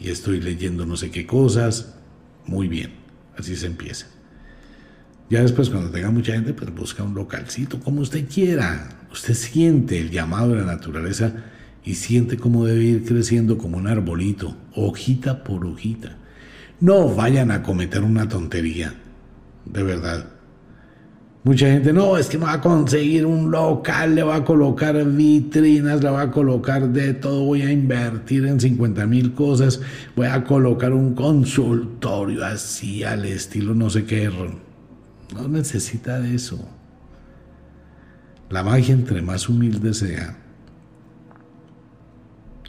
y 0.00 0.08
estoy 0.08 0.40
leyendo 0.40 0.84
no 0.84 0.96
sé 0.96 1.12
qué 1.12 1.28
cosas. 1.28 1.94
Muy 2.44 2.66
bien, 2.66 2.90
así 3.38 3.54
se 3.54 3.68
empieza. 3.68 4.08
Ya 5.30 5.42
después 5.42 5.70
cuando 5.70 5.92
tenga 5.92 6.10
mucha 6.10 6.32
gente, 6.32 6.52
pues 6.52 6.74
busca 6.74 7.04
un 7.04 7.14
localcito, 7.14 7.78
como 7.78 8.00
usted 8.00 8.26
quiera. 8.28 9.06
Usted 9.12 9.34
siente 9.34 10.00
el 10.00 10.10
llamado 10.10 10.48
de 10.48 10.56
la 10.56 10.66
naturaleza 10.66 11.34
y 11.84 11.94
siente 11.94 12.36
cómo 12.36 12.66
debe 12.66 12.82
ir 12.82 13.04
creciendo 13.04 13.58
como 13.58 13.78
un 13.78 13.86
arbolito, 13.86 14.56
hojita 14.74 15.44
por 15.44 15.64
hojita. 15.66 16.16
No 16.80 17.14
vayan 17.14 17.52
a 17.52 17.62
cometer 17.62 18.02
una 18.02 18.28
tontería, 18.28 18.92
de 19.64 19.82
verdad. 19.82 20.26
Mucha 21.42 21.68
gente, 21.68 21.90
no, 21.94 22.18
es 22.18 22.28
que 22.28 22.36
me 22.36 22.44
va 22.44 22.54
a 22.54 22.60
conseguir 22.60 23.24
un 23.24 23.50
local, 23.50 24.14
le 24.14 24.22
va 24.22 24.36
a 24.36 24.44
colocar 24.44 25.02
vitrinas, 25.06 26.02
le 26.02 26.10
va 26.10 26.22
a 26.22 26.30
colocar 26.30 26.86
de 26.90 27.14
todo, 27.14 27.44
voy 27.44 27.62
a 27.62 27.72
invertir 27.72 28.44
en 28.44 28.60
50 28.60 29.06
mil 29.06 29.32
cosas, 29.32 29.80
voy 30.14 30.26
a 30.26 30.44
colocar 30.44 30.92
un 30.92 31.14
consultorio 31.14 32.44
así 32.44 33.04
al 33.04 33.24
estilo 33.24 33.74
no 33.74 33.88
sé 33.88 34.04
qué. 34.04 34.30
No 35.34 35.48
necesita 35.48 36.20
de 36.20 36.34
eso. 36.34 36.62
La 38.50 38.62
magia 38.62 38.92
entre 38.92 39.22
más 39.22 39.48
humilde 39.48 39.94
sea, 39.94 40.36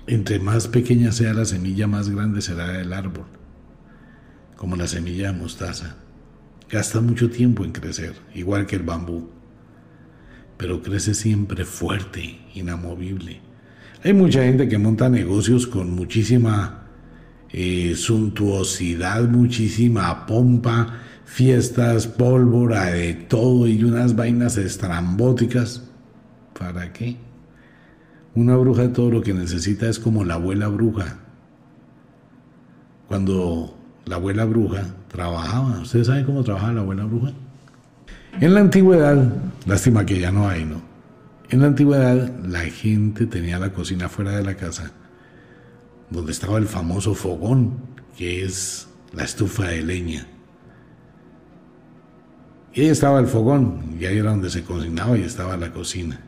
entre 0.08 0.40
más 0.40 0.70
pequeña 0.70 1.12
sea 1.12 1.34
la 1.34 1.44
semilla, 1.44 1.88
más 1.88 2.10
grande 2.10 2.42
será 2.42 2.80
el 2.80 2.94
árbol, 2.94 3.26
como 4.56 4.78
la 4.78 4.88
semilla 4.88 5.34
de 5.34 5.40
mostaza. 5.40 5.98
Gasta 6.72 7.02
mucho 7.02 7.30
tiempo 7.30 7.66
en 7.66 7.74
crecer, 7.74 8.14
igual 8.34 8.66
que 8.66 8.78
el 8.78 8.84
bambú, 8.84 9.30
pero 10.56 10.82
crece 10.82 11.14
siempre 11.14 11.66
fuerte, 11.66 12.40
inamovible. 12.56 13.42
Hay 14.06 14.14
mucha 14.14 14.44
gente 14.44 14.70
que 14.70 14.78
monta 14.78 15.10
negocios 15.10 15.68
con 15.68 15.92
muchísima 15.92 16.88
eh, 17.50 17.94
suntuosidad, 17.98 19.28
muchísima 19.28 20.26
pompa, 20.26 21.02
fiestas, 21.26 22.08
pólvora, 22.08 22.86
de 22.86 23.16
todo 23.16 23.68
y 23.68 23.84
unas 23.84 24.16
vainas 24.16 24.58
estrambóticas. 24.58 25.90
¿Para 26.58 26.94
qué? 26.94 27.18
Una 28.34 28.56
bruja 28.56 28.94
todo 28.94 29.12
lo 29.12 29.22
que 29.22 29.34
necesita 29.34 29.90
es 29.90 30.00
como 30.00 30.24
la 30.24 30.36
abuela 30.36 30.70
bruja. 30.70 31.20
Cuando 33.10 33.78
la 34.06 34.16
abuela 34.16 34.46
bruja 34.46 34.96
trabajaba. 35.12 35.82
¿Ustedes 35.82 36.08
saben 36.08 36.26
cómo 36.26 36.44
trabajaba 36.44 36.74
la 36.74 36.82
abuela 36.82 37.04
bruja? 37.06 37.32
En 38.40 38.54
la 38.54 38.62
antigüedad, 38.62 39.34
lástima 39.66 40.06
que 40.06 40.20
ya 40.20 40.32
no 40.32 40.48
hay, 40.48 40.64
¿no? 40.64 40.82
En 41.50 41.60
la 41.60 41.68
antigüedad 41.68 42.32
la 42.46 42.62
gente 42.62 43.26
tenía 43.26 43.60
la 43.60 43.74
cocina 43.74 44.08
fuera 44.08 44.32
de 44.32 44.44
la 44.44 44.56
casa, 44.56 44.92
donde 46.10 46.32
estaba 46.32 46.58
el 46.58 46.66
famoso 46.66 47.14
fogón, 47.14 47.74
que 48.18 48.46
es 48.46 48.88
la 49.12 49.26
estufa 49.26 49.66
de 49.68 49.82
leña. 49.82 50.28
Y 52.74 52.82
ahí 52.82 52.88
estaba 52.88 53.20
el 53.20 53.28
fogón, 53.28 53.98
y 54.00 54.06
ahí 54.06 54.18
era 54.18 54.32
donde 54.32 54.50
se 54.50 54.64
cocinaba 54.64 55.18
y 55.18 55.24
estaba 55.24 55.58
la 55.58 55.74
cocina. 55.74 56.22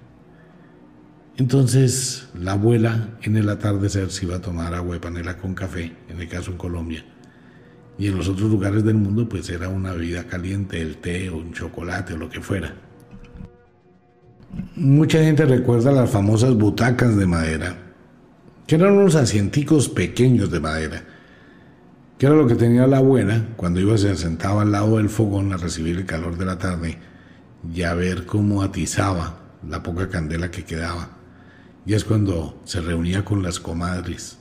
Entonces 1.38 2.28
la 2.38 2.52
abuela 2.52 3.10
en 3.22 3.38
el 3.38 3.50
atardecer 3.50 4.12
se 4.12 4.26
iba 4.26 4.36
a 4.36 4.42
tomar 4.42 4.74
agua 4.74 4.96
de 4.96 5.00
panela 5.00 5.38
con 5.38 5.56
café, 5.56 5.96
en 6.10 6.20
el 6.20 6.28
caso 6.28 6.52
en 6.52 6.58
Colombia, 6.58 7.06
y 7.98 8.08
en 8.08 8.18
los 8.18 8.28
otros 8.28 8.50
lugares 8.50 8.84
del 8.84 8.96
mundo 8.96 9.28
pues 9.30 9.50
era 9.50 9.70
una 9.70 9.94
bebida 9.94 10.26
caliente, 10.26 10.82
el 10.82 10.98
té 10.98 11.30
o 11.30 11.38
un 11.38 11.54
chocolate 11.54 12.14
o 12.14 12.18
lo 12.18 12.30
que 12.30 12.42
fuera. 12.42 12.74
Mucha 14.76 15.20
gente 15.20 15.46
recuerda 15.46 15.92
las 15.92 16.10
famosas 16.10 16.56
butacas 16.56 17.16
de 17.16 17.26
madera, 17.26 17.76
que 18.68 18.76
eran 18.76 18.94
unos 18.94 19.16
asienticos 19.16 19.90
pequeños 19.90 20.52
de 20.52 20.60
madera, 20.60 21.04
que 22.18 22.26
era 22.26 22.36
lo 22.36 22.48
que 22.48 22.56
tenía 22.56 22.88
la 22.88 22.98
abuela 22.98 23.48
cuando 23.56 23.80
iba 23.80 23.98
se 23.98 24.16
sentaba 24.16 24.62
al 24.62 24.72
lado 24.72 24.98
del 24.98 25.10
fogón 25.10 25.54
a 25.54 25.58
recibir 25.58 25.98
el 25.98 26.06
calor 26.06 26.38
de 26.38 26.46
la 26.46 26.58
tarde 26.58 26.98
y 27.74 27.84
a 27.84 27.94
ver 27.94 28.26
cómo 28.26 28.62
atizaba 28.62 29.40
la 29.68 29.82
poca 29.82 30.10
candela 30.10 30.52
que 30.52 30.66
quedaba. 30.66 31.10
Y 31.86 31.94
es 31.94 32.04
cuando 32.04 32.62
se 32.64 32.82
reunía 32.82 33.26
con 33.26 33.44
las 33.44 33.60
comadres 33.60 34.38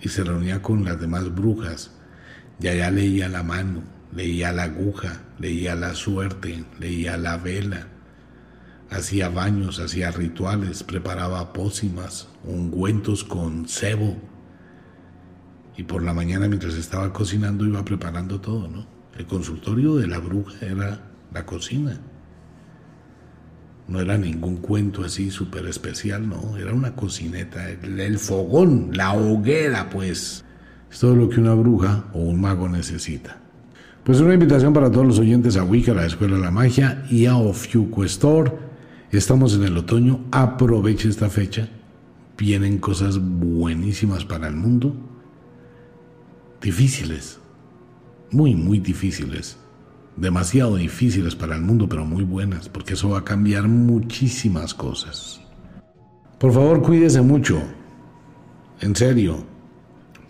y 0.00 0.08
se 0.08 0.22
reunía 0.22 0.62
con 0.62 0.84
las 0.84 1.00
demás 1.00 1.34
brujas 1.34 1.92
y 2.62 2.68
allá 2.68 2.92
leía 2.92 3.28
la 3.28 3.42
mano, 3.42 3.82
leía 4.14 4.52
la 4.52 4.64
aguja, 4.64 5.20
leía 5.40 5.74
la 5.74 5.94
suerte, 5.94 6.64
leía 6.78 7.16
la 7.16 7.36
vela, 7.36 7.88
hacía 8.88 9.28
baños, 9.28 9.80
hacía 9.80 10.12
rituales, 10.12 10.84
preparaba 10.84 11.52
pócimas, 11.52 12.28
ungüentos 12.44 13.24
con 13.24 13.66
cebo. 13.66 14.16
Y 15.76 15.82
por 15.82 16.04
la 16.04 16.14
mañana 16.14 16.46
mientras 16.46 16.74
estaba 16.74 17.12
cocinando 17.12 17.66
iba 17.66 17.84
preparando 17.84 18.40
todo, 18.40 18.68
¿no? 18.68 18.86
El 19.18 19.26
consultorio 19.26 19.96
de 19.96 20.06
la 20.06 20.18
bruja 20.18 20.64
era 20.64 21.10
la 21.32 21.44
cocina. 21.44 21.98
No 23.88 24.00
era 24.00 24.16
ningún 24.16 24.58
cuento 24.58 25.04
así 25.04 25.32
súper 25.32 25.66
especial, 25.66 26.28
no, 26.28 26.56
era 26.56 26.72
una 26.72 26.94
cocineta, 26.94 27.68
el 27.68 28.18
fogón, 28.20 28.90
la 28.92 29.14
hoguera, 29.14 29.90
pues. 29.90 30.44
Es 30.92 30.98
todo 30.98 31.16
lo 31.16 31.30
que 31.30 31.40
una 31.40 31.54
bruja 31.54 32.04
o 32.12 32.18
un 32.18 32.38
mago 32.38 32.68
necesita. 32.68 33.38
Pues 34.04 34.20
una 34.20 34.34
invitación 34.34 34.74
para 34.74 34.90
todos 34.90 35.06
los 35.06 35.18
oyentes 35.18 35.56
a 35.56 35.64
Wicca, 35.64 35.94
la 35.94 36.04
Escuela 36.04 36.36
de 36.36 36.42
la 36.42 36.50
Magia 36.50 37.02
y 37.10 37.24
a 37.24 37.36
Ofiuco 37.36 38.04
Store. 38.04 38.52
Estamos 39.10 39.54
en 39.54 39.62
el 39.62 39.78
otoño, 39.78 40.26
aproveche 40.30 41.08
esta 41.08 41.30
fecha. 41.30 41.66
Vienen 42.36 42.76
cosas 42.76 43.18
buenísimas 43.18 44.26
para 44.26 44.48
el 44.48 44.54
mundo. 44.54 44.94
Difíciles, 46.60 47.38
muy, 48.30 48.54
muy 48.54 48.78
difíciles. 48.78 49.56
Demasiado 50.16 50.76
difíciles 50.76 51.34
para 51.34 51.56
el 51.56 51.62
mundo, 51.62 51.88
pero 51.88 52.04
muy 52.04 52.22
buenas, 52.22 52.68
porque 52.68 52.92
eso 52.92 53.08
va 53.08 53.20
a 53.20 53.24
cambiar 53.24 53.66
muchísimas 53.66 54.74
cosas. 54.74 55.40
Por 56.38 56.52
favor, 56.52 56.82
cuídese 56.82 57.22
mucho. 57.22 57.62
En 58.80 58.94
serio, 58.94 59.51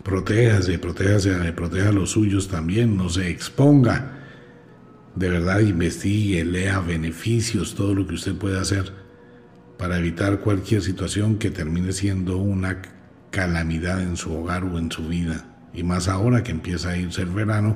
protéjase, 0.03 0.79
protéjase, 0.79 1.53
proteja 1.53 1.89
a 1.89 1.93
los 1.93 2.11
suyos 2.11 2.47
también, 2.47 2.97
no 2.97 3.09
se 3.09 3.29
exponga. 3.29 4.19
De 5.15 5.29
verdad 5.29 5.59
investigue, 5.59 6.43
lea 6.43 6.79
beneficios, 6.79 7.75
todo 7.75 7.93
lo 7.93 8.07
que 8.07 8.15
usted 8.15 8.35
pueda 8.35 8.61
hacer 8.61 9.03
para 9.77 9.97
evitar 9.97 10.39
cualquier 10.39 10.81
situación 10.81 11.37
que 11.37 11.51
termine 11.51 11.91
siendo 11.91 12.37
una 12.37 12.81
calamidad 13.31 14.01
en 14.01 14.15
su 14.15 14.33
hogar 14.33 14.63
o 14.63 14.77
en 14.77 14.91
su 14.91 15.07
vida. 15.07 15.45
Y 15.73 15.83
más 15.83 16.07
ahora 16.07 16.43
que 16.43 16.51
empieza 16.51 16.91
a 16.91 16.97
irse 16.97 17.23
el 17.23 17.31
verano, 17.31 17.75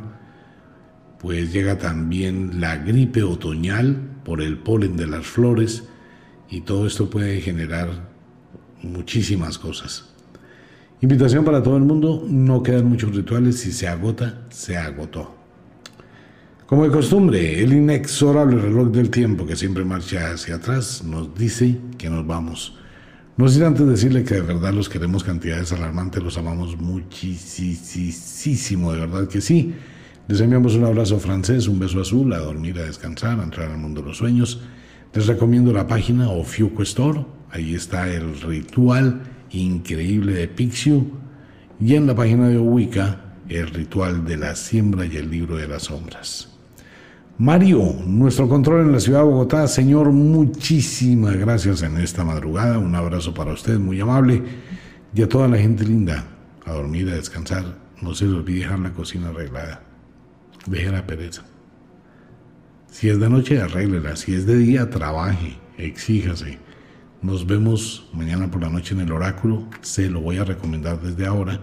pues 1.20 1.52
llega 1.52 1.78
también 1.78 2.62
la 2.62 2.78
gripe 2.78 3.24
otoñal 3.24 4.20
por 4.24 4.42
el 4.42 4.58
polen 4.60 4.96
de 4.98 5.08
las 5.08 5.26
flores 5.26 5.84
y 6.50 6.62
todo 6.62 6.88
esto 6.88 7.10
puede 7.10 7.42
generar 7.42 8.10
muchísimas 8.84 9.58
cosas. 9.58 10.14
Invitación 11.00 11.46
para 11.46 11.62
todo 11.62 11.78
el 11.78 11.84
mundo, 11.84 12.26
no 12.28 12.64
quedan 12.64 12.88
muchos 12.88 13.16
rituales, 13.16 13.60
si 13.60 13.72
se 13.72 13.88
agota, 13.88 14.48
se 14.50 14.78
agotó. 14.78 15.36
Como 16.66 16.86
de 16.86 16.90
costumbre, 16.90 17.64
el 17.64 17.72
inexorable 17.72 18.60
reloj 18.60 18.88
del 18.90 19.12
tiempo 19.12 19.46
que 19.46 19.56
siempre 19.56 19.86
marcha 19.86 20.32
hacia 20.32 20.56
atrás 20.56 21.04
nos 21.04 21.36
dice 21.36 21.78
que 22.00 22.10
nos 22.10 22.26
vamos. 22.26 22.80
No 23.38 23.48
sin 23.48 23.62
antes 23.66 23.86
decirle 23.86 24.24
que 24.24 24.34
de 24.34 24.42
verdad 24.42 24.74
los 24.74 24.90
queremos 24.90 25.24
cantidades 25.24 25.72
alarmantes, 25.72 26.24
los 26.24 26.36
amamos 26.40 26.76
muchísimo, 26.78 27.32
de 28.92 29.00
verdad 29.00 29.28
que 29.28 29.40
sí. 29.40 29.76
Les 30.28 30.42
enviamos 30.42 30.74
un 30.74 30.86
abrazo 30.86 31.20
francés, 31.20 31.68
un 31.68 31.78
beso 31.78 32.02
azul, 32.02 32.34
a 32.34 32.40
dormir, 32.40 32.80
a 32.80 32.86
descansar, 32.86 33.40
a 33.40 33.44
entrar 33.44 33.70
al 33.70 33.78
mundo 33.78 34.02
de 34.02 34.08
los 34.08 34.18
sueños. 34.18 34.62
Les 35.14 35.28
recomiendo 35.28 35.72
la 35.72 35.86
página 35.86 36.32
Ofiuco 36.32 36.82
Store, 36.82 37.24
ahí 37.52 37.76
está 37.76 38.12
el 38.12 38.42
ritual 38.42 39.37
increíble 39.52 40.34
de 40.34 40.48
Pixiu 40.48 41.12
y 41.80 41.96
en 41.96 42.08
la 42.08 42.16
página 42.16 42.50
de 42.50 42.58
Wicca 42.58 43.28
el 43.50 43.68
ritual 43.68 44.26
de 44.26 44.38
la 44.38 44.56
siembra 44.56 45.06
y 45.06 45.16
el 45.16 45.30
libro 45.30 45.58
de 45.58 45.68
las 45.68 45.84
sombras. 45.84 46.50
Mario, 47.38 47.94
nuestro 48.06 48.50
control 48.50 48.88
en 48.88 48.92
la 48.92 49.00
ciudad 49.00 49.20
de 49.20 49.26
Bogotá, 49.26 49.68
señor, 49.68 50.12
muchísimas 50.12 51.36
gracias 51.36 51.84
en 51.84 51.98
esta 51.98 52.24
madrugada. 52.24 52.80
Un 52.80 52.96
abrazo 52.96 53.34
para 53.34 53.54
usted, 53.54 53.78
muy 53.78 54.02
amable. 54.02 54.42
Y 55.14 55.22
a 55.22 55.30
toda 55.30 55.48
la 55.48 55.58
gente 55.58 55.86
linda, 55.86 56.26
a 56.66 56.74
dormir, 56.74 57.10
a 57.10 57.16
descansar. 57.16 57.64
No 58.02 58.16
se 58.16 58.26
les 58.26 58.34
olvide 58.34 58.62
dejar 58.62 58.80
la 58.80 58.92
cocina 58.92 59.30
arreglada. 59.30 59.84
Deje 60.66 60.92
la 60.92 61.06
pereza. 61.06 61.44
Si 62.90 63.08
es 63.10 63.20
de 63.20 63.30
noche, 63.30 63.62
arréglela. 63.62 64.16
Si 64.16 64.34
es 64.34 64.48
de 64.48 64.58
día, 64.58 64.90
trabaje, 64.90 65.58
exíjase. 65.78 66.58
Nos 67.22 67.48
vemos 67.48 68.08
mañana 68.14 68.50
por 68.50 68.62
la 68.62 68.70
noche 68.70 68.94
en 68.94 69.02
el 69.02 69.12
oráculo. 69.12 69.64
Se 69.82 70.10
lo 70.10 70.22
voy 70.22 70.38
a 70.38 70.44
recomendar 70.44 71.02
desde 71.02 71.26
ahora. 71.26 71.60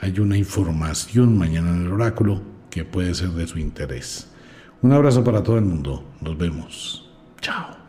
Hay 0.00 0.18
una 0.20 0.36
información 0.36 1.36
mañana 1.36 1.70
en 1.70 1.86
el 1.86 1.92
oráculo 1.92 2.42
que 2.70 2.84
puede 2.84 3.14
ser 3.14 3.30
de 3.30 3.46
su 3.46 3.58
interés. 3.58 4.28
Un 4.82 4.92
abrazo 4.92 5.22
para 5.22 5.42
todo 5.42 5.58
el 5.58 5.64
mundo. 5.64 6.04
Nos 6.20 6.36
vemos. 6.36 7.10
Chao. 7.40 7.85